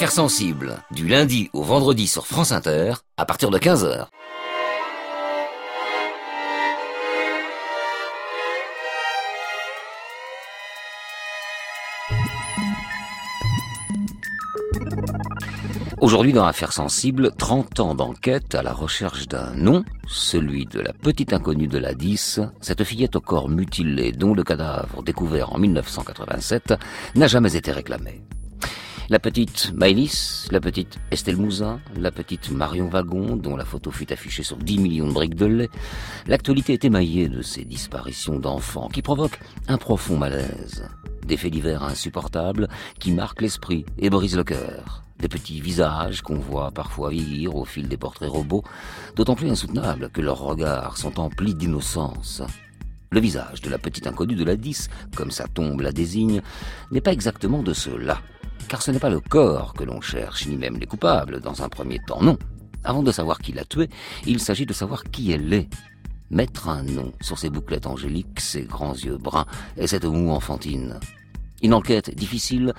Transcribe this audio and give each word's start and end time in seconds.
Affaires 0.00 0.12
sensibles, 0.12 0.78
du 0.92 1.06
lundi 1.06 1.50
au 1.52 1.62
vendredi 1.62 2.06
sur 2.06 2.26
France 2.26 2.52
Inter, 2.52 2.94
à 3.18 3.26
partir 3.26 3.50
de 3.50 3.58
15h. 3.58 4.06
Aujourd'hui 16.00 16.32
dans 16.32 16.46
Affaires 16.46 16.72
sensibles, 16.72 17.32
30 17.36 17.80
ans 17.80 17.94
d'enquête 17.94 18.54
à 18.54 18.62
la 18.62 18.72
recherche 18.72 19.28
d'un 19.28 19.52
nom, 19.54 19.84
celui 20.08 20.64
de 20.64 20.80
la 20.80 20.94
petite 20.94 21.34
inconnue 21.34 21.68
de 21.68 21.76
la 21.76 21.92
10, 21.92 22.40
cette 22.62 22.84
fillette 22.84 23.16
au 23.16 23.20
corps 23.20 23.50
mutilé 23.50 24.12
dont 24.12 24.32
le 24.32 24.44
cadavre 24.44 25.02
découvert 25.02 25.52
en 25.52 25.58
1987 25.58 26.72
n'a 27.16 27.26
jamais 27.26 27.54
été 27.54 27.70
réclamé. 27.70 28.22
La 29.10 29.18
petite 29.18 29.72
Maëlys, 29.74 30.46
la 30.52 30.60
petite 30.60 31.00
Estelle 31.10 31.36
Mouzin, 31.36 31.80
la 31.96 32.12
petite 32.12 32.52
Marion 32.52 32.86
Wagon, 32.86 33.34
dont 33.34 33.56
la 33.56 33.64
photo 33.64 33.90
fut 33.90 34.12
affichée 34.12 34.44
sur 34.44 34.56
10 34.56 34.78
millions 34.78 35.08
de 35.08 35.12
briques 35.12 35.34
de 35.34 35.46
lait, 35.46 35.70
l'actualité 36.28 36.74
est 36.74 36.84
émaillée 36.84 37.28
de 37.28 37.42
ces 37.42 37.64
disparitions 37.64 38.38
d'enfants 38.38 38.88
qui 38.88 39.02
provoquent 39.02 39.40
un 39.66 39.78
profond 39.78 40.16
malaise. 40.16 40.88
Des 41.26 41.36
faits 41.36 41.50
divers 41.50 41.82
insupportables 41.82 42.68
qui 43.00 43.10
marquent 43.10 43.42
l'esprit 43.42 43.84
et 43.98 44.10
brisent 44.10 44.36
le 44.36 44.44
cœur. 44.44 45.02
Des 45.18 45.26
petits 45.26 45.60
visages 45.60 46.22
qu'on 46.22 46.38
voit 46.38 46.70
parfois 46.70 47.10
vieillir 47.10 47.56
au 47.56 47.64
fil 47.64 47.88
des 47.88 47.96
portraits 47.96 48.30
robots, 48.30 48.62
d'autant 49.16 49.34
plus 49.34 49.50
insoutenables 49.50 50.10
que 50.10 50.20
leurs 50.20 50.38
regards 50.38 50.96
sont 50.96 51.18
emplis 51.18 51.56
d'innocence. 51.56 52.42
Le 53.10 53.18
visage 53.18 53.60
de 53.60 53.70
la 53.70 53.78
petite 53.78 54.06
inconnue 54.06 54.36
de 54.36 54.44
la 54.44 54.54
10, 54.54 54.88
comme 55.16 55.32
sa 55.32 55.48
tombe 55.48 55.80
la 55.80 55.90
désigne, 55.90 56.42
n'est 56.92 57.00
pas 57.00 57.12
exactement 57.12 57.64
de 57.64 57.72
ceux-là 57.72 58.20
car 58.70 58.82
ce 58.82 58.92
n'est 58.92 59.00
pas 59.00 59.10
le 59.10 59.18
corps 59.18 59.74
que 59.74 59.82
l'on 59.82 60.00
cherche, 60.00 60.46
ni 60.46 60.56
même 60.56 60.78
les 60.78 60.86
coupables 60.86 61.40
dans 61.40 61.60
un 61.60 61.68
premier 61.68 61.98
temps, 62.06 62.22
non. 62.22 62.38
Avant 62.84 63.02
de 63.02 63.10
savoir 63.10 63.40
qui 63.40 63.50
l'a 63.50 63.64
tué, 63.64 63.90
il 64.26 64.38
s'agit 64.38 64.64
de 64.64 64.72
savoir 64.72 65.02
qui 65.02 65.32
elle 65.32 65.52
est. 65.52 65.68
Mettre 66.30 66.68
un 66.68 66.84
nom 66.84 67.12
sur 67.20 67.36
ses 67.36 67.50
bouclettes 67.50 67.88
angéliques, 67.88 68.38
ses 68.38 68.62
grands 68.62 68.94
yeux 68.94 69.18
bruns 69.18 69.46
et 69.76 69.88
cette 69.88 70.04
moue 70.04 70.30
enfantine. 70.30 71.00
Une 71.64 71.74
enquête 71.74 72.14
difficile, 72.14 72.72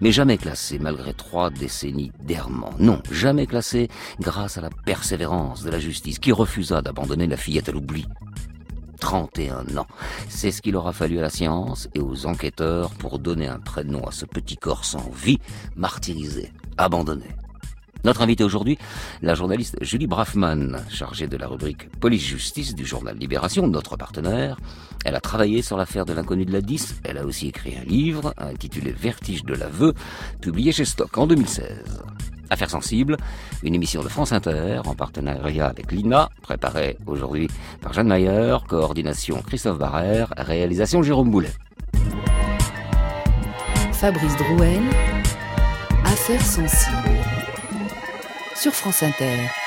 mais 0.00 0.12
jamais 0.12 0.38
classée 0.38 0.78
malgré 0.78 1.12
trois 1.12 1.50
décennies 1.50 2.10
d'errement. 2.22 2.70
Non, 2.78 3.02
jamais 3.12 3.46
classée 3.46 3.88
grâce 4.20 4.56
à 4.56 4.62
la 4.62 4.70
persévérance 4.70 5.62
de 5.62 5.70
la 5.70 5.78
justice 5.78 6.18
qui 6.18 6.32
refusa 6.32 6.80
d'abandonner 6.80 7.26
la 7.26 7.36
fillette 7.36 7.68
à 7.68 7.72
l'oubli. 7.72 8.06
31 9.04 9.76
ans. 9.76 9.86
C'est 10.30 10.50
ce 10.50 10.62
qu'il 10.62 10.76
aura 10.76 10.94
fallu 10.94 11.18
à 11.18 11.20
la 11.20 11.28
science 11.28 11.90
et 11.94 12.00
aux 12.00 12.24
enquêteurs 12.24 12.88
pour 12.92 13.18
donner 13.18 13.46
un 13.46 13.58
prénom 13.58 14.02
à 14.06 14.12
ce 14.12 14.24
petit 14.24 14.56
corps 14.56 14.86
sans 14.86 15.10
vie, 15.10 15.40
martyrisé, 15.76 16.50
abandonné. 16.78 17.26
Notre 18.04 18.22
invité 18.22 18.44
aujourd'hui, 18.44 18.78
la 19.20 19.34
journaliste 19.34 19.76
Julie 19.82 20.06
Braffman, 20.06 20.78
chargée 20.88 21.26
de 21.26 21.36
la 21.36 21.48
rubrique 21.48 21.90
Police-Justice 22.00 22.74
du 22.74 22.86
journal 22.86 23.18
Libération, 23.18 23.66
notre 23.66 23.98
partenaire. 23.98 24.56
Elle 25.04 25.16
a 25.16 25.20
travaillé 25.20 25.60
sur 25.60 25.76
l'affaire 25.76 26.06
de 26.06 26.14
l'inconnu 26.14 26.46
de 26.46 26.52
la 26.52 26.62
10. 26.62 27.02
Elle 27.04 27.18
a 27.18 27.26
aussi 27.26 27.48
écrit 27.48 27.76
un 27.76 27.84
livre 27.84 28.32
intitulé 28.38 28.90
Vertige 28.90 29.44
de 29.44 29.52
l'aveu, 29.52 29.92
publié 30.40 30.72
chez 30.72 30.86
Stock 30.86 31.18
en 31.18 31.26
2016. 31.26 32.04
Affaires 32.54 32.70
sensibles, 32.70 33.16
une 33.64 33.74
émission 33.74 34.04
de 34.04 34.08
France 34.08 34.30
Inter 34.30 34.80
en 34.86 34.94
partenariat 34.94 35.66
avec 35.66 35.90
l'INA, 35.90 36.30
préparée 36.40 36.96
aujourd'hui 37.04 37.48
par 37.80 37.92
Jeanne 37.92 38.06
Mayer, 38.06 38.58
coordination 38.68 39.42
Christophe 39.44 39.78
Barrère, 39.78 40.32
réalisation 40.36 41.02
Jérôme 41.02 41.32
Boulet. 41.32 41.50
Fabrice 43.92 44.36
Drouel, 44.36 44.82
Affaires 46.04 46.46
sensibles, 46.46 47.18
sur 48.54 48.72
France 48.72 49.02
Inter. 49.02 49.63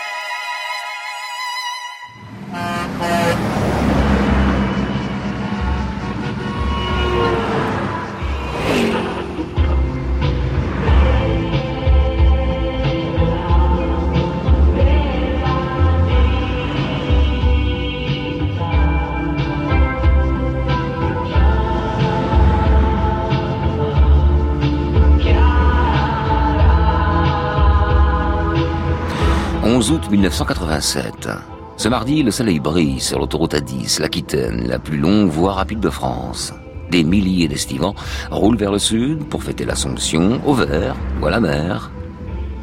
Août 30.07 30.11
1987. 30.11 31.29
Ce 31.75 31.89
mardi, 31.89 32.23
le 32.23 32.31
soleil 32.31 32.59
brille 32.59 32.99
sur 32.99 33.19
l'autoroute 33.19 33.53
A10, 33.53 34.01
l'Aquitaine, 34.01 34.67
la 34.67 34.79
plus 34.79 34.97
longue 34.97 35.29
voie 35.29 35.53
rapide 35.53 35.79
de 35.79 35.89
France. 35.89 36.53
Des 36.89 37.03
milliers 37.03 37.47
d'estivants 37.47 37.95
roulent 38.31 38.57
vers 38.57 38.71
le 38.71 38.79
sud 38.79 39.25
pour 39.25 39.43
fêter 39.43 39.65
l'Assomption, 39.65 40.41
au 40.45 40.53
vert 40.53 40.95
ou 41.21 41.25
à 41.25 41.31
la 41.31 41.39
mer. 41.39 41.91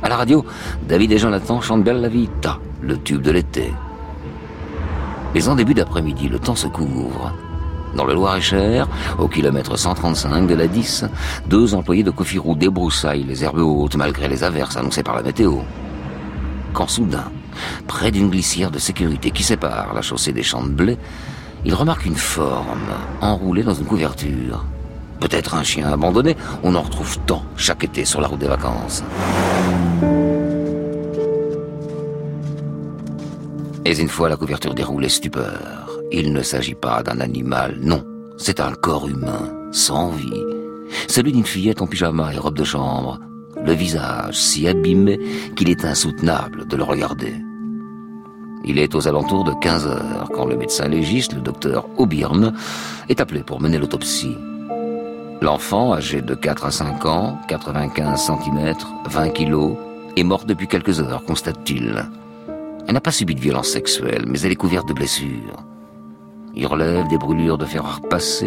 À 0.02 0.08
la 0.08 0.16
radio, 0.16 0.44
David 0.88 1.12
et 1.12 1.18
Jonathan 1.18 1.60
chantent 1.60 1.84
Belle 1.84 2.00
la 2.00 2.08
Vita, 2.08 2.58
le 2.80 2.96
tube 2.98 3.22
de 3.22 3.30
l'été. 3.30 3.72
Mais 5.34 5.48
en 5.48 5.54
début 5.54 5.74
d'après-midi, 5.74 6.28
le 6.28 6.38
temps 6.38 6.56
se 6.56 6.68
couvre. 6.68 7.32
Dans 7.94 8.04
le 8.04 8.14
Loir-et-Cher, 8.14 8.88
au 9.18 9.28
kilomètre 9.28 9.76
135 9.76 10.46
de 10.46 10.54
la 10.54 10.66
10, 10.66 11.04
deux 11.48 11.74
employés 11.74 12.02
de 12.02 12.10
Cofirou 12.10 12.54
débroussaillent 12.54 13.24
les 13.24 13.44
herbes 13.44 13.58
hautes 13.58 13.96
malgré 13.96 14.28
les 14.28 14.44
averses 14.44 14.76
annoncées 14.76 15.02
par 15.02 15.14
la 15.14 15.22
météo 15.22 15.60
quand 16.74 16.88
soudain, 16.88 17.30
près 17.86 18.10
d'une 18.10 18.28
glissière 18.28 18.70
de 18.70 18.78
sécurité 18.78 19.30
qui 19.30 19.42
sépare 19.42 19.94
la 19.94 20.02
chaussée 20.02 20.32
des 20.32 20.42
champs 20.42 20.64
de 20.64 20.68
blé, 20.68 20.98
il 21.64 21.72
remarque 21.72 22.04
une 22.04 22.16
forme 22.16 22.90
enroulée 23.22 23.62
dans 23.62 23.72
une 23.72 23.86
couverture. 23.86 24.66
Peut-être 25.20 25.54
un 25.54 25.62
chien 25.62 25.90
abandonné, 25.90 26.36
on 26.62 26.74
en 26.74 26.82
retrouve 26.82 27.18
tant 27.20 27.44
chaque 27.56 27.84
été 27.84 28.04
sur 28.04 28.20
la 28.20 28.28
route 28.28 28.40
des 28.40 28.48
vacances. 28.48 29.02
Et 33.86 33.98
une 33.98 34.08
fois 34.08 34.28
la 34.28 34.36
couverture 34.36 34.74
déroulée, 34.74 35.08
stupeur. 35.08 35.88
Il 36.10 36.32
ne 36.32 36.42
s'agit 36.42 36.74
pas 36.74 37.02
d'un 37.02 37.20
animal, 37.20 37.78
non. 37.80 38.04
C'est 38.36 38.60
un 38.60 38.72
corps 38.72 39.08
humain, 39.08 39.52
sans 39.72 40.10
vie. 40.10 40.42
Celui 41.08 41.32
d'une 41.32 41.44
fillette 41.44 41.80
en 41.80 41.86
pyjama 41.86 42.34
et 42.34 42.38
robe 42.38 42.56
de 42.56 42.64
chambre, 42.64 43.20
le 43.64 43.72
visage 43.72 44.38
si 44.38 44.68
abîmé 44.68 45.18
qu'il 45.56 45.70
est 45.70 45.84
insoutenable 45.84 46.66
de 46.66 46.76
le 46.76 46.82
regarder. 46.82 47.34
Il 48.64 48.78
est 48.78 48.94
aux 48.94 49.08
alentours 49.08 49.44
de 49.44 49.52
15 49.52 49.86
heures 49.86 50.30
quand 50.32 50.46
le 50.46 50.56
médecin 50.56 50.88
légiste, 50.88 51.34
le 51.34 51.40
docteur 51.40 51.86
Aubirne, 51.98 52.54
est 53.08 53.20
appelé 53.20 53.42
pour 53.42 53.60
mener 53.60 53.78
l'autopsie. 53.78 54.36
L'enfant, 55.42 55.92
âgé 55.92 56.22
de 56.22 56.34
4 56.34 56.64
à 56.64 56.70
5 56.70 57.04
ans, 57.04 57.38
95 57.48 58.18
cm, 58.18 58.74
20 59.10 59.28
kg, 59.30 59.76
est 60.16 60.22
mort 60.22 60.44
depuis 60.46 60.68
quelques 60.68 61.00
heures, 61.00 61.24
constate-t-il. 61.24 62.08
Elle 62.86 62.94
n'a 62.94 63.00
pas 63.00 63.10
subi 63.10 63.34
de 63.34 63.40
violence 63.40 63.68
sexuelle, 63.68 64.24
mais 64.26 64.40
elle 64.40 64.52
est 64.52 64.56
couverte 64.56 64.88
de 64.88 64.94
blessures. 64.94 65.64
Il 66.54 66.66
relève 66.66 67.08
des 67.08 67.18
brûlures 67.18 67.58
de 67.58 67.66
fer 67.66 67.84
à 67.84 67.98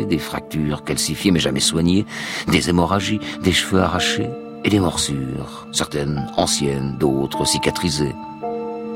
des 0.05 0.17
fractures 0.17 0.84
calcifiées 0.84 1.31
mais 1.31 1.39
jamais 1.39 1.59
soignées, 1.59 2.05
des 2.47 2.69
hémorragies, 2.69 3.19
des 3.44 3.51
cheveux 3.51 3.81
arrachés, 3.81 4.29
et 4.63 4.69
des 4.69 4.79
morsures, 4.79 5.68
certaines 5.72 6.28
anciennes, 6.38 6.97
d'autres 7.00 7.45
cicatrisées. 7.45 8.16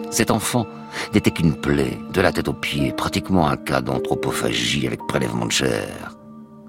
Cet 0.10 0.32
enfant 0.32 0.68
n'était 1.14 1.32
qu'une 1.32 1.56
plaie, 1.56 1.98
de 2.12 2.22
la 2.22 2.34
tête 2.34 2.50
aux 2.50 2.54
pieds, 2.54 2.92
pratiquement 2.92 3.48
un 3.48 3.58
cas 3.58 3.82
d'anthropophagie 3.82 4.88
avec 4.88 5.00
prélèvement 5.08 5.46
de 5.46 5.52
chair. 5.52 6.18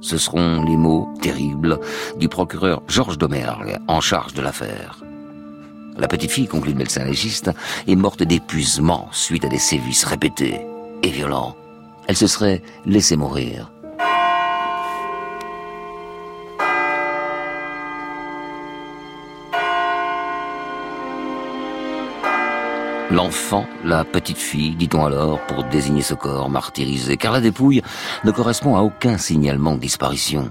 Ce 0.00 0.18
seront 0.18 0.62
les 0.64 0.76
mots 0.76 1.12
terribles 1.20 1.80
du 2.18 2.28
procureur 2.28 2.82
Georges 2.88 3.18
Domergue, 3.18 3.78
en 3.88 4.00
charge 4.00 4.34
de 4.34 4.42
l'affaire. 4.42 5.02
La 5.98 6.08
petite 6.08 6.30
fille, 6.30 6.46
conclut 6.46 6.72
le 6.72 6.78
médecin 6.78 7.04
légiste, 7.04 7.50
est 7.86 7.96
morte 7.96 8.22
d'épuisement 8.22 9.08
suite 9.10 9.44
à 9.44 9.48
des 9.48 9.58
sévices 9.58 10.04
répétés 10.04 10.60
et 11.02 11.10
violents. 11.10 11.56
Elle 12.06 12.16
se 12.16 12.26
serait 12.26 12.62
laissée 12.86 13.16
mourir. 13.16 13.71
L'enfant, 23.12 23.66
la 23.84 24.04
petite 24.04 24.38
fille, 24.38 24.74
dit-on 24.74 25.04
alors, 25.04 25.38
pour 25.46 25.64
désigner 25.64 26.00
ce 26.00 26.14
corps 26.14 26.48
martyrisé, 26.48 27.18
car 27.18 27.34
la 27.34 27.42
dépouille 27.42 27.82
ne 28.24 28.30
correspond 28.30 28.74
à 28.74 28.80
aucun 28.80 29.18
signalement 29.18 29.74
de 29.74 29.80
disparition. 29.80 30.50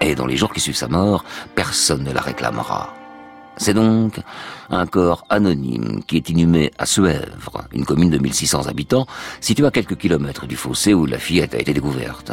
Et 0.00 0.16
dans 0.16 0.26
les 0.26 0.36
jours 0.36 0.52
qui 0.52 0.58
suivent 0.58 0.74
sa 0.74 0.88
mort, 0.88 1.24
personne 1.54 2.02
ne 2.02 2.10
la 2.10 2.20
réclamera. 2.20 2.92
C'est 3.58 3.74
donc 3.74 4.18
un 4.70 4.86
corps 4.86 5.24
anonyme 5.28 6.02
qui 6.04 6.16
est 6.16 6.28
inhumé 6.30 6.72
à 6.78 6.84
Suèvre, 6.84 7.64
une 7.72 7.84
commune 7.84 8.10
de 8.10 8.18
1600 8.18 8.66
habitants, 8.66 9.06
située 9.40 9.66
à 9.66 9.70
quelques 9.70 9.98
kilomètres 9.98 10.48
du 10.48 10.56
fossé 10.56 10.94
où 10.94 11.06
la 11.06 11.18
fillette 11.18 11.54
a 11.54 11.58
été 11.58 11.72
découverte. 11.72 12.32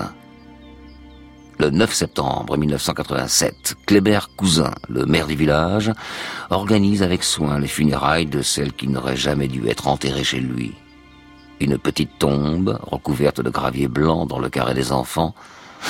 Le 1.58 1.70
9 1.70 1.94
septembre 1.94 2.58
1987, 2.58 3.76
Kléber 3.86 4.20
Cousin, 4.36 4.74
le 4.90 5.06
maire 5.06 5.26
du 5.26 5.36
village, 5.36 5.90
organise 6.50 7.02
avec 7.02 7.24
soin 7.24 7.60
les 7.60 7.68
funérailles 7.68 8.26
de 8.26 8.42
celle 8.42 8.74
qui 8.74 8.90
n'aurait 8.90 9.16
jamais 9.16 9.48
dû 9.48 9.66
être 9.70 9.88
enterrée 9.88 10.26
chez 10.26 10.42
lui. 10.42 10.74
Une 11.62 11.78
petite 11.78 12.20
tombe 12.20 12.78
recouverte 12.82 13.40
de 13.40 13.50
gravier 13.50 13.88
blanc 13.88 14.26
dans 14.26 14.40
le 14.40 14.50
carré 14.50 14.74
des 14.74 14.92
enfants, 14.92 15.34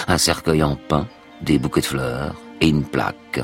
un 0.07 0.19
cercueil 0.19 0.61
en 0.61 0.75
pin, 0.75 1.07
des 1.41 1.57
bouquets 1.57 1.81
de 1.81 1.87
fleurs 1.87 2.35
et 2.61 2.67
une 2.67 2.83
plaque 2.83 3.41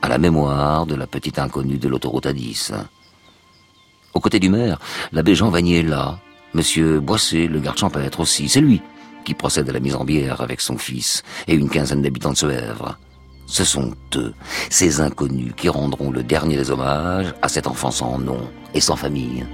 à 0.00 0.08
la 0.08 0.16
mémoire 0.16 0.86
de 0.86 0.94
la 0.94 1.06
petite 1.06 1.38
inconnue 1.38 1.76
de 1.76 1.88
l'autoroute 1.88 2.24
A10. 2.26 2.72
Aux 4.14 4.20
côtés 4.20 4.40
du 4.40 4.48
maire, 4.48 4.78
l'abbé 5.12 5.34
Jean 5.34 5.50
Vanier 5.50 5.80
est 5.80 5.82
là, 5.82 6.18
monsieur 6.54 7.00
Boissé, 7.00 7.48
le 7.48 7.60
garde 7.60 7.76
champêtre 7.76 8.20
aussi, 8.20 8.48
c'est 8.48 8.62
lui 8.62 8.80
qui 9.24 9.34
procède 9.34 9.68
à 9.68 9.72
la 9.72 9.80
mise 9.80 9.94
en 9.94 10.04
bière 10.04 10.40
avec 10.40 10.60
son 10.60 10.78
fils 10.78 11.22
et 11.48 11.54
une 11.54 11.70
quinzaine 11.70 12.02
d'habitants 12.02 12.32
de 12.32 12.36
Suèvre. 12.36 12.98
Ce 13.46 13.64
sont 13.64 13.92
eux, 14.16 14.34
ces 14.70 15.00
inconnus, 15.00 15.52
qui 15.56 15.68
rendront 15.68 16.10
le 16.10 16.22
dernier 16.22 16.56
des 16.56 16.70
hommages 16.70 17.34
à 17.42 17.48
cet 17.48 17.66
enfant 17.66 17.90
sans 17.90 18.18
nom 18.18 18.48
et 18.72 18.80
sans 18.80 18.96
famille. 18.96 19.44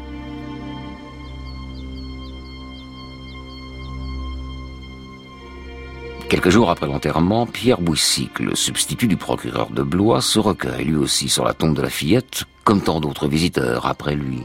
Quelques 6.29 6.51
jours 6.51 6.71
après 6.71 6.87
l'enterrement, 6.87 7.45
Pierre 7.45 7.81
Bouissic, 7.81 8.39
le 8.39 8.55
substitut 8.55 9.09
du 9.09 9.17
procureur 9.17 9.71
de 9.71 9.83
Blois, 9.83 10.23
se 10.23 10.39
recueille 10.39 10.85
lui 10.85 10.97
aussi 10.97 11.29
sur 11.29 11.45
la 11.45 11.55
tombe 11.55 11.75
de 11.75 11.83
la 11.83 11.91
fillette, 11.91 12.45
comme 12.63 12.81
tant 12.81 13.01
d'autres 13.01 13.27
visiteurs 13.27 13.87
après 13.87 14.15
lui. 14.15 14.45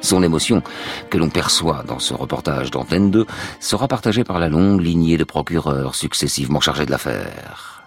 Son 0.00 0.22
émotion, 0.22 0.62
que 1.10 1.18
l'on 1.18 1.28
perçoit 1.28 1.82
dans 1.86 1.98
ce 1.98 2.14
reportage 2.14 2.70
d'Antenne 2.70 3.10
2, 3.10 3.26
sera 3.60 3.88
partagée 3.88 4.24
par 4.24 4.38
la 4.38 4.48
longue 4.48 4.80
lignée 4.80 5.16
de 5.16 5.24
procureurs 5.24 5.94
successivement 5.94 6.60
chargés 6.60 6.86
de 6.86 6.90
l'affaire. 6.90 7.82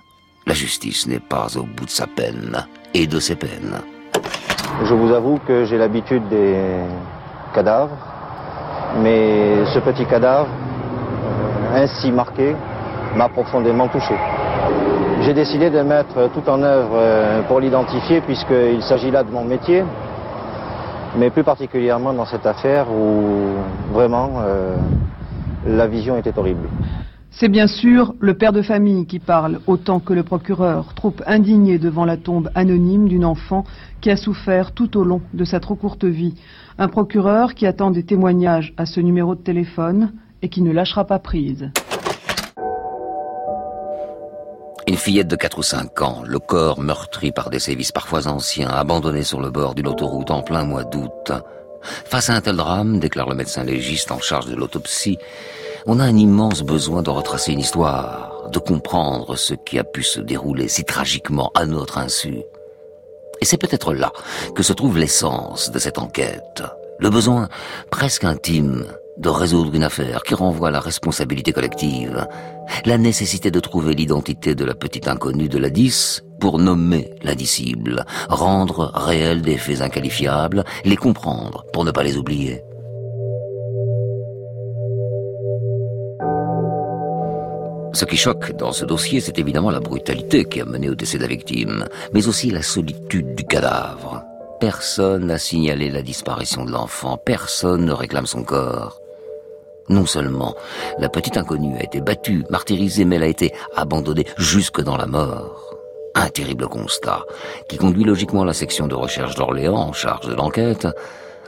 La 0.48 0.54
justice 0.54 1.08
n'est 1.08 1.20
pas 1.20 1.48
au 1.58 1.64
bout 1.64 1.86
de 1.86 1.90
sa 1.90 2.08
peine 2.08 2.66
et 2.94 3.08
de 3.08 3.20
ses 3.20 3.36
peines. 3.36 3.80
Je 4.84 4.94
vous 4.94 5.14
avoue 5.14 5.40
que 5.48 5.66
j'ai 5.66 5.78
l'habitude 5.78 6.28
des 6.30 6.56
cadavres, 7.54 7.98
mais 9.02 9.66
ce 9.74 9.80
petit 9.80 10.06
cadavre, 10.06 10.48
euh, 10.48 11.84
ainsi 11.84 12.12
marqué, 12.12 12.56
m'a 13.16 13.30
profondément 13.30 13.88
touché. 13.88 14.16
J'ai 15.22 15.34
décidé 15.34 15.70
de 15.70 15.82
mettre 15.82 16.30
tout 16.34 16.50
en 16.50 16.64
œuvre 16.64 16.94
euh, 16.94 17.42
pour 17.44 17.60
l'identifier 17.60 18.22
puisqu'il 18.22 18.82
s'agit 18.84 19.12
là 19.12 19.24
de 19.24 19.32
mon 19.32 19.44
métier, 19.44 19.84
mais 21.18 21.30
plus 21.30 21.44
particulièrement 21.44 22.14
dans 22.14 22.26
cette 22.26 22.46
affaire 22.46 22.92
où 22.92 23.56
vraiment 23.94 24.42
euh, 24.42 24.76
la 25.66 25.88
vision 25.88 26.18
était 26.18 26.38
horrible. 26.38 26.70
C'est 27.32 27.48
bien 27.48 27.68
sûr 27.68 28.16
le 28.20 28.34
père 28.34 28.52
de 28.52 28.62
famille 28.62 29.06
qui 29.06 29.20
parle, 29.20 29.60
autant 29.68 30.00
que 30.00 30.14
le 30.14 30.24
procureur, 30.24 30.94
trop 30.94 31.14
indigné 31.26 31.78
devant 31.78 32.04
la 32.04 32.18
tombe 32.18 32.50
anonyme 32.56 33.08
d'une 33.08 33.24
enfant 33.24 33.64
qui 34.02 34.10
a 34.10 34.18
souffert 34.18 34.74
tout 34.74 34.98
au 34.98 35.04
long 35.04 35.22
de 35.34 35.46
sa 35.46 35.60
trop 35.60 35.76
courte 35.76 36.06
vie. 36.06 36.36
Un 36.78 36.88
procureur 36.88 37.54
qui 37.54 37.66
attend 37.66 37.92
des 37.92 38.04
témoignages 38.04 38.74
à 38.78 38.86
ce 38.86 39.00
numéro 39.00 39.36
de 39.36 39.42
téléphone 39.42 40.12
et 40.42 40.50
qui 40.50 40.62
ne 40.62 40.72
lâchera 40.72 41.06
pas 41.06 41.20
prise. 41.20 41.72
Fillette 45.00 45.28
de 45.28 45.36
4 45.36 45.58
ou 45.58 45.64
5 45.64 46.02
ans, 46.02 46.24
le 46.26 46.40
corps 46.40 46.80
meurtri 46.80 47.32
par 47.32 47.50
des 47.50 47.60
sévices 47.60 47.92
parfois 47.92 48.28
anciens, 48.28 48.68
abandonné 48.68 49.24
sur 49.24 49.40
le 49.40 49.50
bord 49.50 49.74
d'une 49.74 49.88
autoroute 49.88 50.30
en 50.30 50.44
plein 50.44 50.64
mois 50.64 50.84
d'août. 50.84 51.32
Face 51.82 52.30
à 52.30 52.34
un 52.34 52.42
tel 52.42 52.58
drame, 52.58 53.00
déclare 53.00 53.30
le 53.30 53.36
médecin 53.36 53.64
légiste 53.64 54.12
en 54.12 54.20
charge 54.20 54.48
de 54.48 54.56
l'autopsie, 54.56 55.18
on 55.86 56.00
a 56.00 56.04
un 56.04 56.18
immense 56.18 56.62
besoin 56.62 57.02
de 57.02 57.10
retracer 57.10 57.54
une 57.54 57.62
histoire, 57.62 58.50
de 58.52 58.60
comprendre 58.60 59.38
ce 59.38 59.54
qui 59.54 59.80
a 59.80 59.84
pu 59.84 60.04
se 60.04 60.20
dérouler 60.20 60.68
si 60.68 60.84
tragiquement 60.84 61.50
à 61.56 61.66
notre 61.66 61.98
insu. 61.98 62.44
Et 63.42 63.46
c'est 63.46 63.58
peut-être 63.58 63.94
là 63.94 64.12
que 64.54 64.64
se 64.64 64.74
trouve 64.74 64.98
l'essence 64.98 65.72
de 65.72 65.80
cette 65.80 65.98
enquête, 65.98 66.62
le 67.00 67.10
besoin 67.10 67.48
presque 67.90 68.26
intime 68.26 68.86
de 69.20 69.30
résoudre 69.30 69.76
une 69.76 69.84
affaire 69.84 70.24
qui 70.24 70.34
renvoie 70.34 70.70
à 70.70 70.72
la 70.72 70.80
responsabilité 70.80 71.52
collective, 71.52 72.26
la 72.86 72.98
nécessité 72.98 73.52
de 73.52 73.60
trouver 73.60 73.94
l'identité 73.94 74.56
de 74.56 74.66
la 74.66 74.74
petite 74.74 75.08
inconnue 75.08 75.50
de 75.50 75.58
la 75.58 75.70
10 75.70 76.24
pour 76.40 76.58
nommer 76.58 77.12
l'indicible, 77.22 78.06
rendre 78.30 78.92
réels 78.96 79.42
des 79.42 79.58
faits 79.58 79.82
inqualifiables, 79.82 80.64
les 80.86 80.96
comprendre 80.96 81.66
pour 81.74 81.84
ne 81.84 81.92
pas 81.92 82.04
les 82.04 82.18
oublier. 82.18 82.64
Ce 87.92 88.06
qui 88.06 88.18
choque 88.18 88.56
dans 88.56 88.72
ce 88.72 88.86
dossier, 88.86 89.20
c'est 89.20 89.40
évidemment 89.40 89.72
la 89.72 89.80
brutalité 89.80 90.46
qui 90.46 90.62
a 90.62 90.66
mené 90.66 90.90
au 90.90 90.96
décès 90.96 91.18
de 91.18 91.24
la 91.24 91.28
victime, 91.28 91.86
mais 92.14 92.28
aussi 92.28 92.52
la 92.52 92.62
solitude 92.62 93.36
du 93.36 93.44
cadavre. 93.44 94.24
Personne 94.60 95.26
n'a 95.26 95.38
signalé 95.38 95.90
la 95.90 96.02
disparition 96.02 96.66
de 96.66 96.72
l'enfant, 96.72 97.18
personne 97.18 97.86
ne 97.86 97.92
réclame 97.92 98.28
son 98.28 98.44
corps. 98.44 99.02
Non 99.90 100.06
seulement 100.06 100.56
la 101.00 101.10
petite 101.10 101.38
inconnue 101.38 101.76
a 101.78 101.84
été 101.84 102.00
battue, 102.00 102.46
martyrisée, 102.52 103.06
mais 103.06 103.16
elle 103.16 103.24
a 103.24 103.28
été 103.28 103.54
abandonnée 103.76 104.26
jusque 104.38 104.82
dans 104.82 104.98
la 104.98 105.08
mort. 105.08 105.76
Un 106.16 106.30
terrible 106.30 106.68
constat 106.68 107.26
qui 107.68 107.78
conduit 107.78 108.04
logiquement 108.04 108.44
la 108.44 108.54
section 108.54 108.88
de 108.88 108.96
recherche 108.96 109.36
d'Orléans 109.36 109.76
en 109.76 109.94
charge 109.94 110.28
de 110.28 110.36
l'enquête 110.36 110.88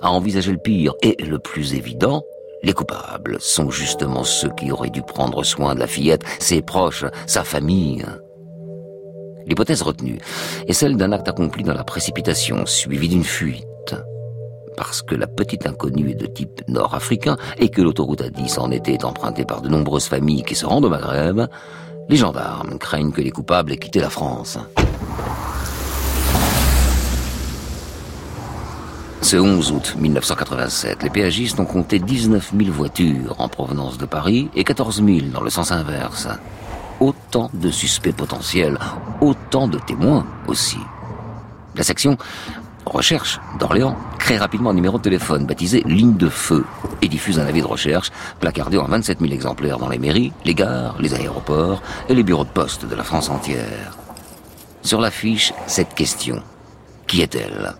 à 0.01 0.11
envisager 0.11 0.51
le 0.51 0.57
pire 0.57 0.93
et 1.03 1.15
le 1.23 1.37
plus 1.37 1.75
évident, 1.75 2.23
les 2.63 2.73
coupables 2.73 3.37
sont 3.39 3.69
justement 3.69 4.23
ceux 4.23 4.49
qui 4.49 4.71
auraient 4.71 4.89
dû 4.89 5.01
prendre 5.03 5.43
soin 5.43 5.75
de 5.75 5.79
la 5.79 5.87
fillette, 5.87 6.23
ses 6.39 6.61
proches, 6.61 7.05
sa 7.27 7.43
famille. 7.43 8.05
L'hypothèse 9.45 9.81
retenue 9.81 10.19
est 10.67 10.73
celle 10.73 10.97
d'un 10.97 11.11
acte 11.11 11.27
accompli 11.27 11.63
dans 11.63 11.73
la 11.73 11.83
précipitation, 11.83 12.65
suivi 12.65 13.09
d'une 13.09 13.23
fuite 13.23 13.65
parce 14.77 15.01
que 15.01 15.15
la 15.15 15.27
petite 15.27 15.65
inconnue 15.65 16.11
est 16.11 16.15
de 16.15 16.27
type 16.27 16.61
nord-africain 16.67 17.37
et 17.57 17.69
que 17.69 17.81
l'autoroute 17.81 18.21
A10 18.21 18.59
en 18.59 18.71
était 18.71 19.05
empruntée 19.05 19.45
par 19.45 19.61
de 19.61 19.69
nombreuses 19.69 20.07
familles 20.07 20.43
qui 20.43 20.55
se 20.55 20.65
rendent 20.65 20.85
au 20.85 20.89
Maghreb, 20.89 21.47
les 22.09 22.17
gendarmes 22.17 22.77
craignent 22.77 23.11
que 23.11 23.21
les 23.21 23.31
coupables 23.31 23.71
aient 23.71 23.77
quitté 23.77 23.99
la 23.99 24.09
France. 24.09 24.57
Ce 29.21 29.37
11 29.37 29.71
août 29.71 29.95
1987, 29.97 31.03
les 31.03 31.09
péagistes 31.09 31.59
ont 31.59 31.65
compté 31.65 31.99
19 31.99 32.51
000 32.57 32.71
voitures 32.71 33.35
en 33.39 33.47
provenance 33.47 33.97
de 33.97 34.05
Paris 34.05 34.49
et 34.55 34.63
14 34.63 35.03
000 35.05 35.27
dans 35.31 35.41
le 35.41 35.49
sens 35.49 35.71
inverse. 35.71 36.27
Autant 36.99 37.49
de 37.53 37.71
suspects 37.71 38.15
potentiels, 38.15 38.77
autant 39.21 39.67
de 39.67 39.77
témoins 39.79 40.25
aussi. 40.47 40.79
La 41.75 41.83
section 41.83 42.17
Recherche 42.85 43.39
d'Orléans 43.59 43.95
crée 44.17 44.37
rapidement 44.37 44.71
un 44.71 44.73
numéro 44.73 44.97
de 44.97 45.03
téléphone 45.03 45.45
baptisé 45.45 45.83
Ligne 45.85 46.17
de 46.17 46.29
Feu 46.29 46.65
et 47.01 47.07
diffuse 47.07 47.39
un 47.39 47.45
avis 47.45 47.61
de 47.61 47.67
recherche 47.67 48.11
placardé 48.39 48.77
en 48.77 48.85
27 48.85 49.19
000 49.19 49.31
exemplaires 49.31 49.77
dans 49.77 49.87
les 49.87 49.99
mairies, 49.99 50.33
les 50.45 50.55
gares, 50.55 50.95
les 50.99 51.13
aéroports 51.13 51.81
et 52.09 52.15
les 52.15 52.23
bureaux 52.23 52.43
de 52.43 52.49
poste 52.49 52.85
de 52.85 52.95
la 52.95 53.03
France 53.03 53.29
entière. 53.29 53.97
Sur 54.81 54.99
l'affiche, 54.99 55.53
cette 55.67 55.93
question. 55.93 56.41
Qui 57.05 57.21
est-elle? 57.21 57.73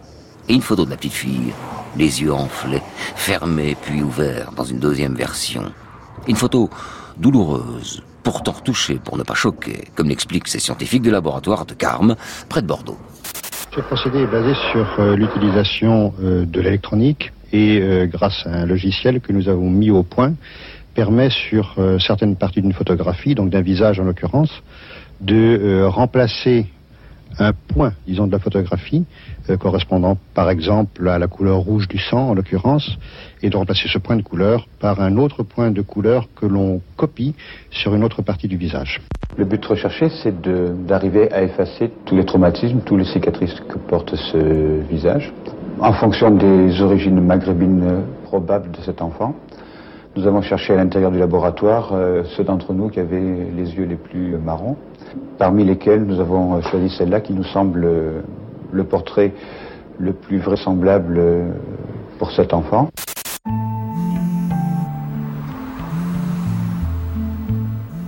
Et 0.47 0.53
une 0.53 0.61
photo 0.61 0.85
de 0.85 0.91
la 0.91 0.97
petite 0.97 1.13
fille, 1.13 1.53
les 1.97 2.21
yeux 2.21 2.33
enflés, 2.33 2.83
fermés 3.15 3.75
puis 3.81 4.03
ouverts 4.03 4.51
dans 4.55 4.65
une 4.65 4.79
deuxième 4.79 5.15
version. 5.15 5.71
Une 6.27 6.35
photo 6.35 6.69
douloureuse, 7.17 8.03
pourtant 8.21 8.53
touchée 8.53 8.99
pour 9.03 9.17
ne 9.17 9.23
pas 9.23 9.33
choquer, 9.33 9.87
comme 9.95 10.09
l'expliquent 10.09 10.47
ces 10.47 10.59
scientifiques 10.59 11.01
du 11.01 11.11
laboratoire 11.11 11.65
de 11.65 11.73
Carme, 11.73 12.15
près 12.49 12.61
de 12.61 12.67
Bordeaux. 12.67 12.97
Ce 13.73 13.79
procédé 13.79 14.19
est 14.19 14.27
basé 14.27 14.53
sur 14.73 14.99
euh, 14.99 15.15
l'utilisation 15.15 16.13
euh, 16.21 16.45
de 16.45 16.59
l'électronique 16.59 17.31
et 17.53 17.79
euh, 17.79 18.05
grâce 18.05 18.45
à 18.45 18.49
un 18.49 18.65
logiciel 18.65 19.21
que 19.21 19.31
nous 19.31 19.47
avons 19.47 19.69
mis 19.69 19.89
au 19.91 20.03
point, 20.03 20.33
permet 20.93 21.29
sur 21.29 21.77
certaines 21.99 22.35
parties 22.35 22.61
d'une 22.61 22.73
photographie, 22.73 23.33
donc 23.33 23.49
d'un 23.49 23.61
visage 23.61 23.97
en 24.01 24.03
l'occurrence, 24.03 24.51
de 25.21 25.85
remplacer 25.85 26.65
un 27.39 27.53
point, 27.53 27.93
disons, 28.07 28.27
de 28.27 28.31
la 28.31 28.39
photographie, 28.39 29.05
euh, 29.49 29.57
correspondant 29.57 30.17
par 30.33 30.49
exemple 30.49 31.07
à 31.07 31.19
la 31.19 31.27
couleur 31.27 31.57
rouge 31.57 31.87
du 31.87 31.97
sang 31.97 32.29
en 32.29 32.33
l'occurrence, 32.33 32.97
et 33.41 33.49
de 33.49 33.57
remplacer 33.57 33.87
ce 33.87 33.97
point 33.97 34.15
de 34.15 34.21
couleur 34.21 34.67
par 34.79 35.01
un 35.01 35.17
autre 35.17 35.43
point 35.43 35.71
de 35.71 35.81
couleur 35.81 36.27
que 36.35 36.45
l'on 36.45 36.81
copie 36.95 37.35
sur 37.69 37.95
une 37.95 38.03
autre 38.03 38.21
partie 38.21 38.47
du 38.47 38.57
visage. 38.57 39.01
Le 39.37 39.45
but 39.45 39.63
recherché, 39.65 40.09
c'est 40.21 40.41
d'arriver 40.85 41.31
à 41.31 41.41
effacer 41.43 41.91
tous 42.05 42.15
les 42.15 42.25
traumatismes, 42.25 42.81
tous 42.81 42.97
les 42.97 43.05
cicatrices 43.05 43.59
que 43.67 43.77
porte 43.77 44.15
ce 44.15 44.81
visage, 44.89 45.31
en 45.79 45.93
fonction 45.93 46.31
des 46.31 46.81
origines 46.81 47.21
maghrébines 47.21 48.03
probables 48.25 48.71
de 48.71 48.81
cet 48.81 49.01
enfant. 49.01 49.35
Nous 50.15 50.27
avons 50.27 50.41
cherché 50.41 50.73
à 50.73 50.75
l'intérieur 50.75 51.09
du 51.09 51.19
laboratoire 51.19 51.91
euh, 51.93 52.23
ceux 52.35 52.43
d'entre 52.43 52.73
nous 52.73 52.89
qui 52.89 52.99
avaient 52.99 53.47
les 53.55 53.75
yeux 53.75 53.85
les 53.85 53.95
plus 53.95 54.35
marrons, 54.37 54.75
parmi 55.37 55.63
lesquels 55.63 56.03
nous 56.03 56.19
avons 56.19 56.55
euh, 56.55 56.61
choisi 56.61 56.89
celle-là 56.97 57.21
qui 57.21 57.33
nous 57.33 57.43
semble 57.43 57.83
euh, 57.83 58.21
le 58.71 58.83
portrait 58.83 59.33
le 59.99 60.13
plus 60.13 60.39
vraisemblable 60.39 61.21
pour 62.17 62.31
cet 62.31 62.53
enfant. 62.53 62.89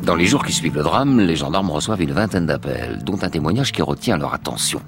Dans 0.04 0.14
Dans 0.14 0.16
les 0.16 0.26
jours 0.26 0.44
qui 0.44 0.54
suivent 0.54 0.76
le 0.76 0.84
drame, 0.84 1.20
les 1.20 1.36
gendarmes 1.36 1.70
reçoivent 1.70 2.02
une 2.02 2.12
vingtaine 2.12 2.46
d'appels, 2.46 3.00
dont 3.04 3.18
un 3.22 3.30
témoignage 3.30 3.72
qui 3.72 3.82
retient 3.82 4.18
leur 4.18 4.34
attention. 4.34 4.82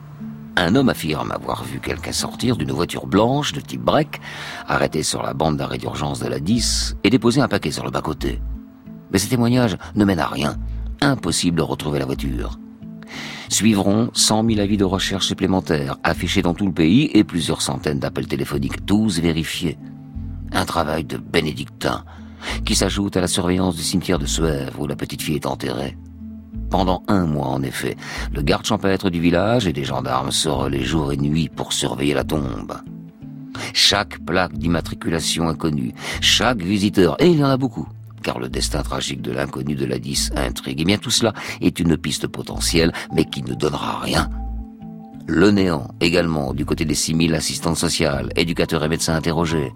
Un 0.57 0.75
homme 0.75 0.89
affirme 0.89 1.31
avoir 1.31 1.63
vu 1.63 1.79
quelqu'un 1.79 2.11
sortir 2.11 2.55
d'une 2.55 2.71
voiture 2.71 3.07
blanche 3.07 3.51
de 3.51 3.59
type 3.59 3.81
break, 3.81 4.21
arrêté 4.67 5.03
sur 5.03 5.21
la 5.21 5.33
bande 5.33 5.57
d'arrêt 5.57 5.77
d'urgence 5.77 6.19
de 6.19 6.27
la 6.27 6.39
10 6.39 6.97
et 7.03 7.09
déposer 7.09 7.41
un 7.41 7.47
paquet 7.47 7.71
sur 7.71 7.83
le 7.83 7.91
bas-côté. 7.91 8.39
Mais 9.11 9.17
ces 9.17 9.29
témoignages 9.29 9.77
ne 9.95 10.05
mènent 10.05 10.19
à 10.19 10.27
rien. 10.27 10.55
Impossible 11.05 11.57
de 11.57 11.61
retrouver 11.61 11.99
la 11.99 12.05
voiture. 12.05 12.57
Suivront 13.47 14.09
100 14.13 14.49
000 14.49 14.59
avis 14.59 14.75
de 14.75 14.83
recherche 14.83 15.27
supplémentaires 15.27 15.97
affichés 16.03 16.41
dans 16.41 16.55
tout 16.55 16.65
le 16.65 16.73
pays 16.73 17.11
et 17.13 17.23
plusieurs 17.23 17.61
centaines 17.61 17.99
d'appels 17.99 18.27
téléphoniques, 18.27 18.87
tous 18.87 19.19
vérifiés. 19.19 19.77
Un 20.51 20.65
travail 20.65 21.03
de 21.03 21.17
bénédictin 21.17 22.03
qui 22.65 22.73
s'ajoute 22.73 23.15
à 23.17 23.21
la 23.21 23.27
surveillance 23.27 23.75
du 23.75 23.83
cimetière 23.83 24.17
de 24.17 24.25
Suèvre 24.25 24.79
où 24.79 24.87
la 24.87 24.95
petite 24.95 25.21
fille 25.21 25.35
est 25.35 25.45
enterrée. 25.45 25.95
Pendant 26.71 27.03
un 27.07 27.27
mois, 27.27 27.49
en 27.49 27.61
effet, 27.61 27.97
le 28.33 28.41
garde 28.41 28.65
champêtre 28.65 29.11
du 29.11 29.21
village 29.21 29.67
et 29.67 29.73
des 29.73 29.83
gendarmes 29.83 30.31
se 30.31 30.67
les 30.67 30.83
jours 30.83 31.13
et 31.13 31.17
nuits 31.17 31.49
pour 31.49 31.71
surveiller 31.71 32.15
la 32.15 32.23
tombe. 32.23 32.81
Chaque 33.73 34.17
plaque 34.25 34.57
d'immatriculation 34.57 35.49
inconnue, 35.49 35.93
chaque 36.19 36.63
visiteur, 36.63 37.15
et 37.19 37.27
il 37.27 37.37
y 37.37 37.43
en 37.43 37.49
a 37.49 37.57
beaucoup, 37.57 37.87
car 38.25 38.39
le 38.39 38.49
destin 38.49 38.81
tragique 38.81 39.21
de 39.21 39.31
l'inconnu 39.31 39.75
de 39.75 39.85
la 39.85 39.99
10 39.99 40.31
intrigue. 40.35 40.79
Et 40.79 40.81
eh 40.81 40.85
bien 40.85 40.97
tout 40.97 41.11
cela 41.11 41.33
est 41.61 41.79
une 41.79 41.95
piste 41.95 42.25
potentielle, 42.25 42.91
mais 43.13 43.25
qui 43.25 43.43
ne 43.43 43.53
donnera 43.53 43.99
rien 43.99 44.29
le 45.27 45.49
néant 45.49 45.87
également 46.01 46.53
du 46.53 46.65
côté 46.65 46.85
des 46.85 46.93
6000 46.93 47.33
assistantes 47.33 47.77
sociales, 47.77 48.29
éducateurs 48.35 48.83
et 48.83 48.87
médecins 48.87 49.15
interrogés. 49.15 49.73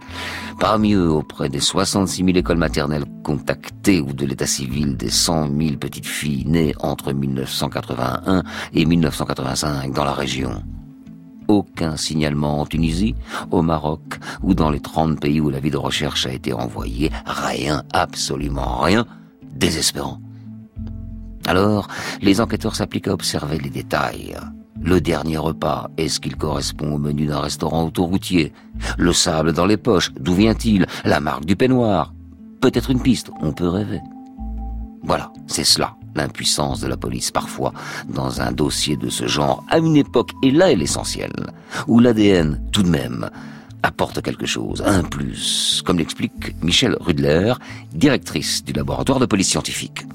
Parmi 0.59 0.93
eux, 0.93 1.09
auprès 1.09 1.49
des 1.49 1.59
66 1.59 2.23
000 2.23 2.37
écoles 2.37 2.57
maternelles 2.57 3.05
contactées 3.23 3.99
ou 3.99 4.13
de 4.13 4.27
l'état 4.27 4.45
civil 4.45 4.95
des 4.95 5.09
100 5.09 5.47
000 5.59 5.77
petites 5.77 6.05
filles 6.05 6.45
nées 6.45 6.75
entre 6.79 7.13
1981 7.13 8.43
et 8.73 8.85
1985 8.85 9.91
dans 9.91 10.05
la 10.05 10.13
région. 10.13 10.63
Aucun 11.49 11.97
signalement 11.97 12.61
en 12.61 12.65
Tunisie, 12.67 13.15
au 13.49 13.63
Maroc 13.63 14.19
ou 14.43 14.53
dans 14.53 14.69
les 14.69 14.79
30 14.79 15.19
pays 15.19 15.41
où 15.41 15.49
la 15.49 15.59
vie 15.59 15.71
de 15.71 15.77
recherche 15.77 16.27
a 16.27 16.31
été 16.31 16.53
envoyée. 16.53 17.11
Rien, 17.25 17.81
absolument 17.91 18.77
rien. 18.77 19.07
Désespérant. 19.55 20.21
Alors, 21.47 21.87
les 22.21 22.39
enquêteurs 22.39 22.75
s'appliquent 22.75 23.07
à 23.07 23.13
observer 23.13 23.57
les 23.57 23.71
détails. 23.71 24.37
Le 24.79 25.01
dernier 25.01 25.37
repas, 25.37 25.89
est-ce 25.97 26.19
qu'il 26.19 26.35
correspond 26.35 26.93
au 26.93 26.97
menu 26.99 27.25
d'un 27.25 27.39
restaurant 27.39 27.83
autoroutier? 27.83 28.53
Le 28.99 29.11
sable 29.11 29.51
dans 29.51 29.65
les 29.65 29.77
poches, 29.77 30.11
d'où 30.19 30.35
vient-il? 30.35 30.85
La 31.03 31.19
marque 31.19 31.45
du 31.45 31.55
peignoir? 31.55 32.13
Peut-être 32.61 32.91
une 32.91 33.01
piste, 33.01 33.31
on 33.41 33.53
peut 33.53 33.67
rêver. 33.67 34.01
Voilà, 35.01 35.33
c'est 35.47 35.63
cela, 35.63 35.95
l'impuissance 36.15 36.79
de 36.79 36.87
la 36.87 36.97
police 36.97 37.31
parfois 37.31 37.73
dans 38.07 38.41
un 38.41 38.51
dossier 38.51 38.97
de 38.97 39.09
ce 39.09 39.27
genre, 39.27 39.63
à 39.69 39.77
une 39.77 39.95
époque, 39.95 40.31
et 40.43 40.51
là 40.51 40.71
est 40.71 40.75
l'essentiel, 40.75 41.31
où 41.87 41.99
l'ADN, 41.99 42.61
tout 42.71 42.83
de 42.83 42.89
même, 42.89 43.29
apporte 43.83 44.21
quelque 44.21 44.45
chose, 44.45 44.83
un 44.85 45.03
plus, 45.03 45.81
comme 45.85 45.97
l'explique 45.97 46.55
Michel 46.61 46.97
Rudler, 46.99 47.53
directrice 47.93 48.63
du 48.63 48.73
laboratoire 48.73 49.19
de 49.19 49.25
police 49.25 49.49
scientifique 49.49 50.05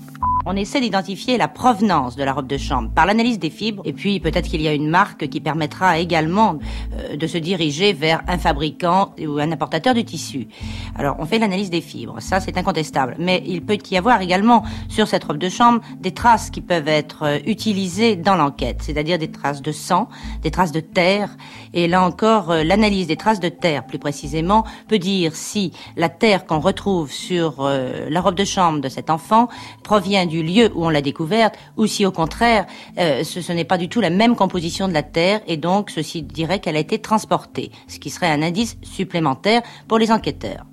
on 0.46 0.56
essaie 0.56 0.80
d'identifier 0.80 1.38
la 1.38 1.48
provenance 1.48 2.16
de 2.16 2.24
la 2.24 2.32
robe 2.32 2.46
de 2.46 2.58
chambre 2.58 2.90
par 2.94 3.06
l'analyse 3.06 3.38
des 3.38 3.50
fibres, 3.50 3.82
et 3.86 3.92
puis 3.92 4.20
peut-être 4.20 4.48
qu'il 4.48 4.60
y 4.60 4.68
a 4.68 4.74
une 4.74 4.88
marque 4.88 5.28
qui 5.28 5.40
permettra 5.40 5.98
également 5.98 6.58
euh, 6.98 7.16
de 7.16 7.26
se 7.26 7.38
diriger 7.38 7.92
vers 7.92 8.22
un 8.28 8.38
fabricant 8.38 9.14
ou 9.18 9.38
un 9.38 9.52
importateur 9.52 9.94
du 9.94 10.04
tissu. 10.04 10.48
Alors 10.96 11.16
on 11.18 11.24
fait 11.24 11.38
l'analyse 11.38 11.70
des 11.70 11.80
fibres, 11.80 12.20
ça 12.20 12.40
c'est 12.40 12.58
incontestable, 12.58 13.16
mais 13.18 13.42
il 13.46 13.62
peut 13.62 13.78
y 13.90 13.96
avoir 13.96 14.20
également 14.20 14.64
sur 14.88 15.08
cette 15.08 15.24
robe 15.24 15.38
de 15.38 15.48
chambre 15.48 15.80
des 15.98 16.12
traces 16.12 16.50
qui 16.50 16.60
peuvent 16.60 16.88
être 16.88 17.22
euh, 17.22 17.38
utilisées 17.46 18.16
dans 18.16 18.36
l'enquête, 18.36 18.82
c'est-à-dire 18.82 19.18
des 19.18 19.30
traces 19.30 19.62
de 19.62 19.72
sang, 19.72 20.08
des 20.42 20.50
traces 20.50 20.72
de 20.72 20.80
terre, 20.80 21.30
et 21.72 21.88
là 21.88 22.02
encore 22.02 22.50
euh, 22.50 22.64
l'analyse 22.64 23.06
des 23.06 23.16
traces 23.16 23.40
de 23.40 23.48
terre 23.48 23.86
plus 23.86 23.98
précisément 23.98 24.64
peut 24.88 24.98
dire 24.98 25.34
si 25.34 25.72
la 25.96 26.08
terre 26.08 26.44
qu'on 26.44 26.60
retrouve 26.60 27.10
sur 27.10 27.62
la 27.64 28.20
robe 28.20 28.34
de 28.34 28.44
chambre 28.44 28.80
de 28.80 28.88
cet 28.88 29.10
enfant 29.10 29.48
provient 29.82 30.26
du 30.26 30.33
du 30.34 30.42
lieu 30.42 30.70
où 30.74 30.84
on 30.84 30.90
l'a 30.90 31.00
découverte, 31.00 31.54
ou 31.76 31.86
si 31.86 32.04
au 32.04 32.10
contraire, 32.10 32.66
euh, 32.98 33.22
ce, 33.22 33.52
n'est 33.52 33.64
pas 33.64 33.78
du 33.78 33.88
tout 33.88 34.00
la 34.00 34.10
même 34.10 34.34
composition 34.34 34.88
de 34.88 34.92
la 34.92 35.04
Terre, 35.04 35.40
et 35.46 35.56
donc 35.56 35.90
ceci 35.90 36.22
dirait 36.22 36.58
qu'elle 36.58 36.76
a 36.76 36.80
été 36.80 36.98
transportée, 36.98 37.70
ce 37.86 38.00
qui 38.00 38.10
serait 38.10 38.30
un 38.30 38.42
indice 38.42 38.76
supplémentaire 38.82 39.62
pour 39.86 39.98
les 39.98 40.10
enquêteurs. 40.10 40.66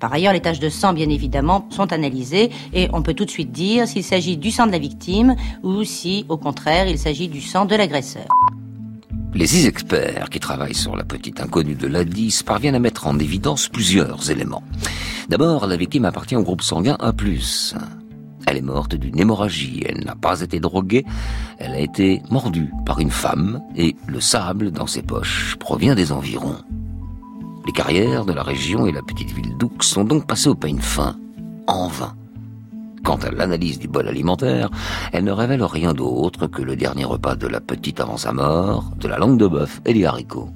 Par 0.00 0.12
ailleurs, 0.12 0.32
les 0.32 0.40
taches 0.40 0.58
de 0.58 0.68
sang, 0.68 0.92
bien 0.92 1.08
évidemment, 1.08 1.68
sont 1.70 1.92
analysées 1.92 2.50
et 2.74 2.88
on 2.92 3.00
peut 3.02 3.14
tout 3.14 3.24
de 3.24 3.30
suite 3.30 3.52
dire 3.52 3.88
s'il 3.88 4.04
s'agit 4.04 4.36
du 4.36 4.50
sang 4.50 4.66
de 4.66 4.72
la 4.72 4.78
victime 4.78 5.36
ou 5.62 5.84
si, 5.84 6.26
au 6.28 6.36
contraire, 6.36 6.86
il 6.86 6.98
s'agit 6.98 7.28
du 7.28 7.40
sang 7.40 7.64
de 7.64 7.74
l'agresseur. 7.76 8.26
Les 9.34 9.46
six 9.46 9.66
experts 9.66 10.28
qui 10.30 10.40
travaillent 10.40 10.74
sur 10.74 10.96
la 10.96 11.04
petite 11.04 11.40
inconnue 11.40 11.76
de 11.76 11.86
l'ADIS 11.86 12.42
parviennent 12.44 12.74
à 12.74 12.78
mettre 12.78 13.06
en 13.06 13.18
évidence 13.18 13.68
plusieurs 13.68 14.30
éléments. 14.30 14.64
D'abord, 15.28 15.66
la 15.66 15.76
victime 15.76 16.04
appartient 16.04 16.36
au 16.36 16.42
groupe 16.42 16.62
sanguin 16.62 16.96
A+. 17.00 17.12
Elle 18.46 18.56
est 18.56 18.62
morte 18.62 18.94
d'une 18.94 19.18
hémorragie. 19.18 19.84
Elle 19.86 20.04
n'a 20.04 20.14
pas 20.14 20.40
été 20.40 20.60
droguée. 20.60 21.04
Elle 21.58 21.72
a 21.72 21.80
été 21.80 22.22
mordue 22.30 22.72
par 22.86 23.00
une 23.00 23.10
femme 23.10 23.60
et 23.76 23.96
le 24.06 24.20
sable 24.20 24.70
dans 24.70 24.86
ses 24.86 25.02
poches 25.02 25.56
provient 25.58 25.94
des 25.94 26.12
environs. 26.12 26.56
Les 27.66 27.72
carrières 27.72 28.24
de 28.24 28.32
la 28.32 28.44
région 28.44 28.86
et 28.86 28.92
la 28.92 29.02
petite 29.02 29.32
ville 29.32 29.56
d'Oux 29.58 29.72
sont 29.80 30.04
donc 30.04 30.26
passées 30.26 30.48
au 30.48 30.54
peigne 30.54 30.78
fin, 30.78 31.16
en 31.66 31.88
vain. 31.88 32.14
Quant 33.02 33.16
à 33.16 33.30
l'analyse 33.30 33.78
du 33.78 33.88
bol 33.88 34.08
alimentaire, 34.08 34.70
elle 35.12 35.24
ne 35.24 35.32
révèle 35.32 35.62
rien 35.64 35.92
d'autre 35.92 36.46
que 36.46 36.62
le 36.62 36.76
dernier 36.76 37.04
repas 37.04 37.34
de 37.34 37.46
la 37.46 37.60
petite 37.60 38.00
avant 38.00 38.16
sa 38.16 38.32
mort, 38.32 38.92
de 39.00 39.08
la 39.08 39.18
langue 39.18 39.38
de 39.38 39.46
bœuf 39.46 39.80
et 39.84 39.94
des 39.94 40.04
haricots. 40.04 40.50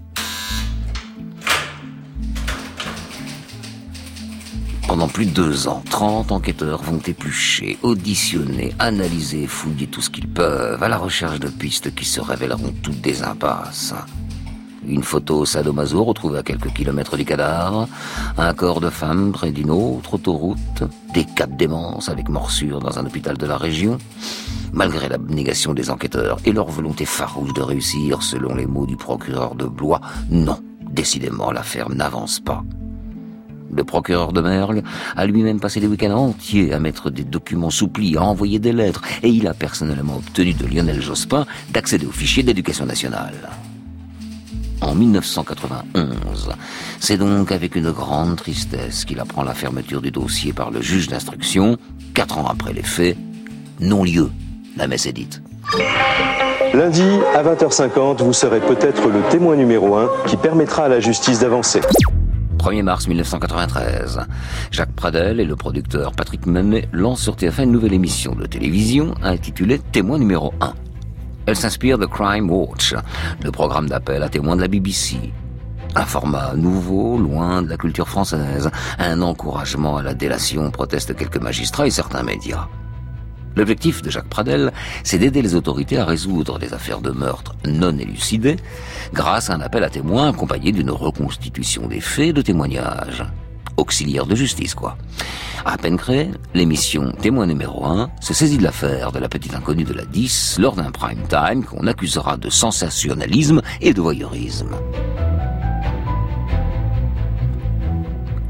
Pendant 4.91 5.07
plus 5.07 5.27
de 5.27 5.31
deux 5.31 5.69
ans, 5.69 5.85
30 5.89 6.33
enquêteurs 6.33 6.83
vont 6.83 6.99
éplucher, 7.07 7.79
auditionner, 7.83 8.75
analyser, 8.81 9.47
fouiller 9.47 9.87
tout 9.87 10.01
ce 10.01 10.11
qu'ils 10.11 10.27
peuvent 10.27 10.83
à 10.83 10.89
la 10.89 10.99
recherche 10.99 11.39
de 11.39 11.47
pistes 11.47 11.95
qui 11.95 12.05
se 12.05 12.21
révéleront 12.21 12.75
toutes 12.83 13.01
des 13.01 13.23
impasses. 13.23 13.95
Une 14.85 15.05
photo 15.05 15.45
sadomaso 15.45 16.03
retrouvée 16.03 16.41
à 16.41 16.43
quelques 16.43 16.73
kilomètres 16.73 17.17
du 17.17 17.25
cadavre, 17.25 17.87
un 18.37 18.53
corps 18.53 18.81
de 18.81 18.91
femme 18.91 19.31
près 19.31 19.53
d'une 19.53 19.71
autre 19.71 20.15
autoroute, 20.15 20.83
des 21.15 21.25
cas 21.25 21.47
de 21.47 21.57
démence 21.57 22.09
avec 22.09 22.29
morsure 22.29 22.81
dans 22.81 22.99
un 22.99 23.07
hôpital 23.07 23.39
de 23.39 23.47
la 23.47 23.59
région. 23.59 23.97
Malgré 24.73 25.09
l'abnégation 25.09 25.73
des 25.73 25.91
enquêteurs 25.91 26.39
et 26.45 26.51
leur 26.51 26.67
volonté 26.67 27.05
farouche 27.05 27.55
de 27.55 27.63
réussir, 27.63 28.25
selon 28.25 28.57
les 28.57 28.67
mots 28.67 28.87
du 28.87 28.97
procureur 28.97 29.55
de 29.55 29.67
Blois, 29.67 30.01
non, 30.31 30.59
décidément 30.91 31.53
l'affaire 31.53 31.91
n'avance 31.91 32.41
pas. 32.41 32.65
Le 33.73 33.85
procureur 33.85 34.33
de 34.33 34.41
Merle 34.41 34.83
a 35.17 35.27
lui-même 35.27 35.61
passé 35.61 35.81
des 35.81 35.87
week-ends 35.87 36.17
entiers 36.17 36.73
à 36.73 36.81
mettre 36.81 37.11
des 37.11 37.25
documents 37.25 37.71
souplis, 37.71 38.17
à 38.17 38.23
envoyer 38.23 38.59
des 38.59 38.73
lettres, 38.73 39.03
et 39.23 39.29
il 39.29 39.47
a 39.47 39.55
personnellement 39.55 40.17
obtenu 40.17 40.55
de 40.55 40.67
Lionel 40.67 41.01
Jospin 41.01 41.47
d'accéder 41.71 42.07
au 42.07 42.11
fichier 42.13 42.43
d'éducation 42.43 42.87
nationale. 42.87 43.51
En 44.81 44.95
1991, 44.95 46.51
c'est 47.01 47.19
donc 47.19 47.53
avec 47.53 47.77
une 47.77 47.91
grande 47.91 48.37
tristesse 48.37 49.05
qu'il 49.05 49.21
apprend 49.21 49.45
la 49.45 49.55
fermeture 49.55 50.01
du 50.01 50.11
dossier 50.11 50.53
par 50.53 50.71
le 50.71 50.81
juge 50.81 51.09
d'instruction, 51.09 51.77
quatre 52.15 52.39
ans 52.39 52.47
après 52.47 52.73
les 52.73 52.83
faits, 52.83 53.17
non-lieu, 53.79 54.31
la 54.77 54.87
messe 54.87 55.07
est 55.07 55.13
dite. 55.13 55.43
Lundi, 56.73 57.05
à 57.35 57.43
20h50, 57.43 58.23
vous 58.23 58.33
serez 58.33 58.61
peut-être 58.61 59.09
le 59.09 59.21
témoin 59.31 59.57
numéro 59.57 59.97
un 59.97 60.09
qui 60.27 60.37
permettra 60.37 60.85
à 60.85 60.89
la 60.89 61.01
justice 61.01 61.41
d'avancer. 61.41 61.81
1er 62.61 62.83
mars 62.83 63.09
1993, 63.09 64.21
Jacques 64.71 64.93
Pradel 64.93 65.41
et 65.41 65.47
le 65.47 65.57
producteur 65.57 66.13
Patrick 66.13 66.45
Manet 66.45 66.91
lancent 66.93 67.23
sur 67.23 67.35
TF1 67.35 67.63
une 67.63 67.73
nouvelle 67.73 67.95
émission 67.95 68.35
de 68.35 68.45
télévision 68.45 69.15
intitulée 69.23 69.79
Témoin 69.79 70.19
numéro 70.19 70.53
1. 70.61 70.75
Elle 71.47 71.57
s'inspire 71.57 71.97
de 71.97 72.05
Crime 72.05 72.51
Watch, 72.51 72.95
le 73.43 73.51
programme 73.51 73.89
d'appel 73.89 74.23
à 74.23 74.29
témoins 74.29 74.57
de 74.57 74.61
la 74.61 74.69
BBC. 74.69 75.17
Un 75.95 76.05
format 76.05 76.53
nouveau, 76.55 77.17
loin 77.17 77.63
de 77.63 77.71
la 77.71 77.79
culture 77.79 78.07
française, 78.07 78.71
un 78.99 79.23
encouragement 79.23 79.97
à 79.97 80.03
la 80.03 80.13
délation, 80.13 80.71
protestent 80.71 81.17
quelques 81.17 81.41
magistrats 81.41 81.87
et 81.87 81.91
certains 81.91 82.23
médias. 82.23 82.69
L'objectif 83.57 84.03
de 84.03 84.11
Jacques 84.11 84.29
Pradel, 84.29 84.73
c'est 85.03 85.19
d'aider 85.19 85.43
les 85.43 85.55
autorités 85.55 85.99
à 85.99 86.05
résoudre 86.05 86.59
des 86.59 86.73
affaires 86.73 87.01
de 87.01 87.11
meurtre 87.11 87.55
non 87.67 87.97
élucidées 87.99 88.57
grâce 89.13 89.51
à 89.51 89.55
un 89.55 89.61
appel 89.61 89.85
à 89.85 89.91
témoins 89.91 90.29
accompagné 90.29 90.73
d'une 90.73 90.91
reconstitution 90.91 91.87
des 91.89 92.01
faits 92.01 92.35
de 92.35 92.43
témoignages. 92.43 93.25
Auxiliaire 93.77 94.27
de 94.27 94.35
justice, 94.35 94.75
quoi. 94.75 94.97
À 95.65 95.77
peine 95.77 95.97
créée, 95.97 96.31
l'émission 96.55 97.13
Témoin 97.13 97.47
numéro 97.47 97.85
1 97.85 98.11
se 98.21 98.35
saisit 98.35 98.59
de 98.59 98.63
l'affaire 98.63 99.13
de 99.13 99.19
la 99.19 99.29
petite 99.29 99.55
inconnue 99.55 99.85
de 99.85 99.93
la 99.93 100.05
10 100.05 100.59
lors 100.59 100.75
d'un 100.75 100.91
prime 100.91 101.27
time 101.29 101.65
qu'on 101.65 101.87
accusera 101.87 102.37
de 102.37 102.51
sensationnalisme 102.51 103.61
et 103.81 103.93
de 103.93 104.01
voyeurisme. 104.01 104.77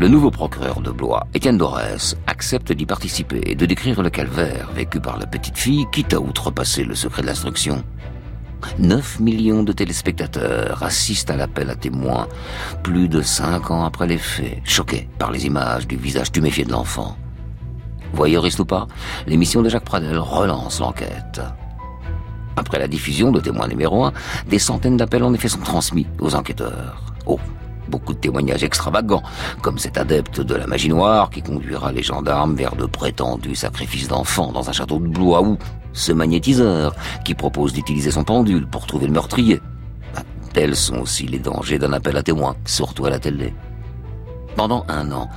Le 0.01 0.09
nouveau 0.09 0.31
procureur 0.31 0.81
de 0.81 0.91
Blois, 0.91 1.27
Étienne 1.35 1.59
Dorès, 1.59 2.17
accepte 2.27 2.73
d'y 2.73 2.87
participer 2.87 3.43
et 3.45 3.55
de 3.55 3.67
décrire 3.67 4.03
le 4.03 4.09
calvaire 4.09 4.71
vécu 4.75 4.99
par 4.99 5.19
la 5.19 5.27
petite 5.27 5.59
fille, 5.59 5.87
quitte 5.93 6.15
à 6.15 6.21
outrepasser 6.21 6.85
le 6.85 6.95
secret 6.95 7.21
de 7.21 7.27
l'instruction. 7.27 7.85
9 8.79 9.21
millions 9.21 9.63
de 9.63 9.73
téléspectateurs 9.73 10.83
assistent 10.83 11.31
à 11.31 11.37
l'appel 11.37 11.69
à 11.69 11.75
témoins, 11.75 12.29
plus 12.83 13.11
de 13.11 13.21
5 13.21 13.71
ans 13.71 13.85
après 13.85 14.07
les 14.07 14.17
faits, 14.17 14.63
choqués 14.65 15.07
par 15.19 15.31
les 15.31 15.45
images 15.45 15.87
du 15.87 15.97
visage 15.97 16.33
tuméfié 16.33 16.65
de 16.65 16.73
l'enfant. 16.73 17.19
Voyeuriste 18.15 18.61
ou 18.61 18.65
pas, 18.65 18.87
l'émission 19.27 19.61
de 19.61 19.69
Jacques 19.69 19.85
Pradel 19.85 20.17
relance 20.17 20.81
l'enquête. 20.81 21.43
Après 22.57 22.79
la 22.79 22.89
diffusion 22.89 23.33
de 23.33 23.41
témoins 23.41 23.69
numéro 23.69 24.03
1, 24.05 24.15
des 24.49 24.59
centaines 24.59 24.97
d'appels 24.97 25.25
en 25.25 25.35
effet 25.35 25.49
sont 25.49 25.59
transmis 25.59 26.07
aux 26.21 26.35
enquêteurs. 26.35 27.05
Oh, 27.27 27.39
beaucoup 27.91 28.15
de 28.15 28.19
témoignages 28.19 28.65
extravagants, 28.65 29.23
comme 29.61 29.79
cet 29.79 29.99
adepte 29.99 30.41
de 30.41 30.55
la 30.55 30.67
magie 30.67 30.89
noire 30.89 31.29
qui 31.31 31.43
conduira 31.43 31.93
les 31.93 32.03
gendarmes 32.03 32.55
vers 32.55 32.77
de 32.77 32.87
prétendus 32.87 33.57
sacrifices 33.57 34.09
d'enfants 34.09 34.53
dans 34.53 34.71
un 34.71 34.73
château 34.73 34.99
de 34.99 35.09
Blois 35.09 35.43
ou 35.43 35.59
ce 35.93 36.13
magnétiseur 36.13 36.95
qui 37.25 37.35
propose 37.35 37.73
d'utiliser 37.73 38.11
son 38.11 38.25
pendule 38.25 38.67
pour 38.67 38.87
trouver 38.87 39.07
le 39.07 39.13
meurtrier. 39.13 39.61
Bah, 40.15 40.23
tels 40.53 40.77
sont 40.77 40.99
aussi 40.99 41.27
les 41.27 41.39
dangers 41.39 41.79
d'un 41.79 41.93
appel 41.93 42.17
à 42.17 42.23
témoins, 42.23 42.57
surtout 42.65 43.07
à 43.07 43.11
la 43.11 43.19
télé. 43.19 43.53
Pendant 44.57 44.85
un 44.89 45.11
an, 45.13 45.29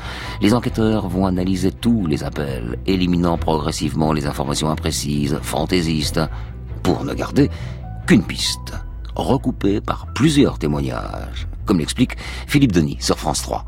les 0.41 0.53
enquêteurs 0.53 1.07
vont 1.07 1.25
analyser 1.25 1.71
tous 1.71 2.07
les 2.07 2.23
appels, 2.23 2.77
éliminant 2.85 3.37
progressivement 3.37 4.11
les 4.11 4.25
informations 4.25 4.69
imprécises, 4.69 5.39
fantaisistes, 5.41 6.21
pour 6.81 7.05
ne 7.05 7.13
garder 7.13 7.49
qu'une 8.07 8.23
piste, 8.23 8.73
recoupée 9.15 9.79
par 9.81 10.07
plusieurs 10.13 10.59
témoignages, 10.59 11.47
comme 11.65 11.79
l'explique 11.79 12.17
Philippe 12.47 12.71
Denis 12.71 12.97
sur 12.99 13.17
France 13.17 13.41
3. 13.43 13.65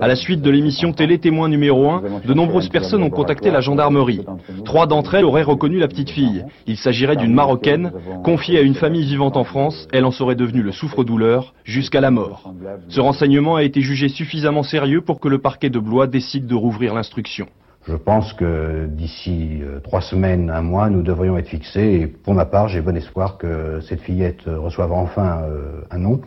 À 0.00 0.08
la 0.08 0.16
suite 0.16 0.42
de 0.42 0.50
l'émission 0.50 0.92
Télé 0.92 1.18
Témoin 1.18 1.48
numéro 1.48 1.90
1, 1.90 2.02
de 2.26 2.34
nombreuses 2.34 2.68
personnes 2.68 3.02
ont 3.02 3.10
contacté 3.10 3.50
la 3.50 3.60
gendarmerie. 3.60 4.24
Trois 4.64 4.86
d'entre 4.86 5.14
elles 5.14 5.24
auraient 5.24 5.42
reconnu 5.42 5.78
la 5.78 5.88
petite 5.88 6.10
fille. 6.10 6.44
Il 6.66 6.76
s'agirait 6.76 7.16
d'une 7.16 7.32
Marocaine, 7.32 7.92
confiée 8.24 8.58
à 8.58 8.62
une 8.62 8.74
famille 8.74 9.04
vivante 9.04 9.36
en 9.36 9.44
France. 9.44 9.86
Elle 9.92 10.04
en 10.04 10.10
serait 10.10 10.34
devenue 10.34 10.62
le 10.62 10.72
souffre-douleur 10.72 11.54
jusqu'à 11.64 12.00
la 12.00 12.10
mort. 12.10 12.52
Ce 12.88 13.00
renseignement 13.00 13.56
a 13.56 13.62
été 13.62 13.80
jugé 13.80 14.08
suffisamment 14.08 14.62
sérieux 14.62 15.02
pour 15.02 15.20
que 15.20 15.28
le 15.28 15.38
parquet 15.38 15.70
de 15.70 15.78
Blois 15.78 16.06
décide 16.06 16.46
de 16.46 16.54
rouvrir 16.54 16.94
l'instruction. 16.94 17.46
Je 17.86 17.94
pense 17.94 18.32
que 18.32 18.86
d'ici 18.88 19.60
euh, 19.62 19.78
trois 19.78 20.00
semaines, 20.00 20.50
un 20.50 20.62
mois, 20.62 20.90
nous 20.90 21.02
devrions 21.02 21.38
être 21.38 21.46
fixés. 21.46 22.00
Et 22.00 22.06
pour 22.08 22.34
ma 22.34 22.44
part, 22.44 22.66
j'ai 22.66 22.80
bon 22.80 22.96
espoir 22.96 23.38
que 23.38 23.78
cette 23.80 24.00
fillette 24.00 24.42
reçoive 24.46 24.90
enfin 24.90 25.42
euh, 25.44 25.82
un 25.92 25.98
nom 25.98 26.20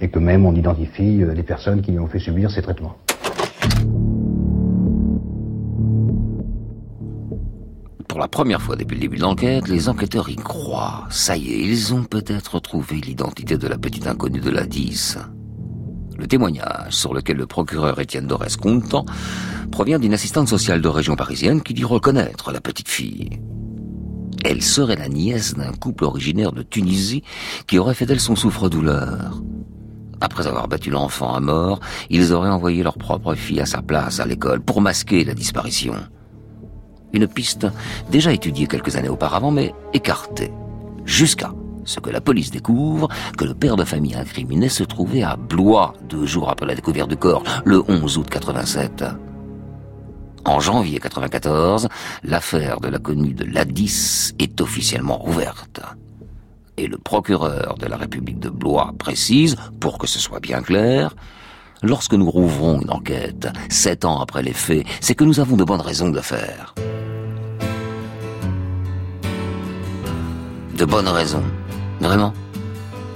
et 0.00 0.08
que 0.08 0.18
même 0.18 0.46
on 0.46 0.54
identifie 0.54 1.22
euh, 1.22 1.34
les 1.34 1.42
personnes 1.42 1.82
qui 1.82 1.92
lui 1.92 1.98
ont 1.98 2.06
fait 2.06 2.18
subir 2.18 2.50
ces 2.50 2.62
traitements. 2.62 2.96
Pour 8.08 8.18
la 8.18 8.28
première 8.28 8.62
fois 8.62 8.74
depuis 8.74 8.94
le 8.96 9.02
début 9.02 9.16
de 9.16 9.22
l'enquête, 9.22 9.68
les 9.68 9.88
enquêteurs 9.88 10.28
y 10.28 10.36
croient. 10.36 11.06
Ça 11.10 11.36
y 11.36 11.52
est, 11.52 11.60
ils 11.60 11.94
ont 11.94 12.04
peut-être 12.04 12.58
trouvé 12.58 12.96
l'identité 12.96 13.58
de 13.58 13.68
la 13.68 13.78
petite 13.78 14.06
inconnue 14.06 14.40
de 14.40 14.50
la 14.50 14.66
10. 14.66 15.18
Le 16.16 16.26
témoignage 16.26 16.94
sur 16.94 17.14
lequel 17.14 17.36
le 17.36 17.46
procureur 17.46 18.00
Étienne 18.00 18.26
Dorès 18.26 18.56
compte 18.56 18.88
tant 18.88 19.04
provient 19.70 20.00
d'une 20.00 20.14
assistante 20.14 20.48
sociale 20.48 20.80
de 20.80 20.88
région 20.88 21.14
parisienne 21.14 21.62
qui 21.62 21.74
dit 21.74 21.84
reconnaître 21.84 22.50
la 22.50 22.60
petite 22.60 22.88
fille. 22.88 23.38
Elle 24.44 24.62
serait 24.62 24.96
la 24.96 25.08
nièce 25.08 25.54
d'un 25.54 25.72
couple 25.72 26.04
originaire 26.04 26.52
de 26.52 26.62
Tunisie 26.62 27.22
qui 27.66 27.78
aurait 27.78 27.94
fait 27.94 28.06
d'elle 28.06 28.20
son 28.20 28.34
souffre-douleur. 28.34 29.42
Après 30.20 30.46
avoir 30.46 30.68
battu 30.68 30.90
l'enfant 30.90 31.34
à 31.34 31.40
mort, 31.40 31.80
ils 32.10 32.32
auraient 32.32 32.50
envoyé 32.50 32.82
leur 32.82 32.98
propre 32.98 33.34
fille 33.34 33.60
à 33.60 33.66
sa 33.66 33.82
place 33.82 34.20
à 34.20 34.26
l'école 34.26 34.60
pour 34.60 34.80
masquer 34.80 35.24
la 35.24 35.34
disparition. 35.34 35.94
Une 37.12 37.26
piste 37.26 37.66
déjà 38.10 38.32
étudiée 38.32 38.66
quelques 38.66 38.96
années 38.96 39.08
auparavant 39.08 39.50
mais 39.50 39.74
écartée. 39.92 40.52
Jusqu'à 41.04 41.52
ce 41.84 42.00
que 42.00 42.10
la 42.10 42.20
police 42.20 42.50
découvre 42.50 43.08
que 43.36 43.44
le 43.44 43.54
père 43.54 43.76
de 43.76 43.84
famille 43.84 44.14
incriminé 44.14 44.68
se 44.68 44.84
trouvait 44.84 45.22
à 45.22 45.36
Blois 45.36 45.94
deux 46.08 46.26
jours 46.26 46.50
après 46.50 46.66
la 46.66 46.74
découverte 46.74 47.08
du 47.08 47.16
corps, 47.16 47.42
le 47.64 47.82
11 47.88 48.18
août 48.18 48.26
87. 48.28 49.04
En 50.44 50.60
janvier 50.60 50.98
94, 50.98 51.88
l'affaire 52.24 52.80
de 52.80 52.88
la 52.88 52.98
connue 52.98 53.34
de 53.34 53.44
Ladis 53.44 54.32
est 54.38 54.60
officiellement 54.60 55.26
ouverte. 55.26 55.80
Et 56.78 56.86
le 56.86 56.96
procureur 56.96 57.76
de 57.76 57.86
la 57.86 57.96
République 57.96 58.38
de 58.38 58.50
Blois 58.50 58.94
précise, 58.96 59.56
pour 59.80 59.98
que 59.98 60.06
ce 60.06 60.20
soit 60.20 60.38
bien 60.38 60.62
clair, 60.62 61.16
lorsque 61.82 62.14
nous 62.14 62.30
rouvrons 62.30 62.80
une 62.80 62.92
enquête, 62.92 63.48
sept 63.68 64.04
ans 64.04 64.20
après 64.20 64.44
les 64.44 64.52
faits, 64.52 64.86
c'est 65.00 65.16
que 65.16 65.24
nous 65.24 65.40
avons 65.40 65.56
de 65.56 65.64
bonnes 65.64 65.80
raisons 65.80 66.10
de 66.10 66.20
faire. 66.20 66.76
De 70.76 70.84
bonnes 70.84 71.08
raisons. 71.08 71.42
Vraiment 71.98 72.32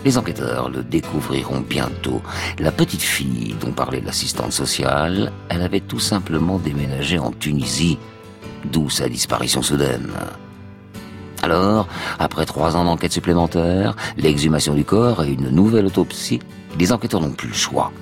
Les 0.05 0.18
enquêteurs 0.18 0.68
le 0.68 0.83
découvriront 0.83 1.61
bientôt. 1.61 2.20
La 2.59 2.72
petite 2.72 3.03
fille 3.03 3.55
dont 3.61 3.70
parlait 3.70 4.01
l'assistante 4.01 4.51
sociale, 4.51 5.31
elle 5.48 5.62
avait 5.62 5.79
tout 5.79 6.01
simplement 6.01 6.59
déménagé 6.59 7.20
en 7.20 7.31
Tunisie, 7.31 7.96
d'où 8.64 8.90
sa 8.90 9.09
disparition 9.09 9.62
soudaine. 9.62 10.11
Alors, 11.43 11.89
après 12.21 12.47
trois 12.47 12.77
ans 12.77 12.85
d'enquête 12.85 13.13
supplémentaire, 13.13 13.97
l'exhumation 14.17 14.75
du 14.75 14.85
corps 14.85 15.25
et 15.25 15.33
une 15.33 15.51
nouvelle 15.51 15.87
autopsie, 15.87 16.39
les 16.79 16.93
enquêteurs 16.93 17.21
n'ont 17.21 17.33
plus 17.33 17.49
le 17.49 17.55
choix. 17.55 17.93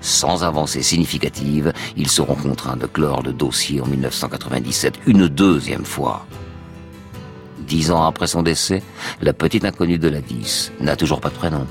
Sans 0.00 0.44
avancée 0.44 0.82
significative, 0.82 1.72
ils 1.96 2.08
seront 2.08 2.36
contraints 2.36 2.76
de 2.76 2.86
clore 2.86 3.22
le 3.22 3.32
dossier 3.32 3.80
en 3.80 3.86
1997 3.86 4.94
une 5.06 5.26
deuxième 5.26 5.84
fois. 5.84 6.24
Dix 7.58 7.90
ans 7.90 8.04
après 8.04 8.28
son 8.28 8.42
décès, 8.42 8.82
la 9.20 9.32
petite 9.32 9.64
inconnue 9.64 9.98
de 9.98 10.08
la 10.08 10.20
10 10.20 10.72
n'a 10.80 10.94
toujours 10.94 11.20
pas 11.20 11.30
de 11.30 11.34
prénom. 11.34 11.66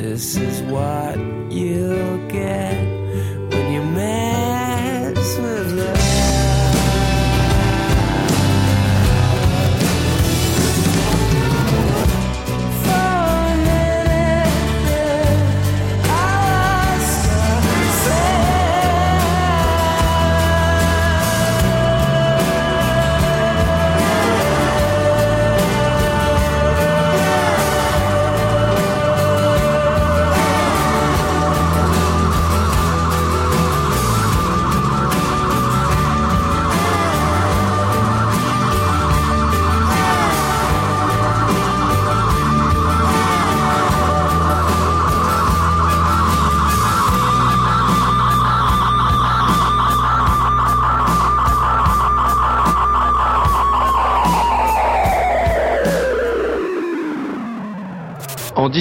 This 0.00 0.34
is 0.38 0.62
what 0.62 1.18
you'll 1.52 2.26
get. 2.28 2.99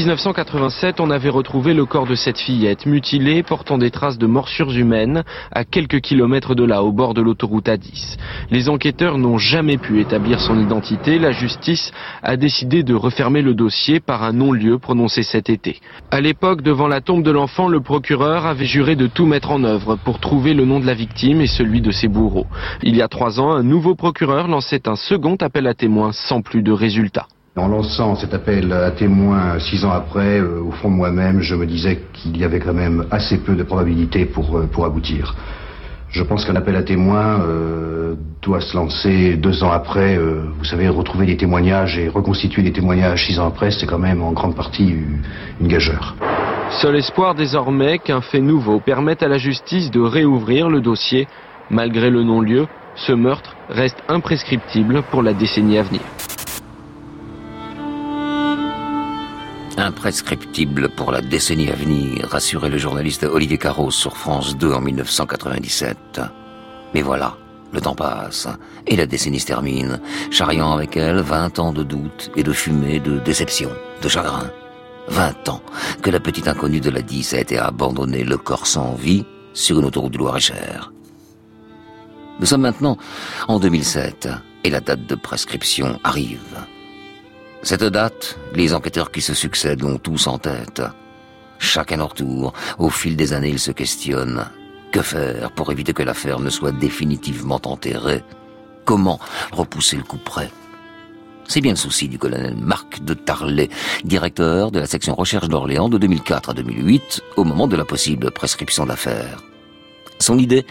1987, 0.10 1.02
on 1.02 1.12
avait 1.12 1.30
retrouvé 1.30 1.76
le 1.76 1.86
corps 1.86 2.08
de 2.08 2.16
cette 2.16 2.40
fillette 2.40 2.88
mutilée 2.88 3.44
portant 3.44 3.78
des 3.78 3.92
traces 3.92 4.18
de 4.18 4.26
morsures 4.26 4.72
humaines 4.72 5.24
à 5.52 5.66
quelques 5.66 6.02
kilomètres 6.02 6.56
de 6.56 6.64
là, 6.64 6.82
au 6.82 6.92
bord 6.92 7.14
de 7.14 7.22
l'autoroute 7.22 7.68
A10. 7.68 8.18
Les 8.50 8.70
enquêteurs 8.70 9.20
n'ont 9.20 9.38
jamais 9.38 9.78
pu 9.78 10.02
établir 10.02 10.40
son 10.40 10.60
identité. 10.60 11.20
La 11.20 11.32
justice 11.32 11.92
a 12.24 12.38
décidé 12.38 12.82
de 12.82 12.96
refermer 12.96 13.44
le 13.44 13.54
dossier 13.54 14.00
par 14.00 14.24
un 14.24 14.34
non-lieu 14.34 14.80
prononcé 14.80 15.22
cet 15.22 15.48
été. 15.48 15.80
À 16.10 16.22
l'époque, 16.22 16.64
devant 16.64 16.88
la 16.88 17.02
tombe 17.02 17.22
de 17.22 17.30
l'enfant, 17.30 17.68
le 17.68 17.80
procureur 17.80 18.48
avait 18.48 18.66
juré 18.66 18.96
de 18.96 19.06
tout 19.06 19.28
mettre 19.28 19.52
en 19.52 19.64
œuvre 19.64 19.96
pour 19.96 20.20
trouver 20.20 20.56
le 20.56 20.66
nom 20.66 20.80
de 20.80 20.88
la 20.88 20.96
victime 20.96 21.40
et 21.40 21.48
celui 21.48 21.82
de 21.82 21.92
ses 21.92 22.08
bourreaux. 22.08 22.48
Il 22.82 22.96
y 22.96 23.04
a 23.04 23.08
trois 23.08 23.40
ans, 23.40 23.52
un 23.52 23.64
nouveau 23.64 23.94
procureur 23.94 24.48
lançait 24.48 24.88
un 24.88 24.96
second 24.96 25.36
appel 25.36 25.68
à 25.68 25.76
témoins 25.76 26.14
sans 26.14 26.42
plus 26.42 26.64
de 26.64 26.72
résultats. 26.72 27.28
En 27.56 27.68
lançant 27.68 28.16
cet 28.16 28.34
appel 28.34 28.72
à 28.72 28.92
témoins 28.92 29.60
six 29.60 29.84
ans 29.84 29.92
après, 29.92 30.40
euh, 30.40 30.62
au 30.62 30.72
fond 30.72 30.90
de 30.90 30.96
moi-même, 30.96 31.42
je 31.42 31.56
me 31.56 31.66
disais 31.66 32.00
qu'il 32.14 32.38
y 32.38 32.44
avait 32.44 32.60
quand 32.60 32.74
même 32.74 33.06
assez 33.10 33.40
peu 33.40 33.56
de 33.56 33.64
probabilités 33.64 34.26
pour, 34.26 34.58
euh, 34.58 34.86
aboutir. 34.86 35.36
Je 36.10 36.24
pense 36.24 36.46
qu'un 36.46 36.56
appel 36.56 36.76
à 36.76 36.84
témoins 36.84 37.42
euh, 37.42 38.16
doit 38.42 38.62
se 38.62 38.78
lancer 38.78 39.36
deux 39.36 39.64
ans 39.64 39.72
après. 39.72 40.18
Vous 40.18 40.64
savez, 40.64 40.88
retrouver 40.90 41.26
des 41.26 41.38
témoignages 41.38 42.00
et 42.00 42.08
reconstituer 42.08 42.64
des 42.64 42.72
témoignages 42.72 43.28
six 43.28 43.40
ans 43.40 43.48
après, 43.48 43.72
c'est 43.72 43.86
quand 43.86 44.00
même 44.00 44.24
en 44.24 44.32
grande 44.32 44.56
partie 44.56 44.88
une, 44.88 45.22
une 45.60 45.68
gageure. 45.68 46.16
Seul 46.82 46.96
espoir 46.96 47.36
désormais 47.36 48.00
qu'un 48.00 48.22
fait 48.22 48.42
nouveau 48.42 48.80
permette 48.80 49.22
à 49.22 49.28
la 49.28 49.38
justice 49.38 49.92
de 49.92 50.00
réouvrir 50.00 50.70
le 50.70 50.82
dossier. 50.82 51.28
Malgré 51.70 52.10
le 52.10 52.24
non-lieu, 52.24 52.68
ce 52.96 53.12
meurtre 53.12 53.56
reste 53.70 54.02
imprescriptible 54.08 55.04
pour 55.12 55.22
la 55.22 55.34
décennie 55.34 55.78
à 55.78 55.84
venir. 55.84 56.02
Imprescriptible 59.80 60.90
pour 60.90 61.10
la 61.10 61.22
décennie 61.22 61.72
à 61.72 61.74
venir, 61.74 62.28
rassurait 62.30 62.70
le 62.70 62.78
journaliste 62.78 63.24
Olivier 63.24 63.58
Carros 63.58 63.92
sur 63.92 64.18
France 64.18 64.58
2 64.58 64.74
en 64.74 64.82
1997. 64.82 66.20
Mais 66.94 67.02
voilà, 67.02 67.38
le 67.72 67.80
temps 67.80 67.96
passe, 67.96 68.50
et 68.88 68.98
la 68.98 69.06
décennie 69.06 69.40
se 69.40 69.46
termine, 69.46 70.02
charriant 70.32 70.74
avec 70.74 70.98
elle 70.98 71.22
20 71.22 71.60
ans 71.60 71.72
de 71.72 71.84
doute 71.84 72.30
et 72.36 72.44
de 72.44 72.52
fumée, 72.52 73.00
de 73.00 73.20
déception, 73.20 73.70
de 74.02 74.10
chagrin. 74.10 74.52
20 75.08 75.48
ans 75.48 75.62
que 76.02 76.10
la 76.10 76.20
petite 76.20 76.50
inconnue 76.50 76.82
de 76.82 76.90
la 76.90 77.02
10 77.02 77.36
a 77.36 77.40
été 77.40 77.58
abandonnée, 77.58 78.26
le 78.26 78.38
corps 78.38 78.68
sans 78.68 78.96
vie, 78.96 79.26
sur 79.54 79.80
une 79.80 79.86
autoroute 79.86 80.12
du 80.12 80.18
Loir-et-Cher. 80.18 80.92
Nous 82.42 82.46
sommes 82.46 82.62
maintenant 82.62 82.98
en 83.48 83.60
2007, 83.60 84.28
et 84.66 84.70
la 84.72 84.82
date 84.82 85.06
de 85.06 85.16
prescription 85.16 86.02
arrive. 86.04 86.66
Cette 87.62 87.84
date, 87.84 88.38
les 88.56 88.74
enquêteurs 88.74 89.12
qui 89.12 89.22
se 89.22 89.34
succèdent 89.34 89.82
l'ont 89.82 89.98
tous 89.98 90.28
en 90.28 90.38
tête. 90.38 90.82
Chacun 91.60 91.98
leur 91.98 92.14
tour, 92.14 92.54
au 92.78 92.90
fil 92.90 93.18
des 93.18 93.34
années, 93.34 93.50
ils 93.50 93.60
se 93.60 93.72
questionnent. 93.72 94.46
Que 94.94 95.02
faire 95.02 95.52
pour 95.52 95.72
éviter 95.72 95.94
que 95.94 96.04
l'affaire 96.04 96.40
ne 96.40 96.50
soit 96.50 96.72
définitivement 96.72 97.62
enterrée? 97.66 98.24
Comment 98.86 99.20
repousser 99.52 99.98
le 99.98 100.04
coup 100.04 100.18
près? 100.18 100.50
C'est 101.48 101.62
bien 101.62 101.74
le 101.74 101.78
souci 101.78 102.08
du 102.08 102.18
colonel 102.18 102.56
Marc 102.56 103.04
de 103.04 103.14
Tarlet, 103.14 103.70
directeur 104.06 104.72
de 104.72 104.80
la 104.80 104.86
section 104.86 105.14
recherche 105.14 105.50
d'Orléans 105.50 105.90
de 105.90 105.98
2004 105.98 106.52
à 106.52 106.54
2008, 106.54 107.22
au 107.36 107.44
moment 107.44 107.68
de 107.68 107.76
la 107.76 107.86
possible 107.86 108.32
prescription 108.32 108.86
de 108.86 108.90
l'affaire. 108.90 109.44
Son 110.20 110.38
idée 110.38 110.66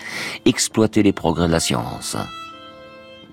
Exploiter 0.47 1.03
les 1.03 1.13
progrès 1.13 1.49
de 1.49 1.53
la 1.53 1.61
science 1.61 2.17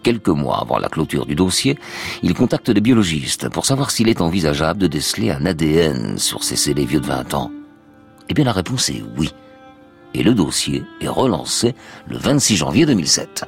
quelques 0.05 0.27
mois 0.27 0.59
avant 0.61 0.77
la 0.77 0.87
clôture 0.87 1.25
du 1.25 1.33
dossier, 1.33 1.79
il 2.21 2.35
contacte 2.35 2.69
des 2.69 2.79
biologistes 2.79 3.49
pour 3.49 3.65
savoir 3.65 3.89
s'il 3.89 4.07
est 4.07 4.21
envisageable 4.21 4.79
de 4.79 4.85
déceler 4.85 5.31
un 5.31 5.47
ADN 5.47 6.19
sur 6.19 6.43
ces 6.43 6.55
scellés 6.55 6.85
vieux 6.85 6.99
de 6.99 7.07
20 7.07 7.33
ans. 7.33 7.49
Eh 8.29 8.35
bien 8.35 8.45
la 8.45 8.51
réponse 8.51 8.87
est 8.91 9.01
oui. 9.17 9.31
Et 10.13 10.21
le 10.21 10.35
dossier 10.35 10.83
est 11.01 11.07
relancé 11.07 11.73
le 12.07 12.17
26 12.17 12.55
janvier 12.55 12.85
2007. 12.85 13.45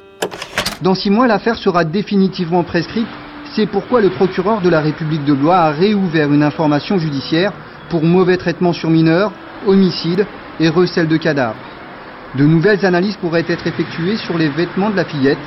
Dans 0.82 0.96
six 0.96 1.10
mois, 1.10 1.28
l'affaire 1.28 1.54
sera 1.54 1.84
définitivement 1.84 2.64
prescrite. 2.64 3.06
C'est 3.54 3.66
pourquoi 3.66 4.00
le 4.00 4.10
procureur 4.10 4.60
de 4.60 4.68
la 4.68 4.80
République 4.80 5.24
de 5.24 5.34
Blois 5.34 5.58
a 5.58 5.70
réouvert 5.70 6.32
une 6.32 6.42
information 6.42 6.98
judiciaire 6.98 7.52
pour 7.88 8.02
mauvais 8.02 8.36
traitement 8.36 8.72
sur 8.72 8.90
mineurs, 8.90 9.30
homicide 9.64 10.26
et 10.58 10.68
recel 10.68 11.06
de 11.06 11.16
cadavres. 11.18 11.56
De 12.34 12.44
nouvelles 12.44 12.84
analyses 12.84 13.16
pourraient 13.16 13.46
être 13.48 13.68
effectuées 13.68 14.16
sur 14.16 14.36
les 14.36 14.48
vêtements 14.48 14.90
de 14.90 14.96
la 14.96 15.04
fillette 15.04 15.38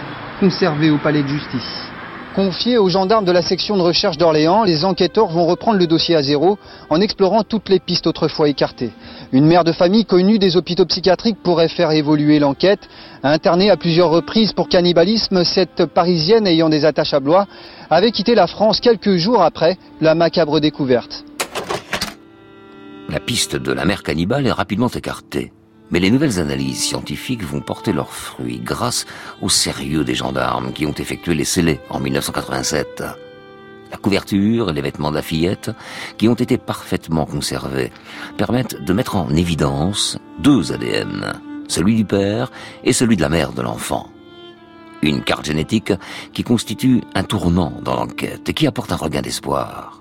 conservés 0.41 0.89
au 0.89 0.97
palais 0.97 1.21
de 1.21 1.27
justice. 1.27 1.91
Confiés 2.33 2.79
aux 2.79 2.89
gendarmes 2.89 3.25
de 3.25 3.31
la 3.31 3.43
section 3.43 3.77
de 3.77 3.83
recherche 3.83 4.17
d'Orléans, 4.17 4.63
les 4.63 4.85
enquêteurs 4.85 5.27
vont 5.27 5.45
reprendre 5.45 5.77
le 5.77 5.85
dossier 5.85 6.15
à 6.15 6.23
zéro 6.23 6.57
en 6.89 6.99
explorant 6.99 7.43
toutes 7.43 7.69
les 7.69 7.79
pistes 7.79 8.07
autrefois 8.07 8.49
écartées. 8.49 8.89
Une 9.33 9.45
mère 9.45 9.63
de 9.63 9.71
famille 9.71 10.05
connue 10.05 10.39
des 10.39 10.57
hôpitaux 10.57 10.85
psychiatriques 10.85 11.37
pourrait 11.43 11.67
faire 11.67 11.91
évoluer 11.91 12.39
l'enquête. 12.39 12.89
Internée 13.21 13.69
à 13.69 13.77
plusieurs 13.77 14.09
reprises 14.09 14.53
pour 14.53 14.67
cannibalisme, 14.67 15.43
cette 15.43 15.85
Parisienne 15.85 16.47
ayant 16.47 16.69
des 16.69 16.85
attaches 16.85 17.13
à 17.13 17.19
Blois 17.19 17.45
avait 17.91 18.11
quitté 18.11 18.33
la 18.33 18.47
France 18.47 18.79
quelques 18.79 19.17
jours 19.17 19.43
après 19.43 19.77
la 19.99 20.15
macabre 20.15 20.59
découverte. 20.59 21.23
La 23.09 23.19
piste 23.19 23.57
de 23.57 23.73
la 23.73 23.85
mère 23.85 24.01
cannibale 24.01 24.47
est 24.47 24.51
rapidement 24.51 24.89
écartée. 24.89 25.51
Mais 25.91 25.99
les 25.99 26.09
nouvelles 26.09 26.39
analyses 26.39 26.81
scientifiques 26.81 27.43
vont 27.43 27.59
porter 27.59 27.91
leurs 27.91 28.13
fruits 28.13 28.61
grâce 28.63 29.05
au 29.41 29.49
sérieux 29.49 30.05
des 30.05 30.15
gendarmes 30.15 30.71
qui 30.71 30.85
ont 30.85 30.93
effectué 30.93 31.35
les 31.35 31.43
scellés 31.43 31.81
en 31.89 31.99
1987. 31.99 33.03
La 33.91 33.97
couverture 33.97 34.69
et 34.69 34.73
les 34.73 34.81
vêtements 34.81 35.11
de 35.11 35.17
la 35.17 35.21
fillette, 35.21 35.71
qui 36.17 36.29
ont 36.29 36.33
été 36.33 36.57
parfaitement 36.57 37.25
conservés, 37.25 37.91
permettent 38.37 38.81
de 38.81 38.93
mettre 38.93 39.17
en 39.17 39.29
évidence 39.31 40.17
deux 40.39 40.71
ADN, 40.71 41.33
celui 41.67 41.95
du 41.97 42.05
père 42.05 42.51
et 42.85 42.93
celui 42.93 43.17
de 43.17 43.21
la 43.21 43.29
mère 43.29 43.51
de 43.51 43.61
l'enfant. 43.61 44.09
Une 45.01 45.23
carte 45.23 45.45
génétique 45.45 45.91
qui 46.31 46.43
constitue 46.43 47.01
un 47.15 47.23
tournant 47.23 47.73
dans 47.83 47.95
l'enquête 47.95 48.47
et 48.47 48.53
qui 48.53 48.65
apporte 48.65 48.93
un 48.93 48.97
regain 48.97 49.21
d'espoir 49.21 50.00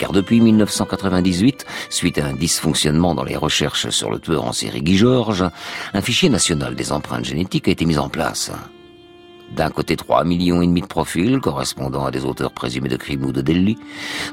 car 0.00 0.12
depuis 0.12 0.40
1998, 0.40 1.66
suite 1.90 2.18
à 2.18 2.24
un 2.24 2.32
dysfonctionnement 2.32 3.14
dans 3.14 3.22
les 3.22 3.36
recherches 3.36 3.90
sur 3.90 4.10
le 4.10 4.18
tueur 4.18 4.46
en 4.46 4.52
série 4.52 4.80
Guy 4.82 4.96
Georges, 4.96 5.44
un 5.92 6.00
fichier 6.00 6.30
national 6.30 6.74
des 6.74 6.90
empreintes 6.90 7.26
génétiques 7.26 7.68
a 7.68 7.70
été 7.72 7.84
mis 7.84 7.98
en 7.98 8.08
place. 8.08 8.50
D'un 9.54 9.68
côté, 9.68 9.96
3 9.96 10.24
millions 10.24 10.62
et 10.62 10.66
demi 10.66 10.80
de 10.80 10.86
profils 10.86 11.38
correspondant 11.40 12.06
à 12.06 12.10
des 12.10 12.24
auteurs 12.24 12.52
présumés 12.52 12.88
de 12.88 12.96
crimes 12.96 13.26
ou 13.26 13.32
de 13.32 13.42
délits. 13.42 13.78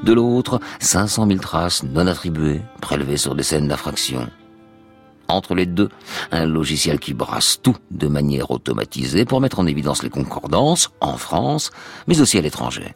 De 0.04 0.14
l'autre, 0.14 0.58
500 0.80 1.26
000 1.26 1.38
traces 1.40 1.82
non 1.82 2.06
attribuées, 2.06 2.62
prélevées 2.80 3.18
sur 3.18 3.34
des 3.34 3.42
scènes 3.42 3.68
d'infraction. 3.68 4.26
Entre 5.28 5.54
les 5.54 5.66
deux, 5.66 5.90
un 6.30 6.46
logiciel 6.46 6.98
qui 6.98 7.12
brasse 7.12 7.60
tout 7.62 7.76
de 7.90 8.08
manière 8.08 8.50
automatisée 8.50 9.26
pour 9.26 9.42
mettre 9.42 9.58
en 9.58 9.66
évidence 9.66 10.02
les 10.02 10.08
concordances 10.08 10.88
en 11.00 11.18
France, 11.18 11.70
mais 12.06 12.22
aussi 12.22 12.38
à 12.38 12.40
l'étranger. 12.40 12.94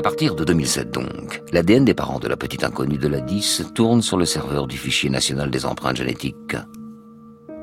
À 0.00 0.02
partir 0.02 0.34
de 0.34 0.44
2007 0.44 0.90
donc, 0.90 1.42
l'ADN 1.52 1.84
des 1.84 1.92
parents 1.92 2.18
de 2.18 2.26
la 2.26 2.38
petite 2.38 2.64
inconnue 2.64 2.96
de 2.96 3.06
la 3.06 3.20
10 3.20 3.64
tourne 3.74 4.00
sur 4.00 4.16
le 4.16 4.24
serveur 4.24 4.66
du 4.66 4.78
fichier 4.78 5.10
national 5.10 5.50
des 5.50 5.66
empreintes 5.66 5.98
génétiques. 5.98 6.56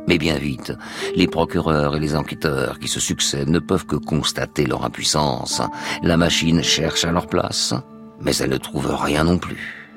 Mais 0.08 0.20
bien 0.20 0.38
vite, 0.38 0.72
les 1.16 1.26
procureurs 1.26 1.96
et 1.96 2.00
les 2.00 2.16
enquêteurs 2.16 2.78
qui 2.78 2.88
se 2.88 3.00
succèdent 3.00 3.50
ne 3.50 3.58
peuvent 3.58 3.88
que 3.88 3.96
constater 3.96 4.68
leur 4.68 4.86
impuissance. 4.86 5.64
La 6.04 6.16
machine 6.16 6.62
cherche 6.62 7.06
à 7.06 7.12
leur 7.12 7.26
place, 7.26 7.74
mais 8.22 8.36
elle 8.36 8.52
ne 8.52 8.58
trouve 8.58 8.94
rien 8.94 9.24
non 9.24 9.40
plus. 9.40 9.90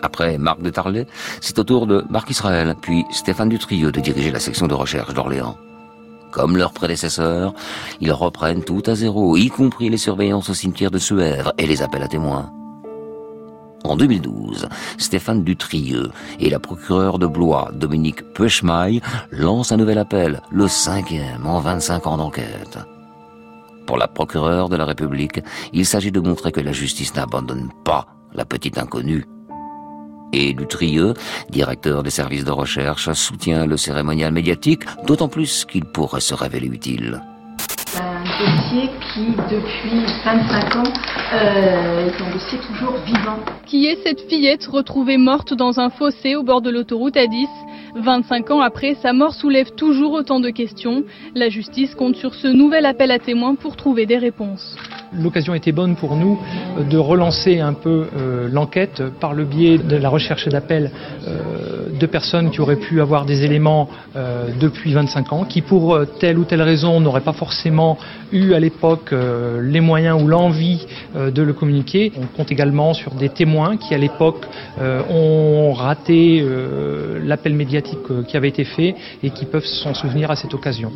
Après 0.00 0.38
Marc 0.38 0.62
de 0.62 0.70
Tarlet, 0.70 1.06
c'est 1.42 1.58
au 1.58 1.64
tour 1.64 1.86
de 1.86 2.02
Marc 2.08 2.30
Israël, 2.30 2.74
puis 2.80 3.04
Stéphane 3.10 3.50
Dutrieux 3.50 3.92
de 3.92 4.00
diriger 4.00 4.30
la 4.30 4.40
section 4.40 4.66
de 4.66 4.74
recherche 4.74 5.12
d'Orléans. 5.12 5.58
Comme 6.30 6.56
leurs 6.56 6.72
prédécesseurs, 6.72 7.54
ils 8.00 8.12
reprennent 8.12 8.64
tout 8.64 8.82
à 8.86 8.94
zéro, 8.94 9.36
y 9.36 9.48
compris 9.48 9.88
les 9.88 9.96
surveillances 9.96 10.50
au 10.50 10.54
cimetière 10.54 10.90
de 10.90 10.98
Suèvre 10.98 11.52
et 11.58 11.66
les 11.66 11.82
appels 11.82 12.02
à 12.02 12.08
témoins. 12.08 12.52
En 13.84 13.96
2012, 13.96 14.68
Stéphane 14.98 15.44
Dutrieux 15.44 16.10
et 16.40 16.50
la 16.50 16.58
procureure 16.58 17.18
de 17.18 17.26
Blois, 17.26 17.70
Dominique 17.72 18.22
Peuchmaille, 18.34 19.00
lancent 19.30 19.72
un 19.72 19.76
nouvel 19.76 19.98
appel, 19.98 20.42
le 20.50 20.68
cinquième 20.68 21.46
en 21.46 21.60
25 21.60 22.06
ans 22.06 22.16
d'enquête. 22.18 22.78
Pour 23.86 23.96
la 23.96 24.08
procureure 24.08 24.68
de 24.68 24.76
la 24.76 24.84
République, 24.84 25.40
il 25.72 25.86
s'agit 25.86 26.12
de 26.12 26.20
montrer 26.20 26.52
que 26.52 26.60
la 26.60 26.72
justice 26.72 27.14
n'abandonne 27.14 27.70
pas 27.84 28.06
la 28.34 28.44
petite 28.44 28.76
inconnue. 28.76 29.24
Et 30.32 30.52
Dutrieux, 30.52 31.14
directeur 31.50 32.02
des 32.02 32.10
services 32.10 32.44
de 32.44 32.50
recherche, 32.50 33.12
soutient 33.12 33.66
le 33.66 33.76
cérémonial 33.76 34.32
médiatique, 34.32 34.82
d'autant 35.06 35.28
plus 35.28 35.64
qu'il 35.64 35.84
pourrait 35.84 36.20
se 36.20 36.34
révéler 36.34 36.68
utile 36.68 37.20
un 38.00 38.22
dossier 38.22 38.90
qui, 39.12 39.26
depuis 39.50 40.04
25 40.24 40.76
ans, 40.76 40.92
euh, 41.34 42.06
est 42.06 42.22
un 42.22 42.30
dossier 42.32 42.58
toujours 42.58 42.96
vivant. 43.04 43.38
Qui 43.66 43.86
est 43.86 44.02
cette 44.02 44.20
fillette 44.28 44.66
retrouvée 44.66 45.16
morte 45.16 45.54
dans 45.54 45.80
un 45.80 45.90
fossé 45.90 46.36
au 46.36 46.42
bord 46.42 46.60
de 46.60 46.70
l'autoroute 46.70 47.16
A10 47.16 47.48
25 47.96 48.50
ans 48.50 48.60
après, 48.60 48.94
sa 49.02 49.12
mort 49.12 49.34
soulève 49.34 49.70
toujours 49.72 50.12
autant 50.12 50.40
de 50.40 50.50
questions. 50.50 51.04
La 51.34 51.48
justice 51.48 51.94
compte 51.94 52.16
sur 52.16 52.34
ce 52.34 52.46
nouvel 52.46 52.86
appel 52.86 53.10
à 53.10 53.18
témoins 53.18 53.54
pour 53.54 53.76
trouver 53.76 54.06
des 54.06 54.18
réponses. 54.18 54.76
L'occasion 55.12 55.54
était 55.54 55.72
bonne 55.72 55.96
pour 55.96 56.16
nous 56.16 56.38
euh, 56.76 56.84
de 56.84 56.98
relancer 56.98 57.60
un 57.60 57.72
peu 57.72 58.06
euh, 58.16 58.48
l'enquête 58.50 59.02
par 59.20 59.32
le 59.32 59.44
biais 59.44 59.78
de 59.78 59.96
la 59.96 60.08
recherche 60.08 60.48
d'appels 60.48 60.90
euh, 61.26 61.88
de 61.98 62.06
personnes 62.06 62.50
qui 62.50 62.60
auraient 62.60 62.76
pu 62.76 63.00
avoir 63.00 63.24
des 63.24 63.44
éléments 63.44 63.88
depuis 64.60 64.92
25 64.92 65.32
ans, 65.32 65.44
qui 65.44 65.62
pour 65.62 65.98
telle 66.20 66.38
ou 66.38 66.44
telle 66.44 66.62
raison 66.62 67.00
n'auraient 67.00 67.22
pas 67.22 67.32
forcément 67.32 67.98
eu 68.32 68.52
à 68.52 68.60
l'époque 68.60 69.12
les 69.62 69.80
moyens 69.80 70.22
ou 70.22 70.28
l'envie 70.28 70.86
de 71.16 71.42
le 71.42 71.52
communiquer. 71.52 72.12
On 72.16 72.26
compte 72.26 72.52
également 72.52 72.94
sur 72.94 73.14
des 73.14 73.30
témoins 73.30 73.76
qui 73.76 73.94
à 73.94 73.98
l'époque 73.98 74.46
ont 74.80 75.72
raté 75.72 76.44
l'appel 77.24 77.54
médiatique 77.54 77.98
qui 78.28 78.36
avait 78.36 78.48
été 78.48 78.64
fait 78.64 78.94
et 79.22 79.30
qui 79.30 79.44
peuvent 79.44 79.66
s'en 79.66 79.94
souvenir 79.94 80.30
à 80.30 80.36
cette 80.36 80.54
occasion. 80.54 80.92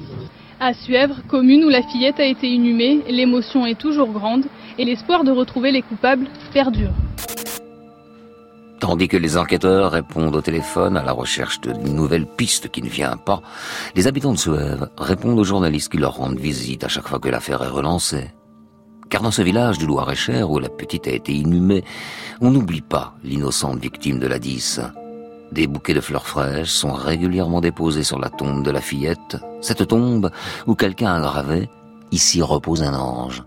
À 0.65 0.75
Suèvre, 0.75 1.17
commune 1.27 1.65
où 1.65 1.69
la 1.69 1.83
fillette 1.83 2.21
a 2.21 2.25
été 2.25 2.47
inhumée, 2.47 3.01
l'émotion 3.09 3.67
est 3.67 3.77
toujours 3.77 4.13
grande 4.13 4.45
et 4.79 4.85
l'espoir 4.85 5.25
de 5.25 5.33
retrouver 5.33 5.73
les 5.73 5.83
coupables 5.83 6.29
perdure. 6.53 6.93
Tandis 8.79 9.09
que 9.09 9.17
les 9.17 9.37
enquêteurs 9.37 9.91
répondent 9.91 10.37
au 10.37 10.41
téléphone 10.41 10.97
à 10.97 11.03
la 11.03 11.11
recherche 11.11 11.61
d'une 11.61 11.97
nouvelle 11.97 12.27
piste 12.27 12.69
qui 12.69 12.81
ne 12.81 12.89
vient 12.89 13.17
pas, 13.17 13.43
les 13.97 14.07
habitants 14.07 14.35
de 14.35 14.39
Suèvre 14.39 14.89
répondent 14.97 15.41
aux 15.41 15.43
journalistes 15.43 15.91
qui 15.91 15.99
leur 15.99 16.15
rendent 16.15 16.39
visite 16.39 16.85
à 16.85 16.89
chaque 16.89 17.09
fois 17.09 17.19
que 17.19 17.29
l'affaire 17.29 17.65
est 17.65 17.69
relancée. 17.69 18.31
Car 19.11 19.23
dans 19.23 19.33
ce 19.33 19.43
village 19.43 19.79
du 19.79 19.87
Loir-et-Cher 19.87 20.49
où 20.49 20.61
la 20.61 20.69
petite 20.69 21.09
a 21.09 21.11
été 21.11 21.33
inhumée, 21.33 21.83
on 22.41 22.53
n'oublie 22.53 22.83
pas 22.83 23.17
l'innocente 23.25 23.81
victime 23.81 24.21
de 24.21 24.29
la 24.29 24.39
10. 24.39 24.81
Des 25.53 25.67
bouquets 25.67 25.93
de 25.93 26.01
fleurs 26.01 26.27
fraîches 26.27 26.71
sont 26.71 26.95
régulièrement 26.95 27.61
déposés 27.61 28.05
sur 28.05 28.19
la 28.19 28.31
tombe 28.31 28.65
de 28.65 28.71
la 28.71 28.81
fillette, 28.81 29.37
cette 29.61 29.87
tombe 29.87 30.31
où 30.67 30.75
quelqu'un 30.75 31.13
a 31.13 31.21
gravé 31.21 31.69
«Ici 32.11 32.41
repose 32.41 32.83
un 32.83 32.95
ange». 32.95 33.45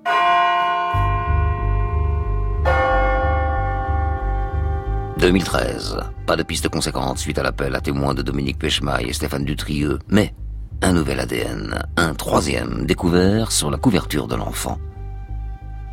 2013. 5.18 5.98
Pas 6.28 6.36
de 6.36 6.44
piste 6.44 6.70
conséquente 6.70 7.18
suite 7.18 7.40
à 7.40 7.44
l'appel 7.44 7.74
à 7.74 7.82
témoins 7.82 8.14
de 8.14 8.22
Dominique 8.22 8.60
Pechemaille 8.60 9.10
et 9.10 9.14
Stéphane 9.14 9.44
Dutrieux, 9.44 9.98
mais 10.08 10.36
un 10.84 10.94
nouvel 10.94 11.20
ADN, 11.20 11.88
un 11.98 12.14
troisième 12.14 12.86
découvert 12.86 13.52
sur 13.52 13.72
la 13.72 13.78
couverture 13.78 14.28
de 14.28 14.36
l'enfant. 14.36 14.78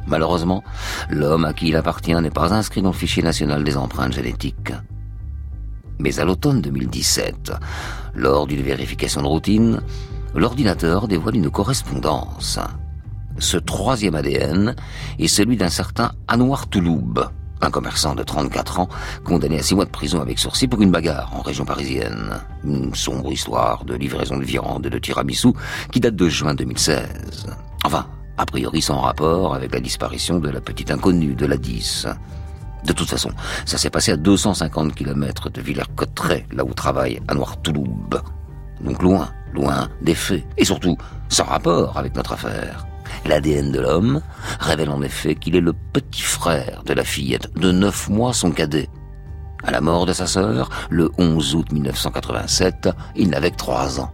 Malheureusement, 0.07 0.63
l'homme 1.09 1.47
à 1.47 1.55
qui 1.55 1.69
il 1.69 1.77
appartient 1.77 2.15
n'est 2.15 2.29
pas 2.31 2.53
inscrit 2.53 2.83
dans 2.83 2.91
le 2.91 2.95
fichier 2.95 3.23
national 3.23 3.65
des 3.65 3.79
empreintes 3.79 4.13
génétiques. 4.13 4.75
Mais 5.99 6.19
à 6.19 6.25
l'automne 6.25 6.61
2017, 6.61 7.53
lors 8.15 8.47
d'une 8.47 8.63
vérification 8.63 9.23
de 9.23 9.27
routine, 9.27 9.81
l'ordinateur 10.35 11.09
dévoile 11.09 11.37
une 11.37 11.51
correspondance. 11.51 12.59
Ce 13.39 13.57
troisième 13.57 14.15
ADN 14.15 14.75
est 15.19 15.29
celui 15.29 15.57
d'un 15.57 15.71
certain 15.71 16.13
Anouar 16.29 16.69
Touloub, 16.69 17.29
un 17.63 17.71
commerçant 17.71 18.15
de 18.15 18.23
34 18.23 18.81
ans, 18.81 18.89
condamné 19.25 19.59
à 19.59 19.63
six 19.63 19.75
mois 19.75 19.85
de 19.85 19.91
prison 19.91 20.21
avec 20.21 20.39
sursis 20.39 20.69
pour 20.69 20.83
une 20.83 20.91
bagarre 20.91 21.33
en 21.35 21.43
région 21.43 21.65
parisienne. 21.65 22.41
Une 22.65 22.95
sombre 22.95 23.33
histoire 23.33 23.85
de 23.85 23.95
livraison 23.95 24.37
de 24.37 24.45
viande 24.45 24.87
et 24.87 24.91
de 24.91 24.99
tiramisu 24.99 25.53
qui 25.91 26.01
date 26.01 26.17
de 26.17 26.29
juin 26.29 26.55
2016. 26.55 27.47
Enfin, 27.85 28.07
a 28.37 28.47
priori 28.47 28.83
sans 28.83 29.01
rapport 29.01 29.55
avec 29.55 29.73
la 29.73 29.81
disparition 29.81 30.39
de 30.41 30.49
la 30.49 30.61
petite 30.61 30.91
inconnue 30.91 31.35
de 31.35 31.47
la 31.47 31.57
10. 31.57 32.09
De 32.85 32.93
toute 32.93 33.09
façon, 33.09 33.31
ça 33.65 33.79
s'est 33.79 33.91
passé 33.91 34.13
à 34.13 34.17
250 34.17 34.95
km 34.95 35.51
de 35.51 35.61
Villers-Cotterêts, 35.61 36.47
là 36.53 36.65
où 36.65 36.75
travaille 36.75 37.21
Anouar 37.29 37.61
Touloub. 37.63 38.21
Donc 38.81 39.03
loin, 39.03 39.31
loin 39.53 39.89
des 40.01 40.15
faits, 40.15 40.45
et 40.57 40.65
surtout 40.65 40.97
sans 41.29 41.45
rapport 41.45 41.97
avec 41.97 42.17
notre 42.17 42.33
affaire. 42.33 42.87
L'ADN 43.25 43.71
de 43.71 43.81
l'homme 43.81 44.21
révèle 44.59 44.91
en 44.91 45.03
effet 45.03 45.35
qu'il 45.35 45.55
est 45.55 45.61
le 45.61 45.75
petit 45.93 46.23
frère 46.23 46.83
de 46.85 46.93
la 46.93 47.05
fillette 47.05 47.53
de 47.55 47.71
9 47.71 48.09
mois, 48.09 48.33
son 48.33 48.51
cadet. 48.51 48.89
À 49.65 49.71
la 49.71 49.81
mort 49.81 50.07
de 50.07 50.13
sa 50.13 50.27
sœur, 50.27 50.71
le 50.91 51.11
11 51.19 51.55
août 51.55 51.73
1987, 51.73 52.89
il 53.15 53.31
n'avait 53.31 53.53
que 53.53 53.57
3 53.57 54.01
ans. 54.01 54.13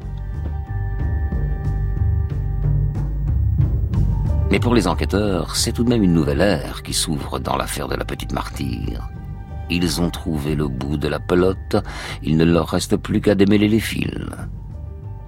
Mais 4.51 4.61
pour 4.61 4.75
les 4.75 4.89
enquêteurs, 4.89 5.57
c'est 5.57 5.73
tout 5.73 5.85
de 5.85 5.91
même 5.91 6.03
une 6.03 6.15
nouvelle 6.15 6.41
ère 6.41 6.83
qui 6.83 6.95
s'ouvre 6.95 7.39
dans 7.39 7.57
l'affaire 7.57 7.87
de 7.87 7.95
la 7.95 8.07
petite 8.07 8.33
martyre. 8.33 9.11
Ils 9.69 10.01
ont 10.01 10.09
trouvé 10.09 10.55
le 10.55 10.69
bout 10.69 10.97
de 10.97 11.07
la 11.07 11.21
pelote, 11.21 11.77
il 12.23 12.39
ne 12.39 12.45
leur 12.45 12.69
reste 12.69 12.97
plus 12.97 13.21
qu'à 13.21 13.35
démêler 13.35 13.69
les 13.69 13.81
fils. 13.81 14.11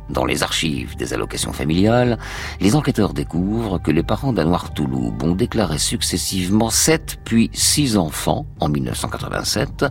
Dans 0.09 0.25
les 0.25 0.43
archives 0.43 0.97
des 0.97 1.13
allocations 1.13 1.53
familiales, 1.53 2.19
les 2.61 2.75
enquêteurs 2.75 3.13
découvrent 3.13 3.81
que 3.81 3.91
les 3.91 4.03
parents 4.03 4.33
d'Anouar 4.33 4.73
Touloub 4.73 5.23
ont 5.23 5.35
déclaré 5.35 5.77
successivement 5.77 6.71
sept 6.71 7.19
puis 7.23 7.51
six 7.53 7.99
enfants 7.99 8.47
en 8.59 8.71
1987, 8.71 9.85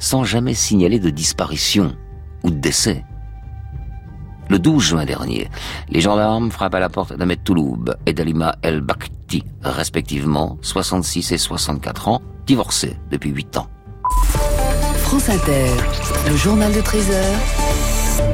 sans 0.00 0.24
jamais 0.24 0.54
signaler 0.54 0.98
de 0.98 1.10
disparition 1.10 1.94
ou 2.42 2.50
de 2.50 2.58
décès. 2.58 3.04
Le 4.50 4.58
12 4.58 4.82
juin 4.82 5.04
dernier, 5.04 5.48
les 5.90 6.00
gendarmes 6.00 6.50
frappent 6.50 6.74
à 6.74 6.80
la 6.80 6.88
porte 6.88 7.16
d'Ahmed 7.16 7.44
Touloub 7.44 7.94
et 8.04 8.12
d'Alima 8.12 8.56
El 8.62 8.80
Bakhti, 8.80 9.44
respectivement 9.62 10.58
66 10.60 11.30
et 11.30 11.38
64 11.38 12.08
ans, 12.08 12.20
divorcés 12.46 12.96
depuis 13.12 13.30
8 13.30 13.58
ans. 13.58 13.68
France 14.96 15.28
Inter, 15.28 15.70
le 16.28 16.36
journal 16.36 16.72
de 16.72 16.80
13 16.80 17.59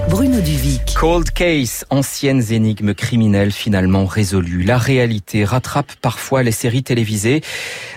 Bruno 0.08 0.40
Duvic. 0.40 0.94
Cold 0.94 1.30
case, 1.30 1.84
anciennes 1.90 2.42
énigmes 2.50 2.94
criminelles 2.94 3.52
finalement 3.52 4.06
résolues. 4.06 4.62
La 4.62 4.78
réalité 4.78 5.44
rattrape 5.44 5.92
parfois 6.00 6.42
les 6.42 6.52
séries 6.52 6.82
télévisées. 6.82 7.42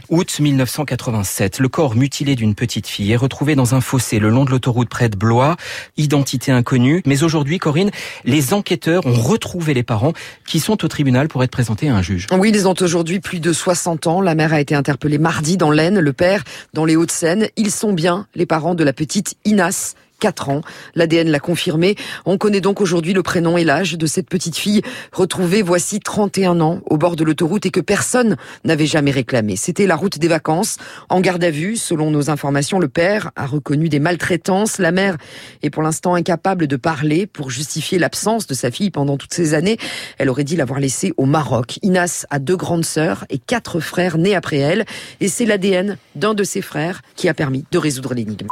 Août 0.09 0.39
1987, 0.39 1.59
le 1.59 1.69
corps 1.69 1.95
mutilé 1.95 2.35
d'une 2.35 2.55
petite 2.55 2.87
fille 2.87 3.11
est 3.11 3.15
retrouvé 3.15 3.55
dans 3.55 3.75
un 3.75 3.79
fossé 3.79 4.19
le 4.19 4.29
long 4.29 4.43
de 4.43 4.49
l'autoroute 4.49 4.89
près 4.89 5.07
de 5.07 5.15
Blois. 5.15 5.55
Identité 5.97 6.51
inconnue. 6.51 7.01
Mais 7.05 7.23
aujourd'hui, 7.23 7.59
Corinne, 7.59 7.91
les 8.25 8.53
enquêteurs 8.53 9.05
ont 9.05 9.13
retrouvé 9.13 9.73
les 9.73 9.83
parents 9.83 10.13
qui 10.47 10.59
sont 10.59 10.83
au 10.83 10.87
tribunal 10.87 11.27
pour 11.27 11.43
être 11.43 11.51
présentés 11.51 11.89
à 11.89 11.95
un 11.95 12.01
juge. 12.01 12.27
Oui, 12.31 12.51
ils 12.53 12.67
ont 12.67 12.75
aujourd'hui 12.81 13.19
plus 13.19 13.39
de 13.39 13.53
60 13.53 14.07
ans. 14.07 14.21
La 14.21 14.35
mère 14.35 14.51
a 14.51 14.59
été 14.59 14.75
interpellée 14.75 15.19
mardi 15.19 15.57
dans 15.57 15.71
l'Aisne, 15.71 15.99
le 15.99 16.13
père 16.13 16.43
dans 16.73 16.85
les 16.85 16.95
Hauts-de-Seine. 16.95 17.47
Ils 17.55 17.71
sont 17.71 17.93
bien 17.93 18.27
les 18.35 18.45
parents 18.45 18.75
de 18.75 18.83
la 18.83 18.93
petite 18.93 19.35
Inas 19.45 19.95
4 20.19 20.49
ans. 20.49 20.61
L'ADN 20.95 21.29
l'a 21.29 21.39
confirmé. 21.39 21.95
On 22.25 22.37
connaît 22.37 22.61
donc 22.61 22.81
aujourd'hui 22.81 23.13
le 23.13 23.23
prénom 23.23 23.57
et 23.57 23.63
l'âge 23.63 23.97
de 23.97 24.05
cette 24.05 24.29
petite 24.29 24.57
fille 24.57 24.81
retrouvée 25.11 25.61
voici 25.61 25.99
31 25.99 26.59
ans 26.61 26.81
au 26.85 26.97
bord 26.97 27.15
de 27.15 27.23
l'autoroute 27.23 27.65
et 27.65 27.71
que 27.71 27.79
personne 27.79 28.35
n'avait 28.63 28.85
jamais 28.85 29.11
réclamé. 29.11 29.55
C'était 29.55 29.87
la 29.87 29.95
route 29.95 30.19
des 30.19 30.27
vacances. 30.27 30.77
En 31.09 31.21
garde 31.21 31.43
à 31.43 31.51
vue, 31.51 31.75
selon 31.75 32.11
nos 32.11 32.29
informations, 32.29 32.79
le 32.79 32.89
père 32.89 33.31
a 33.35 33.45
reconnu 33.45 33.89
des 33.89 33.99
maltraitances. 33.99 34.77
La 34.77 34.91
mère 34.91 35.17
est 35.63 35.69
pour 35.69 35.83
l'instant 35.83 36.15
incapable 36.15 36.67
de 36.67 36.75
parler 36.75 37.25
pour 37.25 37.49
justifier 37.49 37.99
l'absence 37.99 38.47
de 38.47 38.53
sa 38.53 38.71
fille 38.71 38.91
pendant 38.91 39.17
toutes 39.17 39.33
ces 39.33 39.53
années. 39.53 39.77
Elle 40.17 40.29
aurait 40.29 40.43
dit 40.43 40.55
l'avoir 40.55 40.79
laissée 40.79 41.13
au 41.17 41.25
Maroc. 41.25 41.79
Inas 41.81 42.25
a 42.29 42.39
deux 42.39 42.57
grandes 42.57 42.85
sœurs 42.85 43.25
et 43.29 43.37
quatre 43.37 43.79
frères 43.79 44.17
nés 44.17 44.35
après 44.35 44.57
elle. 44.57 44.85
Et 45.19 45.27
c'est 45.27 45.45
l'ADN 45.45 45.97
d'un 46.15 46.33
de 46.33 46.43
ses 46.43 46.61
frères 46.61 47.01
qui 47.15 47.29
a 47.29 47.33
permis 47.33 47.65
de 47.71 47.77
résoudre 47.77 48.13
l'énigme. 48.13 48.47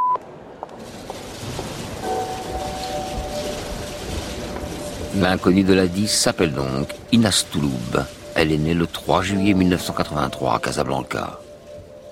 L'inconnue 5.19 5.63
de 5.63 5.73
la 5.73 5.87
10 5.87 6.07
s'appelle 6.07 6.53
donc 6.53 6.89
Inas 7.11 7.45
Touloub. 7.51 8.05
Elle 8.35 8.51
est 8.51 8.57
née 8.57 8.75
le 8.75 8.85
3 8.85 9.23
juillet 9.23 9.55
1983 9.55 10.55
à 10.55 10.59
Casablanca. 10.59 11.39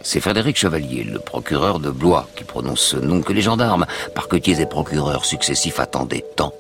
C'est 0.02 0.20
Frédéric 0.20 0.58
Chevalier, 0.58 1.04
le 1.04 1.20
procureur 1.20 1.80
de 1.80 1.92
Blois, 1.92 2.28
qui 2.36 2.44
prononce 2.44 2.82
ce 2.82 2.98
nom 2.98 3.22
que 3.22 3.32
les 3.32 3.44
gendarmes, 3.44 3.86
parquetiers 4.16 4.60
et 4.60 4.66
procureurs 4.66 5.24
successifs 5.24 5.80
attendaient 5.80 6.26
tant. 6.36 6.52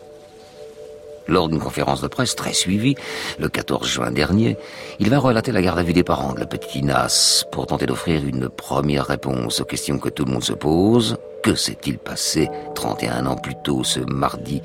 Lors 1.27 1.49
d'une 1.49 1.59
conférence 1.59 2.01
de 2.01 2.07
presse 2.07 2.35
très 2.35 2.53
suivie, 2.53 2.95
le 3.39 3.49
14 3.49 3.87
juin 3.87 4.11
dernier, 4.11 4.55
il 4.99 5.09
va 5.09 5.17
relater 5.17 5.51
la 5.51 5.63
garde 5.63 5.79
à 5.79 5.83
vue 5.83 5.93
des 5.93 6.03
parents 6.03 6.33
de 6.33 6.39
la 6.41 6.45
petite 6.45 6.75
Inas 6.75 7.43
pour 7.51 7.65
tenter 7.65 7.87
d'offrir 7.87 8.23
une 8.23 8.49
première 8.49 9.07
réponse 9.07 9.61
aux 9.61 9.65
questions 9.65 9.97
que 9.97 10.09
tout 10.09 10.25
le 10.25 10.31
monde 10.31 10.43
se 10.43 10.53
pose. 10.53 11.17
Que 11.41 11.55
s'est-il 11.55 11.97
passé 11.97 12.51
31 12.75 13.25
ans 13.25 13.35
plus 13.35 13.55
tôt 13.63 13.83
ce 13.83 13.99
mardi 14.01 14.61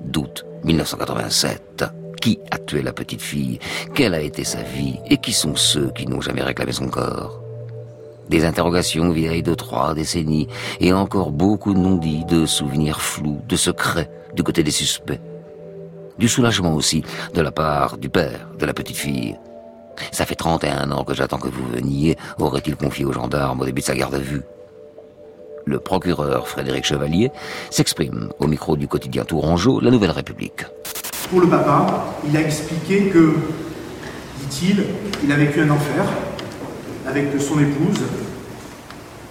d'août 0.00 0.44
1987 0.64 1.84
Qui 2.20 2.38
a 2.50 2.58
tué 2.58 2.82
la 2.82 2.92
petite 2.92 3.22
fille? 3.22 3.58
Quelle 3.94 4.14
a 4.14 4.20
été 4.20 4.44
sa 4.44 4.62
vie? 4.62 4.98
Et 5.10 5.16
qui 5.16 5.32
sont 5.32 5.56
ceux 5.56 5.90
qui 5.90 6.06
n'ont 6.06 6.20
jamais 6.20 6.42
réclamé 6.42 6.72
son 6.72 6.88
corps? 6.88 7.40
Des 8.28 8.44
interrogations 8.44 9.10
vieilles 9.10 9.42
de 9.42 9.54
trois 9.54 9.94
décennies 9.94 10.48
et 10.80 10.92
encore 10.92 11.32
beaucoup 11.32 11.74
de 11.74 11.78
non-dits, 11.78 12.24
de 12.24 12.46
souvenirs 12.46 13.00
flous, 13.00 13.40
de 13.48 13.56
secrets 13.56 14.10
du 14.34 14.42
côté 14.42 14.62
des 14.62 14.70
suspects. 14.70 15.20
Du 16.18 16.28
soulagement 16.28 16.74
aussi 16.74 17.02
de 17.34 17.40
la 17.40 17.50
part 17.50 17.98
du 17.98 18.08
père 18.08 18.48
de 18.58 18.64
la 18.64 18.72
petite 18.72 18.96
fille. 18.96 19.36
Ça 20.12 20.24
fait 20.24 20.34
31 20.34 20.90
ans 20.92 21.04
que 21.04 21.14
j'attends 21.14 21.38
que 21.38 21.48
vous 21.48 21.66
veniez, 21.68 22.16
aurait-il 22.38 22.76
confié 22.76 23.04
aux 23.04 23.12
gendarmes 23.12 23.60
au 23.60 23.64
début 23.64 23.80
de 23.80 23.86
sa 23.86 23.94
garde 23.94 24.14
à 24.14 24.18
vue? 24.18 24.42
Le 25.64 25.78
procureur 25.78 26.48
Frédéric 26.48 26.84
Chevalier 26.84 27.30
s'exprime 27.70 28.30
au 28.38 28.46
micro 28.46 28.76
du 28.76 28.88
quotidien 28.88 29.24
Tourangeau, 29.24 29.80
La 29.80 29.90
Nouvelle 29.90 30.10
République. 30.10 30.66
Pour 31.30 31.40
le 31.40 31.48
papa, 31.48 32.04
il 32.28 32.36
a 32.36 32.40
expliqué 32.40 33.06
que, 33.06 33.34
dit-il, 34.40 34.84
il 35.24 35.32
a 35.32 35.36
vécu 35.36 35.60
un 35.60 35.70
enfer, 35.70 36.04
avec 37.06 37.28
son 37.40 37.60
épouse, 37.60 38.00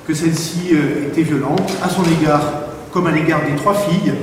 que 0.08 0.14
celle-ci 0.14 0.70
euh, 0.74 1.08
était 1.08 1.24
violente 1.24 1.72
à 1.84 1.90
son 1.90 2.04
égard 2.04 2.42
comme 2.92 3.08
à 3.08 3.12
l'égard 3.12 3.42
des 3.50 3.56
trois 3.56 3.74
filles, 3.74 4.14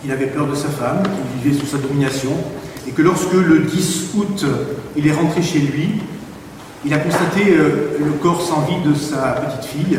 qu'il 0.00 0.12
avait 0.12 0.26
peur 0.26 0.46
de 0.46 0.54
sa 0.54 0.68
femme, 0.68 1.02
qu'il 1.02 1.42
vivait 1.42 1.58
sous 1.58 1.66
sa 1.66 1.78
domination, 1.78 2.32
et 2.86 2.90
que 2.90 3.02
lorsque 3.02 3.32
le 3.32 3.60
10 3.60 4.10
août, 4.16 4.44
il 4.96 5.06
est 5.06 5.12
rentré 5.12 5.42
chez 5.42 5.60
lui, 5.60 6.00
il 6.84 6.92
a 6.92 6.98
constaté 6.98 7.56
euh, 7.56 7.96
le 7.98 8.12
corps 8.20 8.42
sans 8.42 8.62
vie 8.62 8.82
de 8.84 8.94
sa 8.94 9.32
petite 9.32 9.64
fille. 9.64 9.98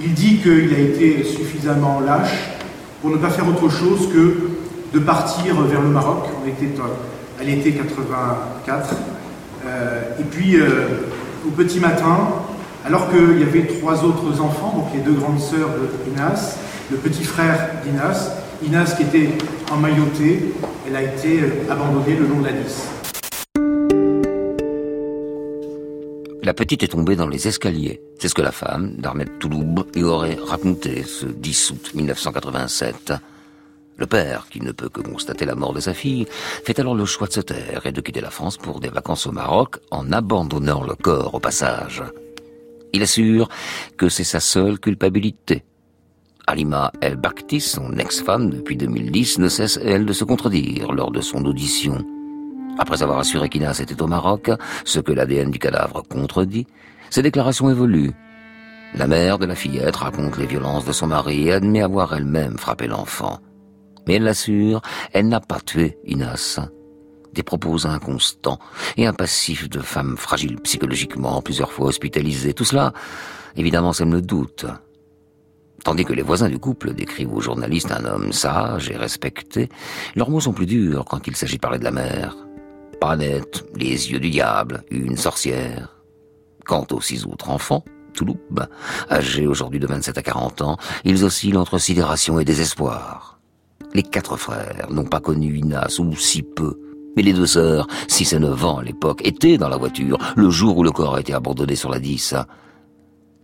Il 0.00 0.14
dit 0.14 0.38
qu'il 0.38 0.74
a 0.74 0.78
été 0.78 1.22
suffisamment 1.24 2.00
lâche 2.00 2.50
pour 3.00 3.10
ne 3.10 3.16
pas 3.16 3.30
faire 3.30 3.48
autre 3.48 3.68
chose 3.68 4.08
que 4.12 4.36
de 4.92 4.98
partir 4.98 5.60
vers 5.62 5.80
le 5.80 5.88
Maroc. 5.88 6.24
On 6.42 6.48
était 6.48 6.72
à 7.40 7.44
l'été 7.44 7.72
84 7.72 8.94
euh, 9.64 10.00
et 10.18 10.24
puis, 10.24 10.56
euh, 10.56 11.08
au 11.46 11.50
petit 11.50 11.78
matin, 11.78 12.28
alors 12.84 13.08
qu'il 13.10 13.38
y 13.38 13.42
avait 13.42 13.66
trois 13.66 14.04
autres 14.04 14.40
enfants, 14.40 14.72
donc 14.76 14.86
les 14.94 15.00
deux 15.00 15.18
grandes 15.18 15.40
sœurs 15.40 15.70
de 15.70 16.10
Inas, 16.10 16.58
le 16.90 16.96
petit 16.96 17.24
frère 17.24 17.70
d'Inas, 17.84 18.30
Inas 18.64 18.94
qui 18.96 19.04
était 19.04 19.30
emmaillotée, 19.72 20.52
elle 20.86 20.96
a 20.96 21.02
été 21.02 21.40
euh, 21.40 21.70
abandonnée 21.70 22.16
le 22.16 22.26
long 22.26 22.40
de 22.40 22.46
la 22.46 22.52
10. 22.52 23.01
La 26.44 26.54
petite 26.54 26.82
est 26.82 26.88
tombée 26.88 27.14
dans 27.14 27.28
les 27.28 27.46
escaliers. 27.46 28.02
C'est 28.18 28.26
ce 28.26 28.34
que 28.34 28.42
la 28.42 28.50
femme 28.50 28.96
d'Ahmed 28.96 29.38
Touloub 29.38 29.86
y 29.94 30.02
aurait 30.02 30.36
raconté 30.44 31.04
ce 31.04 31.26
10 31.26 31.70
août 31.70 31.90
1987. 31.94 33.12
Le 33.96 34.06
père, 34.06 34.48
qui 34.50 34.60
ne 34.60 34.72
peut 34.72 34.88
que 34.88 35.00
constater 35.00 35.44
la 35.44 35.54
mort 35.54 35.72
de 35.72 35.78
sa 35.78 35.94
fille, 35.94 36.26
fait 36.64 36.80
alors 36.80 36.96
le 36.96 37.04
choix 37.04 37.28
de 37.28 37.32
se 37.32 37.40
taire 37.40 37.86
et 37.86 37.92
de 37.92 38.00
quitter 38.00 38.20
la 38.20 38.30
France 38.30 38.56
pour 38.56 38.80
des 38.80 38.88
vacances 38.88 39.28
au 39.28 39.30
Maroc 39.30 39.76
en 39.92 40.10
abandonnant 40.10 40.82
le 40.82 40.96
corps 40.96 41.36
au 41.36 41.38
passage. 41.38 42.02
Il 42.92 43.04
assure 43.04 43.48
que 43.96 44.08
c'est 44.08 44.24
sa 44.24 44.40
seule 44.40 44.80
culpabilité. 44.80 45.62
Alima 46.48 46.90
El 47.00 47.18
Bakhti, 47.18 47.60
son 47.60 47.96
ex-femme 47.98 48.50
depuis 48.50 48.76
2010, 48.76 49.38
ne 49.38 49.48
cesse, 49.48 49.78
elle, 49.80 50.06
de 50.06 50.12
se 50.12 50.24
contredire 50.24 50.90
lors 50.90 51.12
de 51.12 51.20
son 51.20 51.44
audition. 51.44 52.04
Après 52.78 53.02
avoir 53.02 53.18
assuré 53.18 53.48
qu'Inas 53.48 53.80
était 53.80 54.00
au 54.02 54.06
Maroc, 54.06 54.50
ce 54.84 55.00
que 55.00 55.12
l'ADN 55.12 55.50
du 55.50 55.58
cadavre 55.58 56.02
contredit, 56.02 56.66
ses 57.10 57.22
déclarations 57.22 57.70
évoluent. 57.70 58.12
La 58.94 59.06
mère 59.06 59.38
de 59.38 59.46
la 59.46 59.54
fillette 59.54 59.96
raconte 59.96 60.36
les 60.38 60.46
violences 60.46 60.84
de 60.84 60.92
son 60.92 61.06
mari 61.06 61.48
et 61.48 61.52
admet 61.52 61.82
avoir 61.82 62.14
elle-même 62.14 62.58
frappé 62.58 62.86
l'enfant. 62.86 63.38
Mais 64.06 64.14
elle 64.14 64.24
l'assure, 64.24 64.82
elle 65.12 65.28
n'a 65.28 65.40
pas 65.40 65.60
tué 65.60 65.98
Inas. 66.04 66.60
Des 67.32 67.42
propos 67.42 67.86
inconstants 67.86 68.58
et 68.96 69.06
un 69.06 69.14
passif 69.14 69.70
de 69.70 69.80
femme 69.80 70.16
fragile 70.18 70.60
psychologiquement, 70.60 71.40
plusieurs 71.40 71.72
fois 71.72 71.86
hospitalisée. 71.86 72.52
Tout 72.52 72.64
cela, 72.64 72.92
évidemment, 73.56 73.94
sème 73.94 74.12
le 74.12 74.20
doute. 74.20 74.66
Tandis 75.84 76.04
que 76.04 76.12
les 76.12 76.22
voisins 76.22 76.48
du 76.48 76.58
couple 76.58 76.92
décrivent 76.92 77.34
aux 77.34 77.40
journalistes 77.40 77.90
un 77.90 78.04
homme 78.04 78.32
sage 78.32 78.90
et 78.90 78.96
respecté, 78.96 79.68
leurs 80.14 80.30
mots 80.30 80.40
sont 80.40 80.52
plus 80.52 80.66
durs 80.66 81.04
quand 81.06 81.26
il 81.26 81.34
s'agit 81.34 81.56
de 81.56 81.60
parler 81.60 81.78
de 81.78 81.84
la 81.84 81.90
mère. 81.90 82.36
Pas 83.02 83.16
net, 83.16 83.64
les 83.74 84.12
yeux 84.12 84.20
du 84.20 84.30
diable, 84.30 84.84
une 84.92 85.16
sorcière. 85.16 85.88
Quant 86.64 86.86
aux 86.92 87.00
six 87.00 87.26
autres 87.26 87.50
enfants, 87.50 87.84
Touloub, 88.14 88.36
âgés 89.10 89.48
aujourd'hui 89.48 89.80
de 89.80 89.88
27 89.88 90.18
à 90.18 90.22
40 90.22 90.62
ans, 90.62 90.76
ils 91.04 91.24
oscillent 91.24 91.56
entre 91.56 91.78
sidération 91.78 92.38
et 92.38 92.44
désespoir. 92.44 93.40
Les 93.92 94.04
quatre 94.04 94.36
frères 94.36 94.86
n'ont 94.88 95.02
pas 95.02 95.18
connu 95.18 95.58
Inas, 95.58 95.98
ou 95.98 96.14
si 96.14 96.44
peu. 96.44 96.78
Mais 97.16 97.22
les 97.22 97.32
deux 97.32 97.46
sœurs, 97.46 97.88
six 98.06 98.34
et 98.34 98.38
neuf 98.38 98.64
ans 98.64 98.78
à 98.78 98.84
l'époque, 98.84 99.26
étaient 99.26 99.58
dans 99.58 99.68
la 99.68 99.78
voiture 99.78 100.18
le 100.36 100.48
jour 100.50 100.78
où 100.78 100.84
le 100.84 100.92
corps 100.92 101.16
a 101.16 101.20
été 101.20 101.34
abandonné 101.34 101.74
sur 101.74 101.90
la 101.90 101.98
10. 101.98 102.36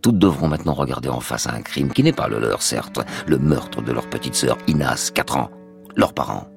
Toutes 0.01 0.19
devront 0.19 0.47
maintenant 0.47 0.73
regarder 0.73 1.09
en 1.09 1.19
face 1.19 1.47
à 1.47 1.53
un 1.53 1.61
crime 1.63 1.91
qui 1.91 2.03
n'est 2.03 2.13
pas 2.13 2.29
le 2.29 2.39
leur, 2.39 2.61
certes, 2.61 3.01
le 3.27 3.37
meurtre 3.37 3.81
de 3.81 3.91
leur 3.91 4.09
petite 4.09 4.35
sœur 4.35 4.57
Inas, 4.67 5.11
quatre 5.13 5.35
ans. 5.35 5.51
Leurs 5.97 6.13
parents, 6.13 6.47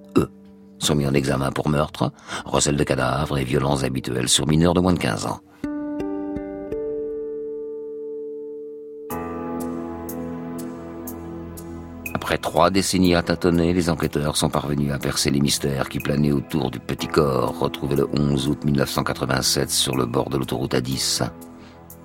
sont 0.85 0.95
mis 0.95 1.07
en 1.07 1.15
examen 1.15 1.51
pour 1.53 1.69
meurtre, 1.69 2.13
recel 2.45 2.77
de 2.77 2.85
cadavres 2.85 3.39
et 3.39 3.45
violences 3.45 3.85
habituelles 3.85 4.29
sur 4.29 4.47
mineurs 4.47 4.75
de 4.75 4.81
moins 4.81 4.93
de 4.93 4.99
15 4.99 5.27
ans. 5.27 5.41
Après 12.15 12.39
trois 12.39 12.71
décennies 12.71 13.15
à 13.15 13.23
tâtonner, 13.23 13.73
les 13.73 13.91
enquêteurs 13.91 14.37
sont 14.37 14.49
parvenus 14.49 14.93
à 14.93 14.99
percer 14.99 15.31
les 15.31 15.41
mystères 15.41 15.89
qui 15.89 15.99
planaient 15.99 16.33
autour 16.33 16.71
du 16.71 16.79
petit 16.79 17.09
corps 17.09 17.59
retrouvé 17.59 17.97
le 17.97 18.09
11 18.17 18.49
août 18.49 18.65
1987 18.65 19.71
sur 19.71 19.97
le 19.97 20.07
bord 20.07 20.31
de 20.31 20.39
l'autoroute 20.39 20.75
A10. 20.75 21.29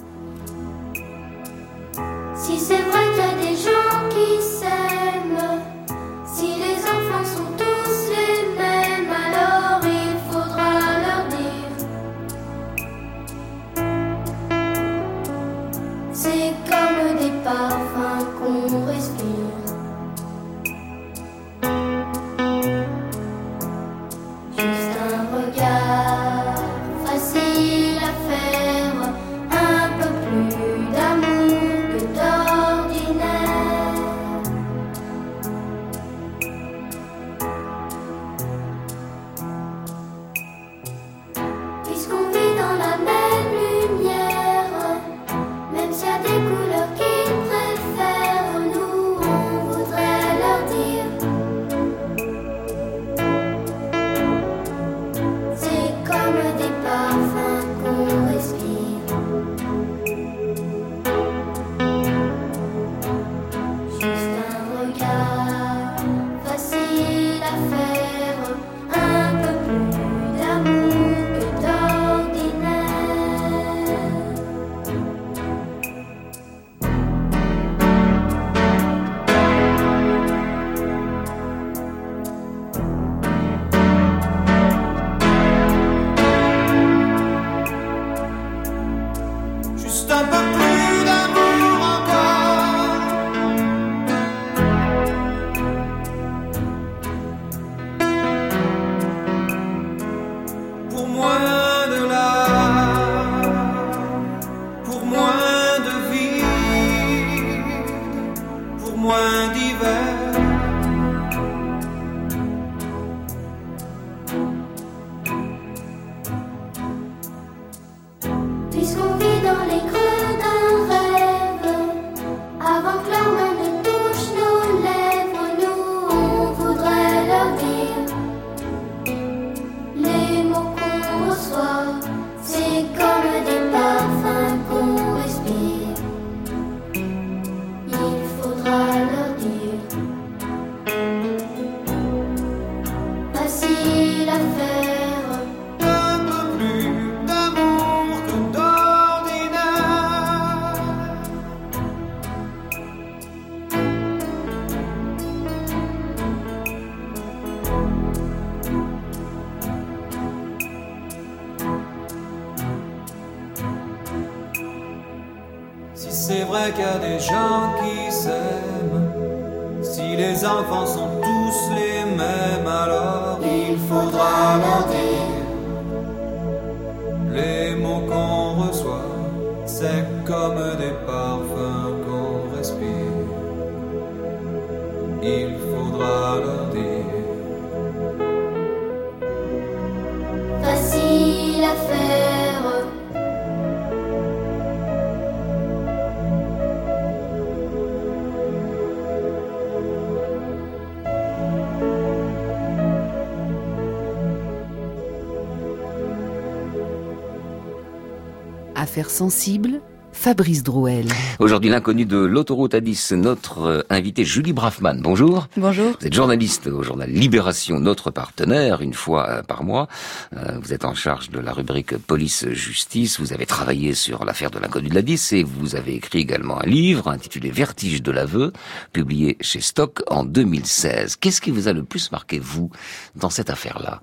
Affaires 208.91 209.09
sensibles, 209.09 209.79
Fabrice 210.11 210.63
Drouel. 210.63 211.07
Aujourd'hui, 211.39 211.69
l'inconnu 211.69 212.03
de 212.03 212.17
l'autoroute 212.17 212.73
A10, 212.73 213.15
notre 213.15 213.59
euh, 213.61 213.81
invité 213.89 214.25
Julie 214.25 214.51
Braffman. 214.51 214.95
Bonjour. 214.99 215.47
Bonjour. 215.55 215.93
Vous 215.97 216.07
êtes 216.07 216.13
journaliste 216.13 216.67
au 216.67 216.83
journal 216.83 217.09
Libération, 217.09 217.79
notre 217.79 218.11
partenaire, 218.11 218.81
une 218.81 218.93
fois 218.93 219.29
euh, 219.29 219.43
par 219.43 219.63
mois. 219.63 219.87
Euh, 220.35 220.59
Vous 220.61 220.73
êtes 220.73 220.83
en 220.83 220.93
charge 220.93 221.29
de 221.29 221.39
la 221.39 221.53
rubrique 221.53 221.97
police-justice. 221.99 223.21
Vous 223.21 223.31
avez 223.31 223.45
travaillé 223.45 223.93
sur 223.93 224.25
l'affaire 224.25 224.51
de 224.51 224.59
l'inconnu 224.59 224.89
de 224.89 224.95
la 224.95 225.03
10 225.03 225.31
et 225.31 225.43
vous 225.43 225.77
avez 225.77 225.95
écrit 225.95 226.19
également 226.19 226.61
un 226.61 226.67
livre 226.67 227.07
intitulé 227.07 227.49
Vertige 227.49 228.03
de 228.03 228.11
l'aveu, 228.11 228.51
publié 228.91 229.37
chez 229.39 229.61
Stock 229.61 230.03
en 230.07 230.25
2016. 230.25 231.15
Qu'est-ce 231.15 231.39
qui 231.39 231.51
vous 231.51 231.69
a 231.69 231.71
le 231.71 231.85
plus 231.85 232.11
marqué, 232.11 232.39
vous, 232.39 232.69
dans 233.15 233.29
cette 233.29 233.49
affaire-là? 233.49 234.01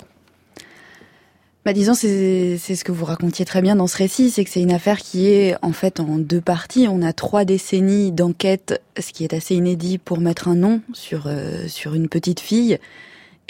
Bah, 1.68 1.74
disons, 1.74 1.92
c'est 1.92 2.56
ce 2.56 2.82
que 2.82 2.92
vous 2.92 3.04
racontiez 3.04 3.44
très 3.44 3.60
bien 3.60 3.76
dans 3.76 3.86
ce 3.86 3.98
récit, 3.98 4.30
c'est 4.30 4.42
que 4.42 4.48
c'est 4.48 4.62
une 4.62 4.72
affaire 4.72 5.00
qui 5.00 5.28
est 5.28 5.54
en 5.60 5.72
fait 5.72 6.00
en 6.00 6.16
deux 6.16 6.40
parties. 6.40 6.86
On 6.88 7.02
a 7.02 7.12
trois 7.12 7.44
décennies 7.44 8.10
d'enquête, 8.10 8.80
ce 8.98 9.12
qui 9.12 9.22
est 9.22 9.34
assez 9.34 9.54
inédit 9.54 9.98
pour 9.98 10.18
mettre 10.18 10.48
un 10.48 10.54
nom 10.54 10.80
sur 10.94 11.24
euh, 11.26 11.68
sur 11.68 11.92
une 11.92 12.08
petite 12.08 12.40
fille, 12.40 12.78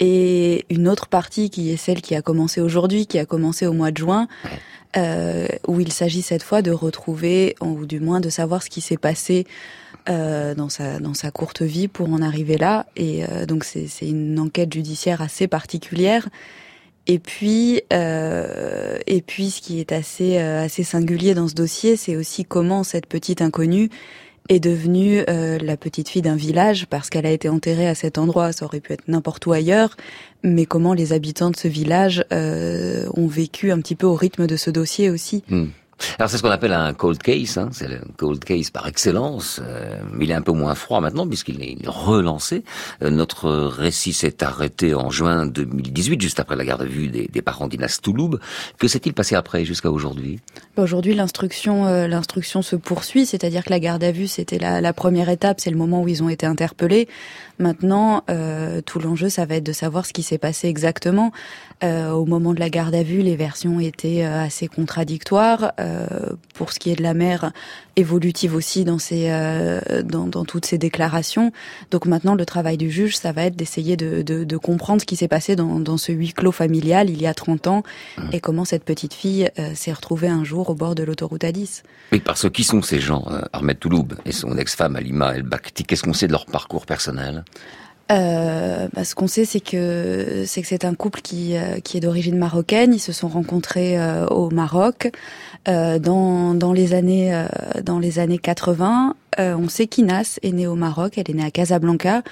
et 0.01 0.65
une 0.69 0.89
autre 0.89 1.07
partie 1.07 1.49
qui 1.49 1.71
est 1.71 1.77
celle 1.77 2.01
qui 2.01 2.13
a 2.13 2.21
commencé 2.21 2.59
aujourd'hui, 2.59 3.07
qui 3.07 3.19
a 3.19 3.25
commencé 3.25 3.65
au 3.65 3.71
mois 3.71 3.91
de 3.91 3.97
juin, 3.99 4.27
euh, 4.97 5.47
où 5.69 5.79
il 5.79 5.93
s'agit 5.93 6.21
cette 6.21 6.43
fois 6.43 6.61
de 6.61 6.71
retrouver, 6.71 7.55
ou 7.61 7.85
du 7.85 8.01
moins 8.01 8.19
de 8.19 8.29
savoir 8.29 8.63
ce 8.63 8.69
qui 8.69 8.81
s'est 8.81 8.97
passé 8.97 9.47
euh, 10.09 10.53
dans 10.55 10.67
sa 10.67 10.99
dans 10.99 11.13
sa 11.13 11.31
courte 11.31 11.61
vie 11.61 11.87
pour 11.87 12.11
en 12.11 12.21
arriver 12.21 12.57
là. 12.57 12.85
Et 12.97 13.23
euh, 13.23 13.45
donc 13.45 13.63
c'est 13.63 13.87
une 14.01 14.37
enquête 14.39 14.73
judiciaire 14.73 15.21
assez 15.21 15.47
particulière. 15.47 16.27
Et 17.07 17.19
puis, 17.19 17.81
euh, 17.91 18.97
et 19.07 19.21
puis, 19.21 19.49
ce 19.49 19.61
qui 19.61 19.79
est 19.79 19.91
assez 19.91 20.37
euh, 20.37 20.63
assez 20.63 20.83
singulier 20.83 21.33
dans 21.33 21.47
ce 21.47 21.55
dossier, 21.55 21.95
c'est 21.95 22.15
aussi 22.15 22.45
comment 22.45 22.83
cette 22.83 23.07
petite 23.07 23.41
inconnue 23.41 23.89
est 24.49 24.59
devenue 24.59 25.23
euh, 25.29 25.59
la 25.59 25.77
petite 25.77 26.09
fille 26.09 26.23
d'un 26.23 26.35
village 26.35 26.87
parce 26.87 27.09
qu'elle 27.09 27.25
a 27.25 27.31
été 27.31 27.47
enterrée 27.47 27.87
à 27.87 27.95
cet 27.95 28.17
endroit. 28.17 28.51
Ça 28.51 28.65
aurait 28.65 28.79
pu 28.79 28.93
être 28.93 29.07
n'importe 29.07 29.45
où 29.45 29.53
ailleurs, 29.53 29.95
mais 30.43 30.65
comment 30.65 30.93
les 30.93 31.13
habitants 31.13 31.51
de 31.51 31.55
ce 31.55 31.67
village 31.67 32.25
euh, 32.33 33.07
ont 33.13 33.27
vécu 33.27 33.71
un 33.71 33.79
petit 33.79 33.95
peu 33.95 34.07
au 34.07 34.15
rythme 34.15 34.47
de 34.47 34.55
ce 34.55 34.71
dossier 34.71 35.09
aussi. 35.09 35.43
Hmm. 35.49 35.67
Alors 36.17 36.29
c'est 36.29 36.37
ce 36.37 36.41
qu'on 36.41 36.49
appelle 36.49 36.73
un 36.73 36.93
cold 36.93 37.21
case, 37.21 37.57
hein. 37.57 37.69
c'est 37.71 37.87
le 37.87 37.99
cold 38.17 38.43
case 38.43 38.69
par 38.69 38.87
excellence. 38.87 39.61
Euh, 39.63 39.97
il 40.19 40.31
est 40.31 40.33
un 40.33 40.41
peu 40.41 40.51
moins 40.51 40.75
froid 40.75 41.01
maintenant 41.01 41.27
puisqu'il 41.27 41.61
est 41.63 41.77
relancé. 41.87 42.63
Euh, 43.01 43.09
notre 43.09 43.49
récit 43.49 44.13
s'est 44.13 44.43
arrêté 44.43 44.93
en 44.93 45.09
juin 45.09 45.45
2018, 45.45 46.21
juste 46.21 46.39
après 46.39 46.55
la 46.55 46.65
garde 46.65 46.81
à 46.81 46.85
vue 46.85 47.07
des, 47.07 47.27
des 47.27 47.41
parents 47.41 47.67
d'Inas 47.67 47.99
Touloub. 48.01 48.39
Que 48.77 48.87
s'est-il 48.87 49.13
passé 49.13 49.35
après 49.35 49.65
jusqu'à 49.65 49.91
aujourd'hui? 49.91 50.39
Bah, 50.75 50.83
Aujourd'hui, 50.83 51.13
l'instruction, 51.13 51.87
euh, 51.87 52.07
l'instruction 52.07 52.61
se 52.61 52.75
poursuit, 52.75 53.25
c'est-à-dire 53.25 53.63
que 53.63 53.69
la 53.69 53.79
garde 53.79 54.03
à 54.03 54.11
vue, 54.11 54.27
c'était 54.27 54.59
la, 54.59 54.81
la 54.81 54.93
première 54.93 55.29
étape, 55.29 55.59
c'est 55.59 55.71
le 55.71 55.77
moment 55.77 56.01
où 56.01 56.07
ils 56.07 56.23
ont 56.23 56.29
été 56.29 56.45
interpellés. 56.45 57.07
Maintenant, 57.59 58.23
euh, 58.29 58.81
tout 58.81 58.99
l'enjeu, 58.99 59.29
ça 59.29 59.45
va 59.45 59.55
être 59.55 59.65
de 59.65 59.73
savoir 59.73 60.05
ce 60.05 60.13
qui 60.13 60.23
s'est 60.23 60.37
passé 60.37 60.67
exactement. 60.67 61.31
Euh, 61.83 62.11
au 62.11 62.25
moment 62.25 62.53
de 62.53 62.59
la 62.59 62.69
garde 62.69 62.95
à 62.95 63.03
vue, 63.03 63.21
les 63.21 63.35
versions 63.35 63.79
étaient 63.79 64.23
euh, 64.23 64.43
assez 64.43 64.67
contradictoires. 64.67 65.73
Euh, 65.79 66.07
pour 66.59 66.73
ce 66.73 66.79
qui 66.79 66.91
est 66.91 66.95
de 66.95 67.03
la 67.03 67.13
mère, 67.13 67.53
évolutive 67.95 68.55
aussi 68.55 68.83
dans 68.83 68.99
ses, 68.99 69.27
euh, 69.29 69.79
dans, 70.03 70.27
dans 70.27 70.45
toutes 70.45 70.65
ses 70.65 70.77
déclarations. 70.77 71.51
Donc 71.91 72.05
maintenant, 72.05 72.35
le 72.35 72.45
travail 72.45 72.77
du 72.77 72.91
juge, 72.91 73.17
ça 73.17 73.31
va 73.31 73.45
être 73.45 73.55
d'essayer 73.55 73.95
de, 73.97 74.21
de, 74.21 74.43
de 74.43 74.57
comprendre 74.57 75.01
ce 75.01 75.05
qui 75.05 75.15
s'est 75.15 75.27
passé 75.27 75.55
dans, 75.55 75.79
dans 75.79 75.97
ce 75.97 76.11
huis 76.11 76.33
clos 76.33 76.51
familial 76.51 77.09
il 77.09 77.21
y 77.21 77.27
a 77.27 77.33
30 77.33 77.67
ans 77.67 77.83
et 78.33 78.39
comment 78.39 78.65
cette 78.65 78.83
petite 78.83 79.13
fille 79.13 79.49
euh, 79.57 79.73
s'est 79.73 79.93
retrouvée 79.93 80.27
un 80.27 80.43
jour 80.43 80.69
au 80.69 80.75
bord 80.75 80.95
de 80.95 81.03
l'autoroute 81.03 81.43
A10. 81.43 81.83
Oui, 82.11 82.19
parce 82.19 82.41
que 82.41 82.47
qui 82.47 82.63
sont 82.63 82.81
ces 82.81 82.99
gens 82.99 83.23
euh, 83.31 83.41
Ahmed 83.53 83.79
Touloub 83.79 84.15
et 84.25 84.31
son 84.31 84.57
ex-femme 84.57 84.95
Alima 84.95 85.35
El 85.35 85.43
Bakhti, 85.43 85.83
qu'est-ce 85.83 86.03
qu'on 86.03 86.13
sait 86.13 86.27
de 86.27 86.33
leur 86.33 86.45
parcours 86.45 86.85
personnel? 86.85 87.45
Euh, 88.11 88.87
bah, 88.93 89.03
ce 89.03 89.13
qu'on 89.13 89.27
sait, 89.27 89.45
c'est 89.45 89.59
que 89.59 90.43
c'est 90.47 90.61
que 90.61 90.67
c'est 90.67 90.83
un 90.83 90.95
couple 90.95 91.21
qui 91.21 91.55
euh, 91.55 91.79
qui 91.79 91.97
est 91.97 91.99
d'origine 91.99 92.37
marocaine. 92.37 92.93
Ils 92.93 92.99
se 92.99 93.11
sont 93.11 93.27
rencontrés 93.27 93.99
euh, 93.99 94.25
au 94.27 94.49
Maroc 94.49 95.11
euh, 95.67 95.99
dans 95.99 96.55
dans 96.55 96.73
les 96.73 96.93
années 96.93 97.45
dans 97.83 97.99
les 97.99 98.17
années 98.17 98.39
80. 98.39 99.15
Euh, 99.39 99.55
on 99.55 99.69
sait 99.69 99.85
qu'Inas 99.85 100.39
est 100.41 100.51
née 100.51 100.65
au 100.65 100.73
Maroc. 100.73 101.13
Elle 101.17 101.29
est 101.29 101.35
née 101.35 101.45
à 101.45 101.51
Casablanca. 101.51 102.23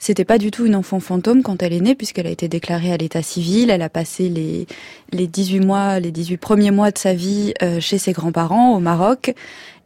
C'était 0.00 0.24
pas 0.24 0.38
du 0.38 0.50
tout 0.50 0.66
une 0.66 0.74
enfant 0.74 0.98
fantôme 0.98 1.42
quand 1.42 1.62
elle 1.62 1.72
est 1.72 1.80
née, 1.80 1.94
puisqu'elle 1.94 2.26
a 2.26 2.30
été 2.30 2.48
déclarée 2.48 2.92
à 2.92 2.96
l'état 2.96 3.22
civil. 3.22 3.70
Elle 3.70 3.82
a 3.82 3.88
passé 3.88 4.28
les 4.28 4.66
les 5.12 5.28
18 5.28 5.60
mois, 5.60 6.00
les 6.00 6.10
18 6.10 6.38
premiers 6.38 6.72
mois 6.72 6.90
de 6.90 6.98
sa 6.98 7.14
vie 7.14 7.54
chez 7.78 7.98
ses 7.98 8.12
grands-parents 8.12 8.74
au 8.74 8.80
Maroc. 8.80 9.32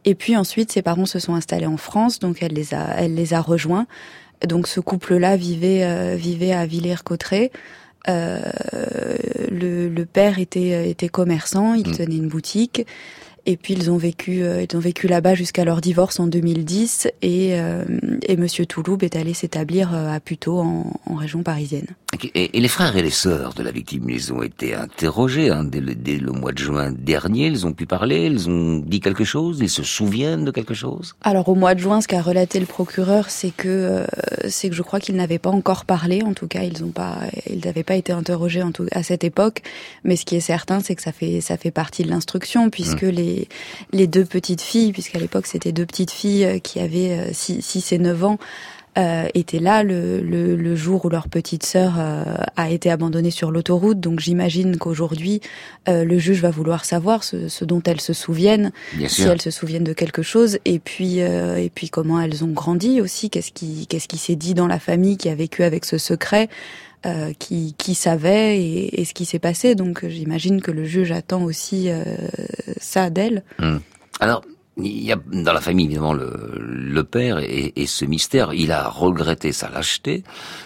Et 0.05 0.13
puis 0.13 0.37
ensuite, 0.37 0.71
ses 0.71 0.83
parents 0.83 1.07
se 1.07 1.17
sont 1.17 1.33
installés 1.33 1.65
en 1.65 1.77
France, 1.77 2.19
donc 2.19 2.37
elle 2.41 2.53
les 2.53 2.75
a, 2.75 2.95
elle 2.97 3.15
les 3.15 3.33
a 3.33 3.41
rejoints. 3.41 3.87
Donc 4.47 4.67
ce 4.67 4.79
couple-là 4.79 5.37
vivait, 5.37 5.83
euh, 5.83 6.15
vivait 6.15 6.53
à 6.53 6.65
Villers-Cotterêts. 6.65 7.51
Euh, 8.07 8.39
le, 9.49 9.89
le 9.89 10.05
père 10.05 10.37
était, 10.39 10.89
était 10.89 11.09
commerçant, 11.09 11.73
il 11.73 11.91
tenait 11.91 12.17
une 12.17 12.27
boutique. 12.27 12.85
Et 13.47 13.57
puis 13.57 13.73
ils 13.73 13.91
ont 13.91 13.97
vécu, 13.97 14.41
euh, 14.43 14.63
ils 14.67 14.75
ont 14.75 14.79
vécu 14.79 15.07
là-bas 15.07 15.35
jusqu'à 15.35 15.65
leur 15.65 15.81
divorce 15.81 16.19
en 16.19 16.27
2010. 16.27 17.07
Et, 17.21 17.59
euh, 17.59 17.83
et 18.23 18.37
Monsieur 18.37 18.65
Touloub 18.65 19.03
est 19.03 19.15
allé 19.15 19.33
s'établir 19.33 19.93
euh, 19.93 20.11
à 20.11 20.19
Puteaux 20.19 20.59
en, 20.59 20.91
en 21.05 21.15
région 21.15 21.43
parisienne. 21.43 21.87
Et, 22.33 22.49
les 22.53 22.67
frères 22.67 22.95
et 22.95 23.01
les 23.01 23.09
sœurs 23.09 23.53
de 23.53 23.63
la 23.63 23.71
victime, 23.71 24.09
ils 24.09 24.33
ont 24.33 24.43
été 24.43 24.75
interrogés 24.75 25.49
hein, 25.49 25.63
dès, 25.63 25.79
le, 25.79 25.95
dès, 25.95 26.17
le, 26.17 26.31
mois 26.31 26.51
de 26.51 26.57
juin 26.57 26.91
dernier. 26.91 27.47
Ils 27.47 27.65
ont 27.65 27.73
pu 27.73 27.85
parler, 27.85 28.25
ils 28.25 28.49
ont 28.49 28.77
dit 28.77 28.99
quelque 28.99 29.23
chose, 29.23 29.59
ils 29.61 29.69
se 29.69 29.83
souviennent 29.83 30.45
de 30.45 30.51
quelque 30.51 30.73
chose? 30.73 31.15
Alors 31.21 31.49
au 31.49 31.55
mois 31.55 31.75
de 31.75 31.79
juin, 31.79 32.01
ce 32.01 32.07
qu'a 32.07 32.21
relaté 32.21 32.59
le 32.59 32.65
procureur, 32.65 33.29
c'est 33.29 33.51
que 33.51 33.67
euh, 33.67 34.05
c'est 34.49 34.69
que 34.69 34.75
je 34.75 34.81
crois 34.81 34.99
qu'ils 34.99 35.15
n'avaient 35.15 35.39
pas 35.39 35.49
encore 35.49 35.85
parlé. 35.85 36.23
En 36.23 36.33
tout 36.33 36.47
cas, 36.47 36.63
ils 36.63 36.83
ont 36.83 36.91
pas, 36.91 37.19
ils 37.49 37.65
n'avaient 37.65 37.83
pas 37.83 37.95
été 37.95 38.11
interrogés 38.11 38.63
en 38.63 38.71
tout, 38.71 38.85
à 38.91 39.03
cette 39.03 39.23
époque. 39.23 39.61
Mais 40.03 40.15
ce 40.15 40.25
qui 40.25 40.35
est 40.35 40.41
certain, 40.41 40.79
c'est 40.79 40.95
que 40.95 41.01
ça 41.01 41.11
fait 41.11 41.41
ça 41.41 41.57
fait 41.57 41.71
partie 41.71 42.03
de 42.03 42.09
l'instruction, 42.09 42.69
puisque 42.69 43.03
mmh. 43.03 43.09
les 43.09 43.47
les 43.91 44.07
deux 44.07 44.25
petites 44.25 44.61
filles, 44.61 44.91
puisqu'à 44.91 45.19
l'époque 45.19 45.47
c'était 45.47 45.71
deux 45.71 45.85
petites 45.85 46.11
filles 46.11 46.45
euh, 46.45 46.59
qui 46.59 46.79
avaient 46.79 47.33
6 47.33 47.91
et 47.91 47.97
9 47.97 48.23
ans 48.23 48.37
euh, 48.97 49.27
étaient 49.33 49.59
là 49.59 49.83
le, 49.83 50.21
le, 50.21 50.55
le, 50.55 50.75
jour 50.75 51.05
où 51.05 51.09
leur 51.09 51.27
petite 51.27 51.65
sœur 51.65 51.95
euh, 51.99 52.23
a 52.55 52.69
été 52.69 52.89
abandonnée 52.89 53.31
sur 53.31 53.51
l'autoroute. 53.51 53.99
Donc 53.99 54.19
j'imagine 54.19 54.77
qu'aujourd'hui, 54.77 55.41
euh, 55.89 56.03
le 56.05 56.17
juge 56.17 56.41
va 56.41 56.51
vouloir 56.51 56.85
savoir 56.85 57.23
ce, 57.23 57.47
ce 57.49 57.65
dont 57.65 57.81
elles 57.85 58.01
se 58.01 58.13
souviennent, 58.13 58.71
Bien 58.93 59.07
si 59.07 59.23
sûr. 59.23 59.31
elles 59.31 59.41
se 59.41 59.51
souviennent 59.51 59.83
de 59.83 59.93
quelque 59.93 60.21
chose, 60.21 60.59
et 60.65 60.79
puis 60.79 61.21
euh, 61.21 61.57
et 61.57 61.69
puis 61.69 61.89
comment 61.89 62.19
elles 62.21 62.43
ont 62.43 62.51
grandi 62.51 63.01
aussi. 63.01 63.29
Qu'est-ce 63.29 63.51
qui 63.51 63.87
qu'est-ce 63.87 64.07
qui 64.07 64.17
s'est 64.17 64.35
dit 64.35 64.53
dans 64.53 64.67
la 64.67 64.79
famille 64.79 65.17
qui 65.17 65.29
a 65.29 65.35
vécu 65.35 65.63
avec 65.63 65.85
ce 65.85 65.97
secret. 65.97 66.49
Euh, 67.05 67.33
qui, 67.37 67.75
qui 67.77 67.93
savait 67.93 68.57
et, 68.59 68.99
et 68.99 69.05
ce 69.05 69.13
qui 69.13 69.25
s'est 69.25 69.37
passé. 69.37 69.75
Donc 69.75 70.03
j'imagine 70.07 70.59
que 70.59 70.71
le 70.71 70.85
juge 70.85 71.11
attend 71.11 71.43
aussi 71.43 71.91
euh, 71.91 72.03
ça 72.79 73.11
d'elle. 73.11 73.43
Hum. 73.61 73.79
Alors, 74.19 74.43
il 74.77 75.03
y 75.03 75.11
a 75.11 75.17
dans 75.31 75.53
la 75.53 75.61
famille 75.61 75.85
évidemment 75.85 76.13
le, 76.13 76.31
le 76.59 77.03
père 77.03 77.39
et, 77.39 77.73
et, 77.75 77.85
ce 77.85 78.05
mystère. 78.05 78.53
Il 78.53 78.71
a 78.71 78.89
regretté 78.89 79.51
sa 79.51 79.69
lâcheté, 79.69 80.23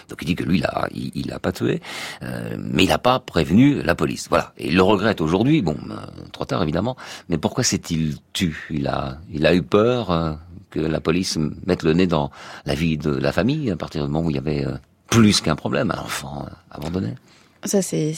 donc 0.08 0.18
il 0.22 0.26
dit 0.26 0.34
que 0.34 0.44
lui 0.44 0.58
il 0.58 0.64
a 0.64 0.88
il, 0.92 1.10
il 1.14 1.32
a 1.32 1.38
pas 1.38 1.52
tué, 1.52 1.80
euh, 2.22 2.56
mais 2.58 2.84
il 2.84 2.88
n'a 2.88 2.98
pas 2.98 3.20
prévenu 3.20 3.82
la 3.82 3.94
police. 3.94 4.28
Voilà, 4.28 4.52
et 4.58 4.68
il 4.68 4.74
le 4.74 4.82
regrette 4.82 5.20
aujourd'hui. 5.20 5.62
Bon, 5.62 5.76
euh, 5.90 5.94
trop 6.32 6.44
tard 6.44 6.62
évidemment. 6.62 6.96
Mais 7.28 7.38
pourquoi 7.38 7.64
s'est-il 7.64 8.16
tu? 8.32 8.66
Il 8.70 8.86
a 8.88 9.18
il 9.30 9.46
a 9.46 9.54
eu 9.54 9.62
peur 9.62 10.10
euh, 10.10 10.32
que 10.70 10.80
la 10.80 11.00
police 11.00 11.38
mette 11.66 11.82
le 11.82 11.92
nez 11.92 12.06
dans 12.06 12.30
la 12.64 12.74
vie 12.74 12.96
de 12.96 13.10
la 13.10 13.32
famille 13.32 13.70
à 13.70 13.76
partir 13.76 14.04
du 14.04 14.10
moment 14.10 14.26
où 14.26 14.30
il 14.30 14.36
y 14.36 14.38
avait 14.38 14.64
euh, 14.64 14.76
plus 15.08 15.40
qu'un 15.40 15.56
problème, 15.56 15.90
un 15.90 16.00
enfant 16.00 16.46
euh, 16.46 16.50
abandonné? 16.70 17.14
Ça, 17.64 17.82
c'est, 17.82 18.14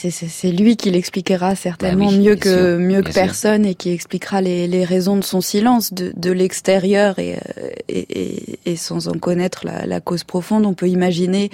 lui 0.53 0.77
qui 0.77 0.91
l'expliquera 0.93 1.57
certainement 1.57 2.07
bah 2.07 2.13
oui, 2.13 2.19
mieux 2.21 2.37
que, 2.37 2.49
sûr, 2.49 2.79
mieux 2.79 3.03
que 3.03 3.13
personne 3.13 3.67
et 3.67 3.75
qui 3.75 3.91
expliquera 3.91 4.41
les, 4.41 4.69
les 4.69 4.85
raisons 4.85 5.17
de 5.17 5.25
son 5.25 5.41
silence 5.41 5.93
de, 5.93 6.13
de 6.17 6.31
l'extérieur 6.31 7.19
et, 7.19 7.41
et, 7.89 8.07
et, 8.23 8.59
et, 8.67 8.77
sans 8.77 9.09
en 9.09 9.15
connaître 9.15 9.67
la, 9.67 9.85
la, 9.85 10.01
cause 10.01 10.23
profonde. 10.23 10.65
On 10.65 10.75
peut 10.75 10.89
imaginer 10.89 11.51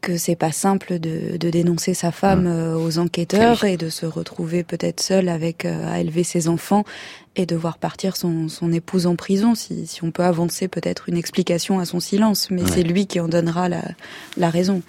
que 0.00 0.16
c'est 0.16 0.34
pas 0.34 0.50
simple 0.50 0.98
de, 0.98 1.36
de 1.36 1.50
dénoncer 1.50 1.94
sa 1.94 2.10
femme 2.10 2.48
mmh. 2.48 2.76
aux 2.84 2.98
enquêteurs 2.98 3.62
et 3.62 3.76
de 3.76 3.90
se 3.90 4.06
retrouver 4.06 4.64
peut-être 4.64 5.00
seul 5.00 5.28
avec 5.28 5.64
euh, 5.64 5.92
à 5.92 6.00
élever 6.00 6.24
ses 6.24 6.48
enfants 6.48 6.84
et 7.36 7.46
de 7.46 7.54
voir 7.54 7.78
partir 7.78 8.16
son, 8.16 8.48
son 8.48 8.72
épouse 8.72 9.06
en 9.06 9.14
prison. 9.14 9.54
Si, 9.54 9.86
si 9.86 10.02
on 10.02 10.10
peut 10.10 10.24
avancer 10.24 10.66
peut-être 10.66 11.08
une 11.08 11.16
explication 11.16 11.78
à 11.78 11.84
son 11.84 12.00
silence, 12.00 12.48
mais 12.50 12.62
ouais. 12.62 12.70
c'est 12.74 12.82
lui 12.82 13.06
qui 13.06 13.20
en 13.20 13.28
donnera 13.28 13.68
la, 13.68 13.82
la 14.36 14.50
raison. 14.50 14.82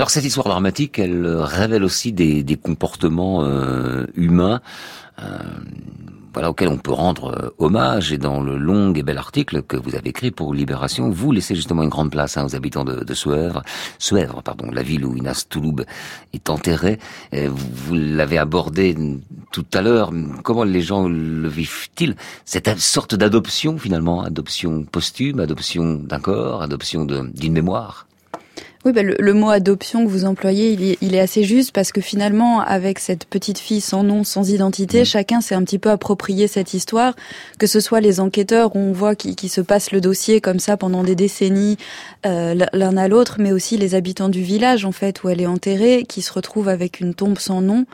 Alors 0.00 0.08
cette 0.08 0.24
histoire 0.24 0.48
dramatique, 0.48 0.98
elle 0.98 1.26
révèle 1.26 1.84
aussi 1.84 2.14
des, 2.14 2.42
des 2.42 2.56
comportements 2.56 3.44
euh, 3.44 4.06
humains. 4.14 4.62
Euh, 5.22 5.36
voilà, 6.32 6.48
auquel 6.48 6.68
on 6.68 6.78
peut 6.78 6.90
rendre 6.90 7.36
euh, 7.38 7.50
hommage. 7.58 8.10
Et 8.10 8.16
dans 8.16 8.40
le 8.40 8.56
long 8.56 8.94
et 8.94 9.02
bel 9.02 9.18
article 9.18 9.62
que 9.62 9.76
vous 9.76 9.96
avez 9.96 10.08
écrit 10.08 10.30
pour 10.30 10.54
Libération, 10.54 11.10
vous 11.10 11.32
laissez 11.32 11.54
justement 11.54 11.82
une 11.82 11.90
grande 11.90 12.10
place 12.10 12.38
hein, 12.38 12.46
aux 12.46 12.56
habitants 12.56 12.86
de, 12.86 13.04
de 13.04 13.12
Suèvre, 13.12 13.62
pardon, 14.42 14.70
la 14.72 14.82
ville 14.82 15.04
où 15.04 15.14
Inas 15.14 15.44
Touloub 15.46 15.84
est 16.32 16.48
enterré. 16.48 16.98
Euh, 17.34 17.50
vous 17.52 17.94
l'avez 17.94 18.38
abordé 18.38 18.96
tout 19.52 19.66
à 19.74 19.82
l'heure. 19.82 20.14
Comment 20.42 20.64
les 20.64 20.80
gens 20.80 21.10
le 21.10 21.46
vivent-ils 21.46 22.16
Cette 22.46 22.74
sorte 22.78 23.14
d'adoption 23.14 23.76
finalement, 23.76 24.22
adoption 24.22 24.82
posthume, 24.82 25.40
adoption 25.40 25.96
d'un 25.96 26.20
corps, 26.20 26.62
adoption 26.62 27.04
d'une 27.04 27.52
mémoire? 27.52 28.06
Oui, 28.86 28.92
bah 28.92 29.02
le, 29.02 29.14
le, 29.18 29.34
mot 29.34 29.50
adoption 29.50 30.06
que 30.06 30.10
vous 30.10 30.24
employez, 30.24 30.72
il 30.72 30.82
est, 30.82 30.98
il 31.02 31.14
est, 31.14 31.20
assez 31.20 31.42
juste 31.44 31.72
parce 31.72 31.92
que 31.92 32.00
finalement, 32.00 32.60
avec 32.60 32.98
cette 32.98 33.26
petite 33.26 33.58
fille 33.58 33.82
sans 33.82 34.02
nom, 34.02 34.24
sans 34.24 34.50
identité, 34.50 35.02
mmh. 35.02 35.04
chacun 35.04 35.40
s'est 35.42 35.54
un 35.54 35.62
petit 35.64 35.78
peu 35.78 35.90
approprié 35.90 36.48
cette 36.48 36.72
histoire, 36.72 37.14
que 37.58 37.66
ce 37.66 37.78
soit 37.78 38.00
les 38.00 38.20
enquêteurs 38.20 38.74
où 38.74 38.78
on 38.78 38.92
voit 38.92 39.14
qui, 39.14 39.36
qui 39.36 39.50
se 39.50 39.60
passent 39.60 39.92
le 39.92 40.00
dossier 40.00 40.40
comme 40.40 40.58
ça 40.58 40.78
pendant 40.78 41.04
des 41.04 41.14
décennies 41.14 41.76
euh, 42.24 42.54
l'un 42.72 42.96
à 42.96 43.06
l'autre, 43.06 43.36
mais 43.38 43.52
aussi 43.52 43.76
les 43.76 43.94
habitants 43.94 44.30
du 44.30 44.42
village 44.42 44.86
en 44.86 44.92
fait 44.92 45.22
où 45.22 45.28
elle 45.28 45.42
est 45.42 45.46
enterrée, 45.46 46.06
qui 46.08 46.22
se 46.22 46.32
retrouvent 46.32 46.68
avec 46.68 47.00
une 47.00 47.12
tombe 47.12 47.38
sans 47.38 47.60
nom. 47.60 47.84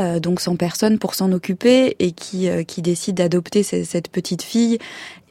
Euh, 0.00 0.20
donc 0.20 0.40
sans 0.40 0.54
personne 0.56 0.98
pour 0.98 1.14
s'en 1.14 1.32
occuper 1.32 1.96
et 1.98 2.12
qui 2.12 2.48
euh, 2.48 2.62
qui 2.62 2.82
décide 2.82 3.16
d'adopter 3.16 3.62
cette 3.62 4.08
petite 4.08 4.42
fille 4.42 4.78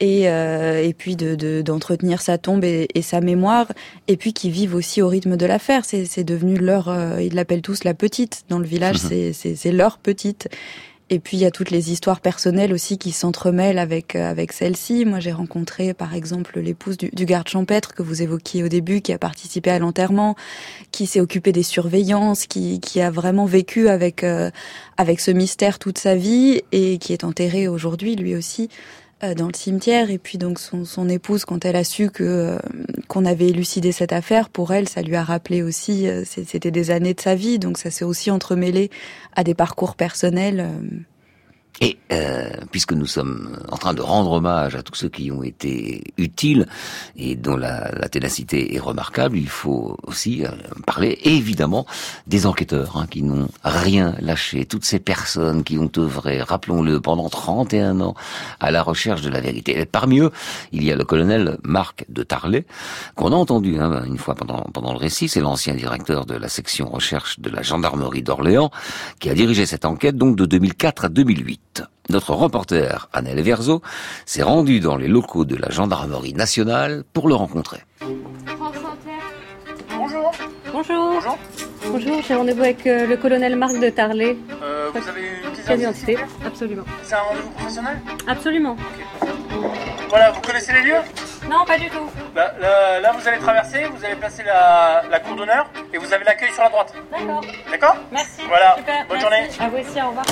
et 0.00 0.28
euh, 0.28 0.82
et 0.82 0.92
puis 0.92 1.16
de 1.16 1.62
d'entretenir 1.62 2.18
de, 2.18 2.22
sa 2.22 2.38
tombe 2.38 2.64
et, 2.64 2.88
et, 2.94 3.02
sa 3.02 3.20
mémoire 3.20 3.72
et 4.08 4.16
puis 4.16 4.32
qui 4.32 4.50
vivent 4.50 4.74
aussi 4.74 5.00
au 5.00 5.08
rythme 5.08 5.36
de 5.36 5.46
l'affaire. 5.46 5.84
C'est 5.84 6.04
c'est 6.04 6.24
devenu 6.24 6.56
leur 6.56 6.88
euh, 6.88 7.22
ils 7.22 7.34
l'appellent 7.34 7.62
tous 7.62 7.84
la 7.84 7.94
petite. 7.94 8.44
Dans 8.48 8.58
le 8.58 8.66
village 8.66 8.96
c'est 8.96 9.32
c'est 9.32 9.54
c'est 9.56 9.72
leur 9.72 9.98
petite 9.98 10.48
et 11.10 11.18
puis 11.20 11.36
il 11.38 11.40
y 11.40 11.46
a 11.46 11.50
toutes 11.50 11.70
les 11.70 11.90
histoires 11.90 12.20
personnelles 12.20 12.72
aussi 12.72 12.98
qui 12.98 13.12
s'entremêlent 13.12 13.78
avec 13.78 14.14
euh, 14.14 14.30
avec 14.30 14.52
celle-ci. 14.52 15.04
Moi, 15.04 15.20
j'ai 15.20 15.32
rencontré 15.32 15.94
par 15.94 16.14
exemple 16.14 16.60
l'épouse 16.60 16.96
du, 16.96 17.10
du, 17.10 17.24
garde 17.24 17.48
champêtre 17.48 17.94
que 17.94 18.02
vous 18.02 18.22
évoquiez 18.22 18.62
au 18.62 18.68
début, 18.68 19.00
qui 19.00 19.12
a 19.12 19.18
participé 19.18 19.70
à 19.70 19.78
l'enterrement, 19.78 20.36
qui 20.92 21.06
s'est 21.06 21.20
occupée 21.20 21.52
des 21.52 21.62
surveillances, 21.62 22.46
qui 22.46 22.80
qui 22.80 23.00
a 23.00 23.10
vraiment 23.10 23.46
vécu 23.46 23.88
avec 23.88 24.22
euh, 24.22 24.50
avec 24.96 25.20
ce 25.20 25.30
mystère 25.30 25.78
toute 25.78 25.98
sa 25.98 26.14
vie 26.14 26.62
et 26.72 26.98
qui 26.98 27.12
est 27.12 27.24
enterré 27.24 27.68
aujourd'hui 27.68 28.16
lui 28.16 28.36
aussi 28.36 28.68
dans 29.20 29.48
le 29.48 29.54
cimetière 29.54 30.10
et 30.10 30.18
puis 30.18 30.38
donc 30.38 30.60
son, 30.60 30.84
son 30.84 31.08
épouse 31.08 31.44
quand 31.44 31.64
elle 31.64 31.74
a 31.74 31.82
su 31.82 32.08
que 32.08 32.22
euh, 32.22 32.58
qu'on 33.08 33.24
avait 33.24 33.48
élucidé 33.48 33.90
cette 33.90 34.12
affaire 34.12 34.48
pour 34.48 34.72
elle 34.72 34.88
ça 34.88 35.02
lui 35.02 35.16
a 35.16 35.24
rappelé 35.24 35.62
aussi 35.62 36.06
euh, 36.06 36.22
c'était 36.24 36.70
des 36.70 36.92
années 36.92 37.14
de 37.14 37.20
sa 37.20 37.34
vie 37.34 37.58
donc 37.58 37.78
ça 37.78 37.90
s'est 37.90 38.04
aussi 38.04 38.30
entremêlé 38.30 38.90
à 39.34 39.42
des 39.42 39.54
parcours 39.54 39.96
personnels 39.96 40.60
euh. 40.60 41.00
Et 41.80 41.98
euh, 42.10 42.50
puisque 42.72 42.92
nous 42.92 43.06
sommes 43.06 43.56
en 43.70 43.76
train 43.76 43.94
de 43.94 44.02
rendre 44.02 44.32
hommage 44.32 44.74
à 44.74 44.82
tous 44.82 44.94
ceux 44.94 45.08
qui 45.08 45.30
ont 45.30 45.44
été 45.44 46.02
utiles 46.16 46.66
et 47.16 47.36
dont 47.36 47.56
la, 47.56 47.92
la 47.92 48.08
ténacité 48.08 48.74
est 48.74 48.80
remarquable, 48.80 49.36
il 49.36 49.48
faut 49.48 49.96
aussi 50.02 50.44
euh, 50.44 50.48
parler 50.86 51.18
évidemment 51.22 51.86
des 52.26 52.46
enquêteurs 52.46 52.96
hein, 52.96 53.06
qui 53.08 53.22
n'ont 53.22 53.48
rien 53.62 54.16
lâché, 54.20 54.64
toutes 54.64 54.84
ces 54.84 54.98
personnes 54.98 55.62
qui 55.62 55.78
ont 55.78 55.90
œuvré, 55.96 56.42
rappelons-le, 56.42 57.00
pendant 57.00 57.28
31 57.28 58.00
ans 58.00 58.14
à 58.58 58.70
la 58.70 58.82
recherche 58.82 59.22
de 59.22 59.30
la 59.30 59.40
vérité. 59.40 59.86
Parmi 59.86 60.18
eux, 60.18 60.32
il 60.72 60.82
y 60.82 60.90
a 60.90 60.96
le 60.96 61.04
colonel 61.04 61.58
Marc 61.62 62.04
de 62.08 62.24
Tarlet, 62.24 62.66
qu'on 63.14 63.32
a 63.32 63.36
entendu 63.36 63.78
hein, 63.78 64.02
une 64.04 64.18
fois 64.18 64.34
pendant, 64.34 64.62
pendant 64.72 64.92
le 64.92 64.98
récit, 64.98 65.28
c'est 65.28 65.40
l'ancien 65.40 65.74
directeur 65.74 66.26
de 66.26 66.34
la 66.34 66.48
section 66.48 66.88
recherche 66.88 67.38
de 67.38 67.50
la 67.50 67.62
gendarmerie 67.62 68.22
d'Orléans, 68.22 68.70
qui 69.20 69.30
a 69.30 69.34
dirigé 69.34 69.64
cette 69.64 69.84
enquête 69.84 70.16
donc 70.16 70.34
de 70.34 70.44
2004 70.44 71.04
à 71.04 71.08
2008. 71.08 71.57
Notre 72.10 72.32
reporter, 72.34 73.08
Annelle 73.12 73.42
Verzo, 73.42 73.82
s'est 74.24 74.42
rendu 74.42 74.80
dans 74.80 74.96
les 74.96 75.08
locaux 75.08 75.44
de 75.44 75.56
la 75.56 75.68
gendarmerie 75.68 76.32
nationale 76.32 77.04
pour 77.12 77.28
le 77.28 77.34
rencontrer. 77.34 77.82
Bonjour. 79.96 80.32
Bonjour. 80.72 81.12
Bonjour. 81.12 81.38
Bonjour, 81.90 82.22
j'ai 82.26 82.34
rendez-vous 82.34 82.62
avec 82.62 82.86
euh, 82.86 83.06
le 83.06 83.16
colonel 83.16 83.56
Marc 83.56 83.78
de 83.78 83.88
Tarlet. 83.90 84.36
Euh, 84.62 84.90
vous 84.92 85.08
avez 85.08 85.20
une 85.44 85.50
pièce 85.52 85.78
d'identité 85.78 86.18
Absolument. 86.44 86.84
C'est 87.02 87.14
un 87.14 87.20
rendez-vous 87.20 87.50
professionnel? 87.50 87.98
Absolument. 88.26 88.72
Okay. 88.72 89.28
Voilà, 90.08 90.30
vous 90.30 90.40
connaissez 90.40 90.72
les 90.72 90.82
lieux? 90.82 91.00
Non, 91.50 91.64
pas 91.66 91.78
du 91.78 91.88
tout. 91.88 92.10
Bah, 92.34 92.52
là, 92.60 93.00
là, 93.00 93.12
vous 93.12 93.26
allez 93.28 93.38
traverser, 93.38 93.84
vous 93.94 94.04
allez 94.04 94.16
placer 94.16 94.42
la, 94.44 95.02
la 95.10 95.20
cour 95.20 95.36
d'honneur 95.36 95.70
et 95.92 95.98
vous 95.98 96.12
avez 96.12 96.24
l'accueil 96.24 96.52
sur 96.52 96.62
la 96.62 96.68
droite. 96.70 96.94
D'accord. 97.10 97.44
D'accord? 97.70 97.96
Merci. 98.12 98.42
Voilà. 98.48 98.76
Super. 98.76 99.06
Bonne 99.08 99.18
Merci. 99.18 99.22
journée. 99.22 99.48
À 99.60 99.68
vous 99.68 99.76
aussi, 99.88 100.02
au 100.02 100.08
revoir. 100.08 100.26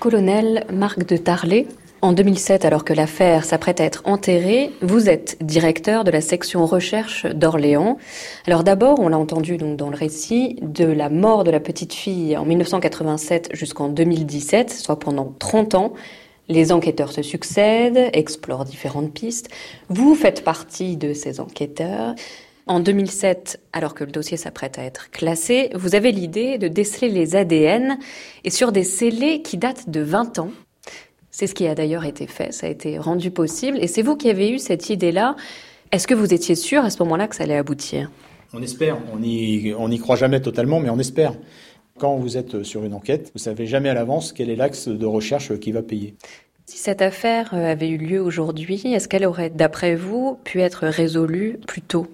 Colonel 0.00 0.64
Marc 0.72 1.04
de 1.04 1.18
Tarlet, 1.18 1.66
en 2.00 2.14
2007, 2.14 2.64
alors 2.64 2.86
que 2.86 2.94
l'affaire 2.94 3.44
s'apprête 3.44 3.82
à 3.82 3.84
être 3.84 4.00
enterrée, 4.06 4.70
vous 4.80 5.10
êtes 5.10 5.36
directeur 5.42 6.04
de 6.04 6.10
la 6.10 6.22
section 6.22 6.64
recherche 6.64 7.26
d'Orléans. 7.26 7.98
Alors 8.46 8.64
d'abord, 8.64 8.98
on 8.98 9.08
l'a 9.08 9.18
entendu 9.18 9.58
donc 9.58 9.76
dans 9.76 9.90
le 9.90 9.96
récit, 9.96 10.56
de 10.62 10.86
la 10.86 11.10
mort 11.10 11.44
de 11.44 11.50
la 11.50 11.60
petite 11.60 11.92
fille 11.92 12.34
en 12.38 12.46
1987 12.46 13.50
jusqu'en 13.52 13.90
2017, 13.90 14.70
soit 14.70 14.98
pendant 14.98 15.34
30 15.38 15.74
ans. 15.74 15.92
Les 16.48 16.72
enquêteurs 16.72 17.12
se 17.12 17.20
succèdent, 17.20 18.08
explorent 18.14 18.64
différentes 18.64 19.12
pistes. 19.12 19.50
Vous 19.90 20.14
faites 20.14 20.42
partie 20.42 20.96
de 20.96 21.12
ces 21.12 21.40
enquêteurs. 21.40 22.14
En 22.70 22.78
2007, 22.78 23.58
alors 23.72 23.94
que 23.94 24.04
le 24.04 24.12
dossier 24.12 24.36
s'apprête 24.36 24.78
à 24.78 24.84
être 24.84 25.10
classé, 25.10 25.70
vous 25.74 25.96
avez 25.96 26.12
l'idée 26.12 26.56
de 26.56 26.68
déceler 26.68 27.08
les 27.08 27.34
ADN 27.34 27.98
et 28.44 28.50
sur 28.50 28.70
des 28.70 28.84
scellés 28.84 29.42
qui 29.42 29.56
datent 29.56 29.90
de 29.90 30.00
20 30.00 30.38
ans. 30.38 30.52
C'est 31.32 31.48
ce 31.48 31.54
qui 31.56 31.66
a 31.66 31.74
d'ailleurs 31.74 32.04
été 32.04 32.28
fait, 32.28 32.52
ça 32.52 32.68
a 32.68 32.70
été 32.70 32.96
rendu 32.96 33.32
possible 33.32 33.76
et 33.80 33.88
c'est 33.88 34.02
vous 34.02 34.14
qui 34.14 34.30
avez 34.30 34.52
eu 34.52 34.60
cette 34.60 34.88
idée-là. 34.88 35.34
Est-ce 35.90 36.06
que 36.06 36.14
vous 36.14 36.32
étiez 36.32 36.54
sûr 36.54 36.84
à 36.84 36.90
ce 36.90 37.02
moment-là 37.02 37.26
que 37.26 37.34
ça 37.34 37.42
allait 37.42 37.56
aboutir? 37.56 38.08
On 38.52 38.62
espère, 38.62 38.98
on 39.12 39.18
n'y 39.18 39.74
on 39.76 39.90
y 39.90 39.98
croit 39.98 40.14
jamais 40.14 40.40
totalement, 40.40 40.78
mais 40.78 40.90
on 40.90 40.98
espère. 41.00 41.34
Quand 41.98 42.18
vous 42.18 42.36
êtes 42.36 42.62
sur 42.62 42.84
une 42.84 42.94
enquête, 42.94 43.32
vous 43.34 43.40
savez 43.40 43.66
jamais 43.66 43.88
à 43.88 43.94
l'avance 43.94 44.32
quel 44.32 44.48
est 44.48 44.54
l'axe 44.54 44.86
de 44.86 45.06
recherche 45.06 45.58
qui 45.58 45.72
va 45.72 45.82
payer. 45.82 46.14
Si 46.66 46.78
cette 46.78 47.02
affaire 47.02 47.52
avait 47.52 47.88
eu 47.88 47.98
lieu 47.98 48.20
aujourd'hui, 48.20 48.80
est-ce 48.94 49.08
qu'elle 49.08 49.26
aurait, 49.26 49.50
d'après 49.50 49.96
vous, 49.96 50.38
pu 50.44 50.60
être 50.60 50.86
résolue 50.86 51.58
plus 51.66 51.82
tôt? 51.82 52.06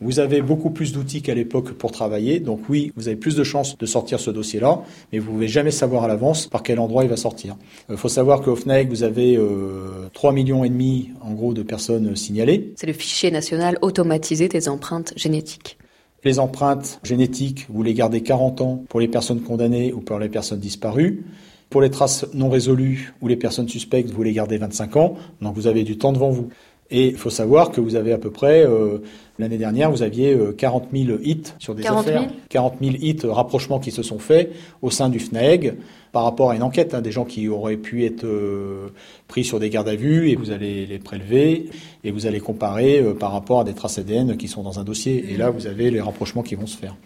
Vous 0.00 0.18
avez 0.18 0.42
beaucoup 0.42 0.70
plus 0.70 0.92
d'outils 0.92 1.22
qu'à 1.22 1.34
l'époque 1.34 1.72
pour 1.72 1.92
travailler, 1.92 2.40
donc 2.40 2.60
oui, 2.68 2.92
vous 2.96 3.08
avez 3.08 3.16
plus 3.16 3.36
de 3.36 3.44
chances 3.44 3.76
de 3.76 3.86
sortir 3.86 4.18
ce 4.18 4.30
dossier-là, 4.30 4.82
mais 5.12 5.18
vous 5.18 5.30
ne 5.30 5.34
pouvez 5.34 5.48
jamais 5.48 5.70
savoir 5.70 6.04
à 6.04 6.08
l'avance 6.08 6.46
par 6.46 6.62
quel 6.62 6.78
endroit 6.78 7.04
il 7.04 7.10
va 7.10 7.16
sortir. 7.16 7.56
Il 7.90 7.96
faut 7.96 8.08
savoir 8.08 8.40
qu'au 8.40 8.56
FNAEG, 8.56 8.88
vous 8.88 9.02
avez 9.02 9.36
euh, 9.36 10.08
3 10.12 10.32
millions 10.32 10.64
et 10.64 10.68
demi, 10.68 11.10
en 11.20 11.32
gros, 11.32 11.52
de 11.52 11.62
personnes 11.62 12.16
signalées. 12.16 12.72
C'est 12.76 12.86
le 12.86 12.92
fichier 12.92 13.30
national 13.30 13.78
automatisé 13.82 14.48
des 14.48 14.68
empreintes 14.68 15.12
génétiques. 15.16 15.76
Les 16.24 16.38
empreintes 16.38 17.00
génétiques, 17.02 17.66
vous 17.70 17.82
les 17.82 17.94
gardez 17.94 18.22
40 18.22 18.60
ans 18.60 18.84
pour 18.88 19.00
les 19.00 19.08
personnes 19.08 19.40
condamnées 19.40 19.92
ou 19.92 20.00
pour 20.00 20.18
les 20.18 20.28
personnes 20.28 20.60
disparues. 20.60 21.24
Pour 21.70 21.80
les 21.80 21.90
traces 21.90 22.26
non 22.34 22.50
résolues 22.50 23.14
ou 23.20 23.28
les 23.28 23.36
personnes 23.36 23.68
suspectes, 23.68 24.10
vous 24.10 24.24
les 24.24 24.32
gardez 24.32 24.58
25 24.58 24.96
ans, 24.96 25.14
donc 25.40 25.54
vous 25.54 25.68
avez 25.68 25.84
du 25.84 25.96
temps 25.96 26.12
devant 26.12 26.30
vous. 26.30 26.48
Et 26.90 27.08
il 27.08 27.16
faut 27.16 27.30
savoir 27.30 27.70
que 27.70 27.80
vous 27.80 27.94
avez 27.94 28.12
à 28.12 28.18
peu 28.18 28.30
près, 28.30 28.64
euh, 28.66 28.98
l'année 29.38 29.58
dernière, 29.58 29.90
vous 29.90 30.02
aviez 30.02 30.34
euh, 30.34 30.52
40 30.52 30.88
000 30.92 31.18
hits 31.22 31.42
sur 31.58 31.74
des 31.74 31.82
40 31.82 32.06
000 32.06 32.16
affaires. 32.16 32.32
40 32.48 32.74
000 32.80 32.96
hits, 33.00 33.18
euh, 33.24 33.32
rapprochements 33.32 33.78
qui 33.78 33.90
se 33.90 34.02
sont 34.02 34.18
faits 34.18 34.52
au 34.82 34.90
sein 34.90 35.08
du 35.08 35.20
FNAEG 35.20 35.74
par 36.12 36.24
rapport 36.24 36.50
à 36.50 36.56
une 36.56 36.62
enquête, 36.62 36.94
hein, 36.94 37.00
des 37.00 37.12
gens 37.12 37.24
qui 37.24 37.48
auraient 37.48 37.76
pu 37.76 38.04
être 38.04 38.24
euh, 38.24 38.88
pris 39.28 39.44
sur 39.44 39.60
des 39.60 39.70
gardes 39.70 39.88
à 39.88 39.94
vue 39.94 40.30
et 40.30 40.36
vous 40.36 40.50
allez 40.50 40.86
les 40.86 40.98
prélever 40.98 41.70
et 42.02 42.10
vous 42.10 42.26
allez 42.26 42.40
comparer 42.40 43.00
euh, 43.00 43.14
par 43.14 43.32
rapport 43.32 43.60
à 43.60 43.64
des 43.64 43.74
traces 43.74 43.98
ADN 43.98 44.36
qui 44.36 44.48
sont 44.48 44.62
dans 44.62 44.80
un 44.80 44.84
dossier. 44.84 45.26
Et 45.30 45.36
là, 45.36 45.50
vous 45.50 45.66
avez 45.66 45.90
les 45.90 46.00
rapprochements 46.00 46.42
qui 46.42 46.54
vont 46.54 46.66
se 46.66 46.76
faire. 46.76 46.96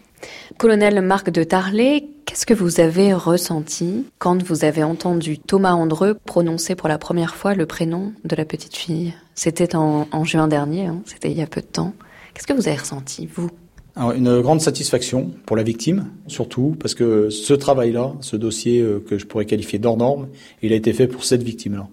Colonel 0.57 1.01
Marc 1.01 1.29
de 1.29 1.43
Tarlet, 1.43 2.05
qu'est-ce 2.35 2.45
que 2.45 2.53
vous 2.53 2.81
avez 2.81 3.13
ressenti 3.13 4.03
quand 4.19 4.43
vous 4.43 4.65
avez 4.65 4.83
entendu 4.83 5.37
Thomas 5.37 5.71
Andreu 5.71 6.17
prononcer 6.25 6.75
pour 6.75 6.89
la 6.89 6.97
première 6.97 7.33
fois 7.33 7.55
le 7.55 7.65
prénom 7.65 8.11
de 8.25 8.35
la 8.35 8.43
petite 8.43 8.75
fille? 8.75 9.13
C'était 9.35 9.73
en, 9.73 10.25
juin 10.25 10.49
dernier, 10.49 10.87
hein, 10.87 11.01
c'était 11.05 11.31
il 11.31 11.37
y 11.37 11.41
a 11.41 11.47
peu 11.47 11.61
de 11.61 11.65
temps. 11.65 11.93
Qu'est-ce 12.33 12.45
que 12.45 12.51
vous 12.51 12.67
avez 12.67 12.75
ressenti, 12.75 13.25
vous? 13.33 13.49
Une 13.95 14.41
grande 14.41 14.59
satisfaction 14.59 15.31
pour 15.45 15.55
la 15.55 15.63
victime, 15.63 16.11
surtout 16.27 16.75
parce 16.77 16.93
que 16.93 17.29
ce 17.29 17.53
travail-là, 17.53 18.11
ce 18.19 18.35
dossier 18.35 18.81
euh, 18.81 18.99
que 18.99 19.17
je 19.17 19.25
pourrais 19.25 19.45
qualifier 19.45 19.79
d'hors 19.79 19.95
norme, 19.95 20.27
il 20.61 20.73
a 20.73 20.75
été 20.75 20.91
fait 20.91 21.07
pour 21.07 21.23
cette 21.23 21.41
victime-là. 21.41 21.87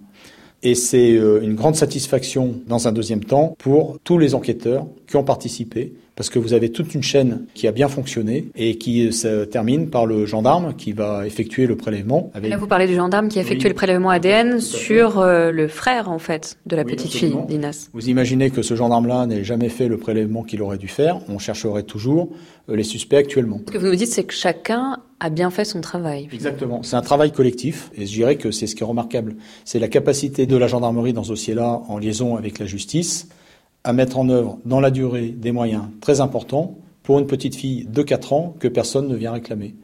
Et 0.61 0.75
c'est 0.75 1.13
euh, 1.13 1.41
une 1.41 1.55
grande 1.55 1.77
satisfaction 1.77 2.55
dans 2.67 2.89
un 2.89 2.91
deuxième 2.91 3.23
temps 3.23 3.55
pour 3.59 3.97
tous 4.03 4.17
les 4.17 4.35
enquêteurs 4.35 4.87
qui 5.07 5.15
ont 5.15 5.23
participé, 5.23 5.93
parce 6.15 6.29
que 6.29 6.37
vous 6.39 6.53
avez 6.53 6.71
toute 6.71 6.93
une 6.93 7.01
chaîne 7.03 7.45
qui 7.53 7.67
a 7.67 7.71
bien 7.71 7.87
fonctionné 7.87 8.49
et 8.55 8.77
qui 8.77 9.11
se 9.11 9.45
termine 9.45 9.89
par 9.89 10.05
le 10.05 10.25
gendarme 10.25 10.75
qui 10.75 10.91
va 10.91 11.25
effectuer 11.25 11.65
le 11.65 11.75
prélèvement. 11.75 12.29
Avec... 12.33 12.49
Là, 12.51 12.57
vous 12.57 12.67
parlez 12.67 12.87
du 12.87 12.95
gendarme 12.95 13.29
qui 13.29 13.39
a 13.39 13.41
effectué 13.41 13.65
Oui. 13.67 13.69
le 13.71 13.75
prélèvement 13.75 14.09
ADN 14.09 14.59
sur 14.59 15.19
euh, 15.19 15.51
le 15.51 15.67
frère, 15.67 16.09
en 16.11 16.19
fait, 16.19 16.57
de 16.67 16.75
la 16.75 16.83
Oui, 16.83 16.91
petite 16.93 17.07
absolument. 17.13 17.47
fille 17.47 17.57
d'Inas. 17.57 17.89
Vous 17.93 18.09
imaginez 18.09 18.49
que 18.51 18.61
ce 18.61 18.75
gendarme-là 18.75 19.25
n'ait 19.25 19.43
jamais 19.43 19.69
fait 19.69 19.87
le 19.87 19.97
prélèvement 19.97 20.43
qu'il 20.43 20.61
aurait 20.61 20.77
dû 20.77 20.87
faire. 20.87 21.19
On 21.29 21.39
chercherait 21.39 21.83
toujours 21.83 22.29
euh, 22.69 22.75
les 22.75 22.83
suspects 22.83 23.17
actuellement. 23.17 23.59
Ce 23.67 23.71
que 23.73 23.77
vous 23.79 23.87
nous 23.87 23.95
dites, 23.95 24.09
c'est 24.09 24.23
que 24.23 24.33
chacun 24.33 24.97
a 25.19 25.29
bien 25.29 25.49
fait 25.49 25.65
son 25.65 25.81
travail. 25.81 26.27
Exactement. 26.31 26.83
C'est 26.83 26.95
un 26.95 27.01
travail 27.01 27.31
collectif 27.31 27.89
et 27.95 28.05
je 28.05 28.11
dirais 28.13 28.35
que 28.35 28.51
c'est 28.51 28.67
ce 28.67 28.75
qui 28.75 28.83
est 28.83 28.85
remarquable. 28.85 29.35
C'est 29.65 29.79
la 29.79 29.87
capacité 29.87 30.45
de 30.45 30.57
la 30.57 30.67
gendarmerie 30.67 31.13
dans 31.13 31.23
ce 31.23 31.29
dossier-là, 31.29 31.81
en 31.87 31.97
liaison 31.97 32.35
avec 32.35 32.59
la 32.59 32.65
justice, 32.65 33.29
à 33.83 33.93
mettre 33.93 34.17
en 34.17 34.29
œuvre 34.29 34.59
dans 34.65 34.79
la 34.79 34.91
durée 34.91 35.29
des 35.29 35.51
moyens 35.51 35.83
très 36.01 36.21
importants 36.21 36.77
pour 37.03 37.19
une 37.19 37.27
petite 37.27 37.55
fille 37.55 37.85
de 37.85 38.01
4 38.01 38.33
ans 38.33 38.55
que 38.59 38.67
personne 38.67 39.07
ne 39.07 39.15
vient 39.15 39.33
réclamer. 39.33 39.75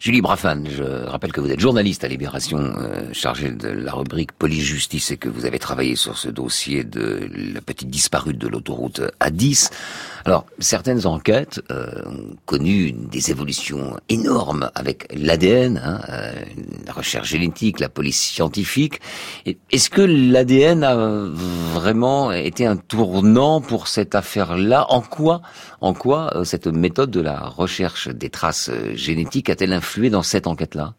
Julie 0.00 0.22
Braffan, 0.22 0.64
je 0.64 0.82
rappelle 0.82 1.30
que 1.30 1.42
vous 1.42 1.50
êtes 1.50 1.60
journaliste 1.60 2.04
à 2.04 2.08
Libération, 2.08 2.58
euh, 2.58 3.12
chargée 3.12 3.50
de 3.50 3.68
la 3.68 3.92
rubrique 3.92 4.32
police-justice 4.32 5.10
et 5.10 5.18
que 5.18 5.28
vous 5.28 5.44
avez 5.44 5.58
travaillé 5.58 5.94
sur 5.94 6.16
ce 6.16 6.30
dossier 6.30 6.84
de 6.84 7.28
la 7.52 7.60
petite 7.60 7.90
disparue 7.90 8.32
de 8.32 8.48
l'autoroute 8.48 9.02
A10. 9.20 9.70
Alors, 10.24 10.46
certaines 10.58 11.06
enquêtes 11.06 11.60
euh, 11.70 12.02
ont 12.06 12.34
connu 12.46 12.92
des 12.92 13.30
évolutions 13.30 13.98
énormes 14.08 14.70
avec 14.74 15.06
l'ADN, 15.14 15.82
hein, 15.84 16.00
euh, 16.08 16.32
la 16.86 16.94
recherche 16.94 17.28
génétique, 17.28 17.78
la 17.78 17.90
police 17.90 18.22
scientifique. 18.22 19.02
Est-ce 19.44 19.90
que 19.90 20.00
l'ADN 20.00 20.82
a 20.82 20.96
vraiment 21.74 22.32
été 22.32 22.64
un 22.64 22.76
tournant 22.76 23.60
pour 23.60 23.86
cette 23.86 24.14
affaire-là? 24.14 24.86
En 24.88 25.02
quoi, 25.02 25.42
en 25.80 25.94
quoi 25.94 26.36
euh, 26.36 26.44
cette 26.44 26.66
méthode 26.66 27.10
de 27.10 27.20
la 27.20 27.38
recherche 27.40 28.08
des 28.08 28.30
traces 28.30 28.68
euh, 28.70 28.94
génétiques 28.94 29.48
a-t-elle 29.50 29.72
influé 29.72 30.10
dans 30.10 30.22
cette 30.22 30.46
enquête-là? 30.46 30.94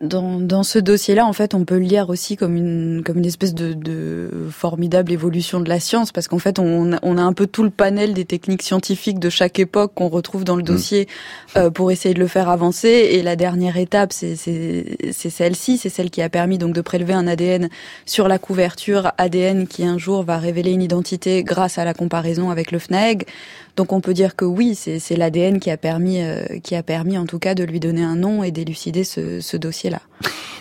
Dans, 0.00 0.40
dans 0.40 0.62
ce 0.62 0.78
dossier-là, 0.78 1.26
en 1.26 1.34
fait, 1.34 1.52
on 1.52 1.66
peut 1.66 1.74
le 1.76 1.84
lire 1.84 2.08
aussi 2.08 2.36
comme 2.38 2.56
une, 2.56 3.02
comme 3.04 3.18
une 3.18 3.26
espèce 3.26 3.52
de, 3.54 3.74
de 3.74 4.30
formidable 4.50 5.12
évolution 5.12 5.60
de 5.60 5.68
la 5.68 5.80
science, 5.80 6.12
parce 6.12 6.28
qu'en 6.28 6.38
fait, 6.38 6.58
on, 6.58 6.94
a- 6.94 6.98
on 7.02 7.18
a 7.18 7.22
un 7.22 7.34
peu 7.34 7.46
tout 7.46 7.62
le 7.62 7.68
panel 7.68 8.14
des 8.14 8.24
techniques 8.24 8.62
scientifiques 8.62 9.18
de 9.18 9.28
chaque 9.28 9.58
époque 9.58 9.92
qu'on 9.94 10.08
retrouve 10.08 10.44
dans 10.44 10.56
le 10.56 10.62
dossier 10.62 11.08
euh, 11.58 11.68
pour 11.68 11.90
essayer 11.90 12.14
de 12.14 12.20
le 12.20 12.26
faire 12.26 12.48
avancer. 12.48 12.88
Et 12.88 13.22
la 13.22 13.36
dernière 13.36 13.76
étape, 13.76 14.14
c'est 14.14 14.34
celle-ci, 14.34 15.76
c'est 15.76 15.90
celle 15.90 16.08
qui 16.08 16.22
a 16.22 16.30
permis 16.30 16.56
donc 16.56 16.72
de 16.72 16.80
prélever 16.80 17.12
un 17.12 17.26
ADN 17.26 17.68
sur 18.06 18.28
la 18.28 18.38
couverture 18.38 19.12
ADN 19.18 19.66
qui 19.66 19.84
un 19.84 19.98
jour 19.98 20.22
va 20.22 20.38
révéler 20.38 20.70
une 20.72 20.82
identité 20.82 21.44
grâce 21.44 21.76
à 21.76 21.84
la 21.84 21.92
comparaison 21.92 22.48
avec 22.48 22.72
le 22.72 22.78
FNAEG. 22.78 23.26
Donc 23.76 23.92
on 23.92 24.00
peut 24.00 24.14
dire 24.14 24.36
que 24.36 24.44
oui, 24.44 24.74
c'est 24.74 25.16
l'ADN 25.16 25.58
qui 25.58 25.70
a 25.70 25.76
permis, 25.76 26.22
euh, 26.22 26.44
qui 26.62 26.74
a 26.74 26.82
permis 26.82 27.16
en 27.16 27.26
tout 27.26 27.38
cas 27.38 27.54
de 27.54 27.64
lui 27.64 27.80
donner 27.80 28.02
un 28.02 28.16
nom 28.16 28.42
et 28.42 28.50
d'élucider 28.50 29.04
ce, 29.04 29.56
dossier-là. 29.56 30.00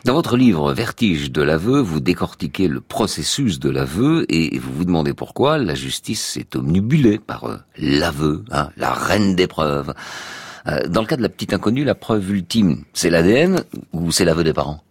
Dans 0.05 0.13
votre 0.13 0.37
livre 0.37 0.73
Vertige 0.73 1.31
de 1.31 1.41
l'aveu, 1.41 1.79
vous 1.79 1.99
décortiquez 1.99 2.67
le 2.67 2.81
processus 2.81 3.59
de 3.59 3.69
l'aveu 3.69 4.25
et 4.29 4.57
vous 4.57 4.73
vous 4.73 4.85
demandez 4.85 5.13
pourquoi 5.13 5.57
la 5.57 5.75
justice 5.75 6.21
s'est 6.21 6.55
omnibulée 6.55 7.19
par 7.19 7.45
euh, 7.45 7.57
l'aveu, 7.77 8.43
hein, 8.51 8.69
la 8.77 8.93
reine 8.93 9.35
des 9.35 9.47
preuves. 9.47 9.93
Euh, 10.67 10.87
dans 10.87 11.01
le 11.01 11.07
cas 11.07 11.17
de 11.17 11.21
la 11.21 11.29
petite 11.29 11.53
inconnue, 11.53 11.83
la 11.83 11.95
preuve 11.95 12.31
ultime, 12.31 12.83
c'est 12.93 13.09
l'ADN 13.09 13.63
ou 13.93 14.11
c'est 14.11 14.25
l'aveu 14.25 14.43
des 14.43 14.53
parents? 14.53 14.81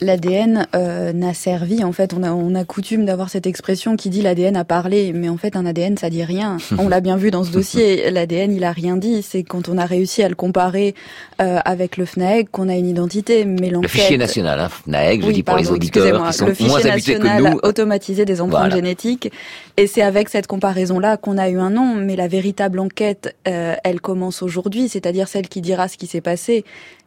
L'ADN 0.00 0.66
euh, 0.74 1.12
n'a 1.12 1.34
servi, 1.34 1.82
en 1.82 1.92
fait, 1.92 2.14
on 2.14 2.22
a, 2.22 2.30
on 2.32 2.54
a 2.54 2.64
coutume 2.64 3.04
d'avoir 3.04 3.30
cette 3.30 3.46
expression 3.46 3.96
qui 3.96 4.10
dit 4.10 4.22
l'ADN 4.22 4.56
a 4.56 4.64
parlé, 4.64 5.12
mais 5.12 5.28
en 5.28 5.36
fait 5.36 5.56
un 5.56 5.66
ADN 5.66 5.96
ça 5.96 6.08
dit 6.10 6.22
rien. 6.24 6.58
On 6.78 6.88
l'a 6.88 7.00
bien 7.00 7.16
vu 7.16 7.30
dans 7.30 7.42
ce 7.44 7.50
dossier, 7.50 8.10
l'ADN 8.10 8.52
il 8.52 8.62
a 8.64 8.72
rien 8.72 8.96
dit, 8.96 9.22
c'est 9.22 9.42
quand 9.42 9.68
on 9.68 9.76
a 9.78 9.84
réussi 9.84 10.22
à 10.22 10.28
le 10.28 10.34
comparer 10.34 10.94
euh, 11.40 11.58
avec 11.64 11.96
le 11.96 12.04
FNAEG 12.06 12.48
qu'on 12.50 12.68
a 12.68 12.74
une 12.76 12.88
identité, 12.88 13.44
mais 13.44 13.70
Le 13.70 13.86
fichier 13.88 14.18
national, 14.18 14.60
hein, 14.60 14.68
FNAEG, 14.68 15.22
je 15.22 15.26
Oui, 15.26 15.32
dis 15.34 15.42
pour 15.42 15.56
les 15.56 15.62
pardon, 15.64 15.76
auditeurs 15.76 16.04
excusez-moi. 16.04 16.30
qui 16.30 16.38
sont 16.38 16.46
le 16.46 16.54
fichier 16.54 16.70
moins 16.70 16.86
habitués 16.86 17.14
que 17.14 17.18
national 17.22 17.52
nous. 17.54 17.58
automatisé 17.62 18.24
des 18.24 18.40
empreintes 18.40 18.60
Voilà. 18.60 18.74
génétiques. 18.76 19.32
Et 19.76 19.86
c'est 19.86 20.02
avec 20.02 20.28
cette 20.28 20.46
comparaison-là 20.46 21.16
qu'on 21.16 21.36
a 21.38 21.48
eu 21.50 21.58
un 21.58 21.70
nom. 21.70 21.94
Mais 21.94 22.16
la 22.16 22.28
véritable 22.28 22.78
enquête, 22.78 23.36
euh, 23.48 23.74
elle 23.84 24.00
commence 24.00 24.42
aujourd'hui, 24.42 24.88
c'est-à-dire 24.88 25.28
celle 25.28 25.48
qui 25.48 25.60
dira 25.60 25.88
ce 25.88 25.96
qui 25.96 26.06
s'est 26.06 26.20
passé. 26.20 26.64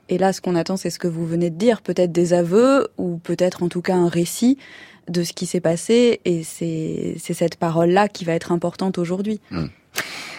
Et 0.10 0.18
là, 0.18 0.34
ce 0.34 0.42
qu'on 0.42 0.56
attend, 0.56 0.76
c'est 0.76 0.90
ce 0.90 1.00
que 1.00 1.08
vous 1.08 1.26
venez 1.26 1.52
de 1.52 1.56
dire, 1.56 1.82
peut-être 1.82 2.12
des 2.12 2.34
aveux 2.34 2.90
ou 2.98 3.18
peut-être 3.18 3.62
en 3.64 3.70
tout 3.70 3.82
cas 3.82 3.96
un 3.96 4.10
récit 4.10 4.58
de 5.08 5.24
ce 5.24 5.34
qui 5.34 5.46
s'est 5.46 5.62
passé. 5.62 6.20
Et 6.26 6.44
c'est 6.44 7.16
cette 7.20 7.58
parole-là 7.58 8.08
qui 8.08 8.26
va 8.26 8.34
être 8.34 8.52
importante 8.52 8.98
aujourd'hui. 8.98 9.40
Hmm. 9.52 9.68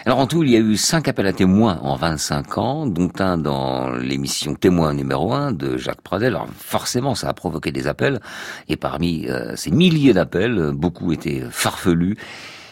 Alors 0.05 0.17
en 0.17 0.27
tout, 0.27 0.43
il 0.43 0.49
y 0.49 0.55
a 0.55 0.59
eu 0.59 0.75
cinq 0.75 1.07
appels 1.07 1.27
à 1.27 1.33
témoins 1.33 1.79
en 1.83 1.95
25 1.95 2.57
ans, 2.57 2.85
dont 2.87 3.11
un 3.19 3.37
dans 3.37 3.91
l'émission 3.91 4.55
Témoin 4.55 4.93
numéro 4.93 5.31
1 5.31 5.51
de 5.51 5.77
Jacques 5.77 6.01
Pradel. 6.01 6.35
Alors 6.35 6.47
forcément, 6.57 7.15
ça 7.15 7.29
a 7.29 7.33
provoqué 7.33 7.71
des 7.71 7.87
appels, 7.87 8.19
et 8.67 8.77
parmi 8.77 9.27
euh, 9.27 9.55
ces 9.55 9.69
milliers 9.69 10.13
d'appels, 10.13 10.71
beaucoup 10.73 11.11
étaient 11.11 11.43
farfelus. 11.51 12.17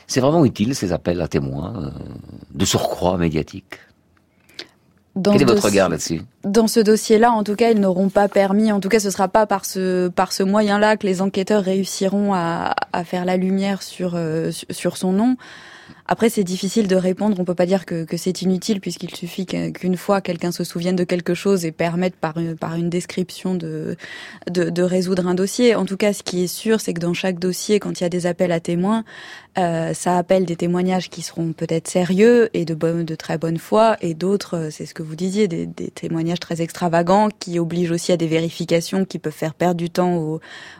C'est 0.07 0.21
vraiment 0.21 0.43
utile, 0.43 0.73
ces 0.73 0.91
appels 0.91 1.21
à 1.21 1.27
témoins, 1.27 1.73
euh, 1.77 1.89
de 2.51 2.65
surcroît 2.65 3.17
médiatique? 3.17 3.75
Dans 5.19 5.31
Quel 5.33 5.41
est 5.41 5.45
ce 5.45 5.49
votre 5.51 5.61
dossier- 5.61 5.69
regard 5.71 5.89
là-dessus 5.89 6.21
Dans 6.43 6.67
ce 6.67 6.79
dossier-là, 6.79 7.31
en 7.31 7.43
tout 7.43 7.55
cas, 7.55 7.71
ils 7.71 7.79
n'auront 7.79 8.09
pas 8.09 8.27
permis, 8.27 8.71
en 8.71 8.79
tout 8.79 8.89
cas, 8.89 8.99
ce 8.99 9.09
sera 9.11 9.27
pas 9.27 9.45
par 9.45 9.65
ce 9.65 10.07
par 10.07 10.31
ce 10.31 10.43
moyen-là 10.43 10.97
que 10.97 11.05
les 11.05 11.21
enquêteurs 11.21 11.63
réussiront 11.63 12.33
à, 12.33 12.73
à 12.93 13.03
faire 13.03 13.25
la 13.25 13.37
lumière 13.37 13.81
sur 13.83 14.13
euh, 14.15 14.51
sur- 14.69 14.97
son 14.97 15.11
nom. 15.11 15.35
Après, 16.11 16.29
c'est 16.29 16.43
difficile 16.43 16.87
de 16.87 16.95
répondre. 16.95 17.35
On 17.39 17.45
peut 17.45 17.53
pas 17.55 17.65
dire 17.67 17.85
que, 17.85 18.03
que 18.03 18.17
c'est 18.17 18.41
inutile 18.41 18.79
puisqu'il 18.79 19.13
suffit 19.15 19.45
qu'un- 19.45 19.71
qu'une 19.71 19.95
fois 19.97 20.21
quelqu'un 20.21 20.51
se 20.51 20.63
souvienne 20.63 20.95
de 20.95 21.03
quelque 21.03 21.33
chose 21.35 21.65
et 21.65 21.71
permette 21.71 22.15
par 22.15 22.37
une, 22.39 22.55
par 22.55 22.75
une 22.75 22.89
description 22.89 23.53
de, 23.55 23.95
de 24.49 24.69
de 24.71 24.81
résoudre 24.83 25.27
un 25.27 25.35
dossier. 25.35 25.75
En 25.75 25.85
tout 25.85 25.97
cas, 25.97 26.13
ce 26.13 26.23
qui 26.23 26.43
est 26.43 26.47
sûr, 26.47 26.79
c'est 26.81 26.93
que 26.95 26.99
dans 26.99 27.13
chaque 27.13 27.37
dossier, 27.39 27.79
quand 27.79 27.99
il 27.99 28.03
y 28.03 28.05
a 28.05 28.09
des 28.09 28.25
appels 28.25 28.51
à 28.51 28.59
témoins, 28.59 29.03
euh, 29.59 29.93
ça 29.93 30.17
appelle 30.17 30.45
des 30.45 30.55
témoignages 30.55 31.09
qui 31.09 31.21
seront 31.21 31.53
peut-être 31.53 31.87
sérieux 31.87 32.49
et 32.53 32.65
de 32.65 32.73
bonne, 32.73 33.05
de 33.05 33.15
très 33.15 33.37
bonne 33.37 33.57
foi, 33.57 33.97
et 34.01 34.13
d'autres, 34.13 34.55
euh, 34.57 34.69
c'est 34.71 34.85
ce 34.85 34.93
que 34.93 35.03
vous 35.03 35.15
disiez, 35.15 35.47
des, 35.47 35.65
des 35.65 35.89
témoignages 35.89 36.39
très 36.39 36.61
extravagants 36.61 37.29
qui 37.39 37.59
obligent 37.59 37.91
aussi 37.91 38.11
à 38.11 38.17
des 38.17 38.27
vérifications 38.27 39.05
qui 39.05 39.19
peuvent 39.19 39.33
faire 39.33 39.53
perdre 39.53 39.75
du 39.75 39.89
temps 39.89 40.17
aux, 40.17 40.39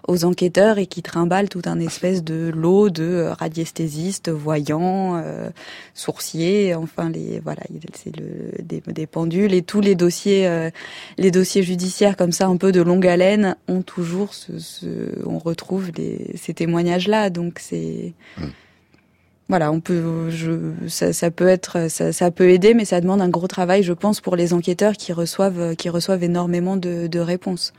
aux 0.10 0.26
enquêteurs 0.26 0.80
et 0.80 0.88
qui 0.88 1.04
trimballent 1.04 1.50
tout 1.50 1.62
un 1.66 1.80
espèce 1.80 2.24
de 2.24 2.52
lot 2.54 2.90
de 2.90 3.04
euh, 3.04 3.34
radiesthésistes, 3.34 4.30
voyants, 4.30 5.22
euh, 5.24 5.50
sourciers, 5.94 6.74
enfin 6.76 7.10
les 7.10 7.40
voilà, 7.40 7.62
c'est 7.94 8.16
le 8.16 8.52
des, 8.64 8.82
des, 8.88 9.08
pendules 9.08 9.54
et 9.54 9.62
tous 9.62 9.82
les 9.82 9.96
dossiers, 9.96 10.48
euh, 10.48 10.72
les 11.18 11.32
dossiers 11.32 11.64
judiciaires 11.64 12.18
comme 12.18 12.32
ça 12.32 12.48
un 12.48 12.58
peu 12.58 12.72
de 12.72 12.82
longue 12.82 13.06
haleine 13.06 13.56
ont 13.68 13.84
toujours 13.84 14.34
ce, 14.34 14.58
ce 14.58 14.88
on 15.26 15.38
retrouve 15.38 15.92
les, 15.96 16.32
ces 16.36 16.54
témoignages 16.56 17.08
là, 17.08 17.30
donc 17.30 17.60
c'est 17.60 18.14
mmh 18.38 18.46
voilà, 19.50 19.72
on 19.72 19.80
peut, 19.80 20.30
je, 20.30 20.52
ça, 20.88 21.12
ça 21.12 21.32
peut 21.32 21.48
être, 21.48 21.90
ça, 21.90 22.14
ça, 22.14 22.30
peut 22.30 22.50
aider, 22.50 22.76
mais 22.76 22.86
ça 22.86 23.02
demande 23.02 23.20
un 23.20 23.30
gros 23.30 23.48
travail, 23.48 23.82
je 23.82 23.94
pense, 23.94 24.22
pour 24.22 24.36
les 24.36 24.54
enquêteurs 24.54 24.94
qui 24.94 25.12
reçoivent, 25.12 25.76
qui 25.76 25.90
reçoivent 25.90 26.24
énormément 26.24 26.78
de, 26.78 27.08
de 27.08 27.20
réponses. 27.20 27.74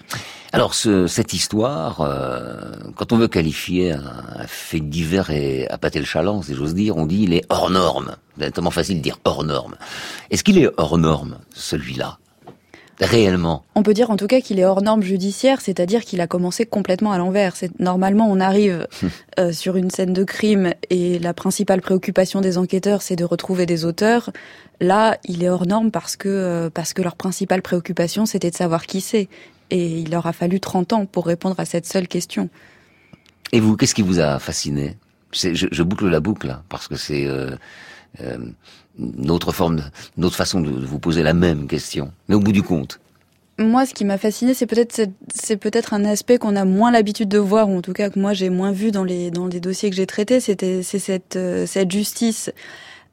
Alors, 0.53 0.75
ce, 0.75 1.07
cette 1.07 1.33
histoire, 1.33 2.01
euh, 2.01 2.73
quand 2.97 3.13
on 3.13 3.19
veut 3.19 3.29
qualifier 3.29 3.93
un, 3.93 4.47
fait 4.49 4.81
divers 4.81 5.31
et 5.31 5.69
appâter 5.69 6.01
le 6.01 6.05
chaland, 6.05 6.43
si 6.43 6.55
j'ose 6.55 6.75
dire, 6.75 6.97
on 6.97 7.07
dit 7.07 7.23
il 7.23 7.35
est 7.35 7.45
hors 7.49 7.71
norme. 7.71 8.17
C'est 8.39 8.51
tellement 8.53 8.71
facile 8.71 8.99
de 8.99 9.03
dire 9.03 9.19
hors 9.25 9.45
norme. 9.45 9.77
Est-ce 10.31 10.43
qu'il 10.43 10.59
est 10.59 10.69
hors 10.77 10.99
norme, 10.99 11.39
celui-là? 11.53 12.19
Réellement 13.01 13.65
On 13.75 13.83
peut 13.83 13.95
dire 13.95 14.11
en 14.11 14.17
tout 14.17 14.27
cas 14.27 14.41
qu'il 14.41 14.59
est 14.59 14.65
hors 14.65 14.83
norme 14.83 15.03
judiciaire, 15.03 15.61
c'est-à-dire 15.61 16.05
qu'il 16.05 16.21
a 16.21 16.27
commencé 16.27 16.67
complètement 16.67 17.13
à 17.13 17.19
l'envers. 17.19 17.55
Normalement, 17.79 18.27
on 18.31 18.41
arrive 18.41 18.87
euh, 19.41 19.53
sur 19.53 19.77
une 19.77 19.91
scène 19.91 20.13
de 20.13 20.25
crime 20.25 20.75
et 20.91 21.19
la 21.19 21.35
principale 21.35 21.81
préoccupation 21.81 22.41
des 22.41 22.59
enquêteurs, 22.59 23.03
c'est 23.03 23.17
de 23.17 23.25
retrouver 23.25 23.67
des 23.67 23.85
auteurs. 23.85 24.31
Là, 24.81 25.19
il 25.25 25.43
est 25.43 25.49
hors 25.49 25.67
norme 25.67 25.91
parce 25.91 26.17
que 26.17 26.29
euh, 26.29 26.71
parce 26.71 26.93
que 26.93 27.03
leur 27.03 27.17
principale 27.17 27.63
préoccupation, 27.63 28.27
c'était 28.27 28.51
de 28.51 28.57
savoir 28.57 28.87
qui 28.87 29.01
c'est. 29.01 29.29
Et 29.71 30.01
il 30.01 30.11
leur 30.11 30.27
a 30.27 30.33
fallu 30.33 30.59
30 30.59 30.93
ans 30.93 31.07
pour 31.07 31.27
répondre 31.27 31.59
à 31.59 31.65
cette 31.65 31.87
seule 31.87 32.09
question. 32.09 32.49
Et 33.53 33.61
vous, 33.61 33.77
qu'est-ce 33.77 33.95
qui 33.95 34.03
vous 34.03 34.19
a 34.19 34.39
fasciné? 34.39 34.97
Je, 35.33 35.55
je, 35.55 35.83
boucle 35.85 36.09
la 36.09 36.19
boucle 36.19 36.59
parce 36.69 36.89
que 36.89 36.97
c'est 36.97 37.27
euh, 37.27 38.37
euh, 39.01 39.07
notre 39.17 39.53
forme, 39.53 39.83
notre 40.17 40.37
façon 40.37 40.61
de 40.61 40.71
vous 40.71 40.99
poser 40.99 41.23
la 41.23 41.35
même 41.35 41.67
question. 41.67 42.13
Mais 42.29 42.35
au 42.35 42.41
bout 42.41 42.53
du 42.53 42.63
compte. 42.63 43.01
Moi, 43.59 43.85
ce 43.85 43.93
qui 43.93 44.07
m'a 44.07 44.17
fasciné, 44.17 44.55
c'est 44.55 44.67
peut-être 44.67 45.03
c'est 45.35 45.59
peut-être 45.59 45.93
un 45.93 46.07
aspect 46.07 46.39
qu'on 46.39 46.57
a 46.57 46.65
moins 46.65 46.91
l'habitude 46.91 47.29
de 47.29 47.37
voir, 47.37 47.69
ou 47.69 47.77
en 47.77 47.83
tout 47.83 47.93
cas 47.93 48.09
que 48.09 48.19
moi 48.19 48.33
j'ai 48.33 48.49
moins 48.49 48.73
vu 48.73 48.91
dans 48.91 49.05
les 49.05 49.31
dans 49.31 49.47
les 49.47 49.61
dossiers 49.61 49.91
que 49.91 49.97
j'ai 49.97 50.07
traités. 50.07 50.41
C'était 50.41 50.83
c'est 50.83 50.99
cette 50.99 51.37
euh, 51.37 51.67
cette 51.67 51.91
justice 51.91 52.51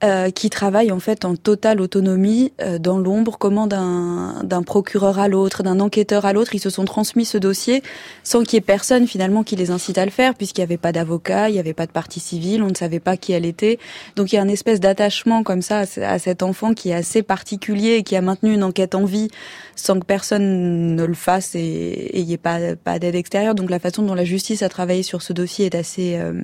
euh, 0.04 0.30
qui 0.30 0.52
travaille 0.52 0.92
en 0.92 1.00
fait 1.00 1.26
en 1.26 1.36
totale 1.36 1.82
autonomie 1.82 2.54
euh, 2.62 2.78
dans 2.78 3.00
l'ombre, 3.00 3.38
comment 3.40 3.66
d'un 3.66 4.62
procureur 4.62 5.18
à 5.18 5.28
l'autre, 5.28 5.64
d'un 5.64 5.80
enquêteur 5.80 6.26
à 6.26 6.34
l'autre, 6.34 6.54
ils 6.54 6.60
se 6.60 6.70
sont 6.70 6.86
transmis 6.86 7.26
ce 7.26 7.40
dossier 7.40 7.82
sans 8.24 8.44
qu'il 8.44 8.54
y 8.54 8.58
ait 8.58 8.62
personne 8.62 9.08
finalement 9.08 9.42
qui 9.42 9.56
les 9.56 9.72
incite 9.72 9.98
à 9.98 10.06
le 10.06 10.12
faire, 10.12 10.36
puisqu'il 10.36 10.62
n'y 10.62 10.66
avait 10.66 10.78
pas 10.78 10.92
d'avocat, 10.92 11.50
il 11.50 11.54
n'y 11.54 11.60
avait 11.60 11.74
pas 11.74 11.88
de 11.88 11.92
partie 11.92 12.20
civile, 12.20 12.62
on 12.62 12.68
ne 12.68 12.76
savait 12.76 13.00
pas 13.00 13.18
qui 13.18 13.32
elle 13.32 13.46
était. 13.46 13.80
Donc 14.16 14.32
il 14.32 14.36
y 14.36 14.38
a 14.38 14.44
une 14.44 14.52
espèce 14.52 14.80
d'attachement 14.80 15.42
comme 15.42 15.64
ça 15.64 15.86
à 16.04 16.20
cet 16.20 16.44
enfant 16.44 16.76
qui 16.76 16.90
est 16.90 16.94
assez 16.94 17.24
particulier 17.24 17.96
et 17.96 18.04
qui 18.04 18.16
a 18.16 18.22
maintenu 18.22 18.54
une 18.54 18.64
enquête 18.64 18.94
en 18.94 19.06
vie 19.06 19.30
sans 19.76 20.00
que 20.00 20.06
personne 20.06 20.96
ne 20.96 21.04
le 21.06 21.16
fasse 21.16 21.56
et 21.56 22.12
il 22.14 22.26
n'y 22.26 22.34
ait 22.34 22.38
pas, 22.38 22.76
pas 22.76 23.00
d'aide 23.00 23.16
extérieure. 23.16 23.56
Donc 23.56 23.72
la 23.72 23.80
façon 23.80 24.04
dont 24.04 24.14
la 24.14 24.26
justice 24.26 24.62
a 24.62 24.70
travaillé 24.70 25.02
sur 25.02 25.24
ce 25.24 25.34
dossier 25.34 25.66
est 25.66 25.76
assez, 25.76 26.18
euh, 26.18 26.44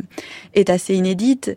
est 0.55 0.71
assez 0.71 0.95
inédite. 0.95 1.55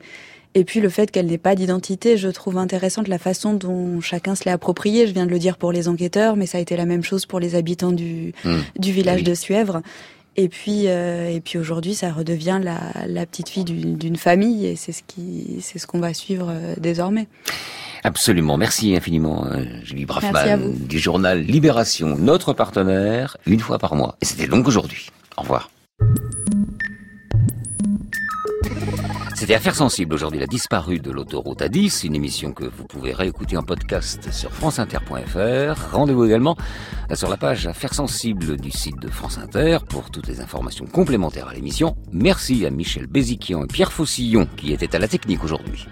Et 0.56 0.64
puis 0.64 0.80
le 0.80 0.88
fait 0.88 1.10
qu'elle 1.10 1.26
n'ait 1.26 1.36
pas 1.36 1.54
d'identité, 1.54 2.16
je 2.16 2.28
trouve 2.28 2.56
intéressante 2.56 3.08
la 3.08 3.18
façon 3.18 3.52
dont 3.52 4.00
chacun 4.00 4.34
se 4.34 4.44
l'est 4.44 4.52
approprié. 4.52 5.06
Je 5.06 5.12
viens 5.12 5.26
de 5.26 5.30
le 5.30 5.38
dire 5.38 5.58
pour 5.58 5.70
les 5.70 5.86
enquêteurs, 5.86 6.34
mais 6.34 6.46
ça 6.46 6.56
a 6.56 6.62
été 6.62 6.78
la 6.78 6.86
même 6.86 7.04
chose 7.04 7.26
pour 7.26 7.40
les 7.40 7.56
habitants 7.56 7.92
du, 7.92 8.32
mmh. 8.42 8.56
du 8.78 8.90
village 8.90 9.22
de 9.22 9.34
Suèvre. 9.34 9.82
Et 10.36 10.48
puis, 10.48 10.84
euh, 10.86 11.28
et 11.28 11.42
puis 11.42 11.58
aujourd'hui, 11.58 11.94
ça 11.94 12.10
redevient 12.10 12.58
la, 12.62 12.78
la 13.06 13.26
petite 13.26 13.50
fille 13.50 13.64
d'une 13.64 14.16
famille, 14.16 14.64
et 14.64 14.76
c'est 14.76 14.92
ce 14.92 15.02
qui, 15.06 15.58
c'est 15.60 15.78
ce 15.78 15.86
qu'on 15.86 16.00
va 16.00 16.14
suivre 16.14 16.48
euh, 16.50 16.74
désormais. 16.78 17.28
Absolument. 18.02 18.56
Merci 18.56 18.96
infiniment, 18.96 19.46
euh, 19.46 19.62
Julie 19.82 20.06
Braffman, 20.06 20.72
du 20.88 20.98
journal 20.98 21.42
Libération, 21.42 22.16
notre 22.18 22.54
partenaire, 22.54 23.36
une 23.46 23.60
fois 23.60 23.78
par 23.78 23.94
mois. 23.94 24.16
Et 24.22 24.24
c'était 24.24 24.48
donc 24.48 24.66
aujourd'hui. 24.66 25.10
Au 25.36 25.42
revoir. 25.42 25.70
C'était 29.46 29.54
Affaires 29.54 29.76
sensibles 29.76 30.12
aujourd'hui, 30.12 30.40
la 30.40 30.48
disparue 30.48 30.98
de 30.98 31.12
l'autoroute 31.12 31.60
A10, 31.60 32.04
une 32.04 32.16
émission 32.16 32.50
que 32.50 32.64
vous 32.64 32.84
pouvez 32.84 33.12
réécouter 33.12 33.56
en 33.56 33.62
podcast 33.62 34.32
sur 34.32 34.52
franceinter.fr. 34.52 35.92
Rendez-vous 35.92 36.24
également 36.24 36.56
sur 37.14 37.30
la 37.30 37.36
page 37.36 37.68
Affaires 37.68 37.94
sensibles 37.94 38.56
du 38.56 38.72
site 38.72 38.98
de 38.98 39.06
France 39.06 39.38
Inter 39.38 39.78
pour 39.88 40.10
toutes 40.10 40.26
les 40.26 40.40
informations 40.40 40.84
complémentaires 40.86 41.46
à 41.46 41.54
l'émission. 41.54 41.96
Merci 42.10 42.66
à 42.66 42.70
Michel 42.70 43.06
Béziquian 43.06 43.62
et 43.62 43.68
Pierre 43.68 43.92
Faucillon 43.92 44.48
qui 44.56 44.72
étaient 44.72 44.96
à 44.96 44.98
la 44.98 45.06
technique 45.06 45.44
aujourd'hui. 45.44 45.86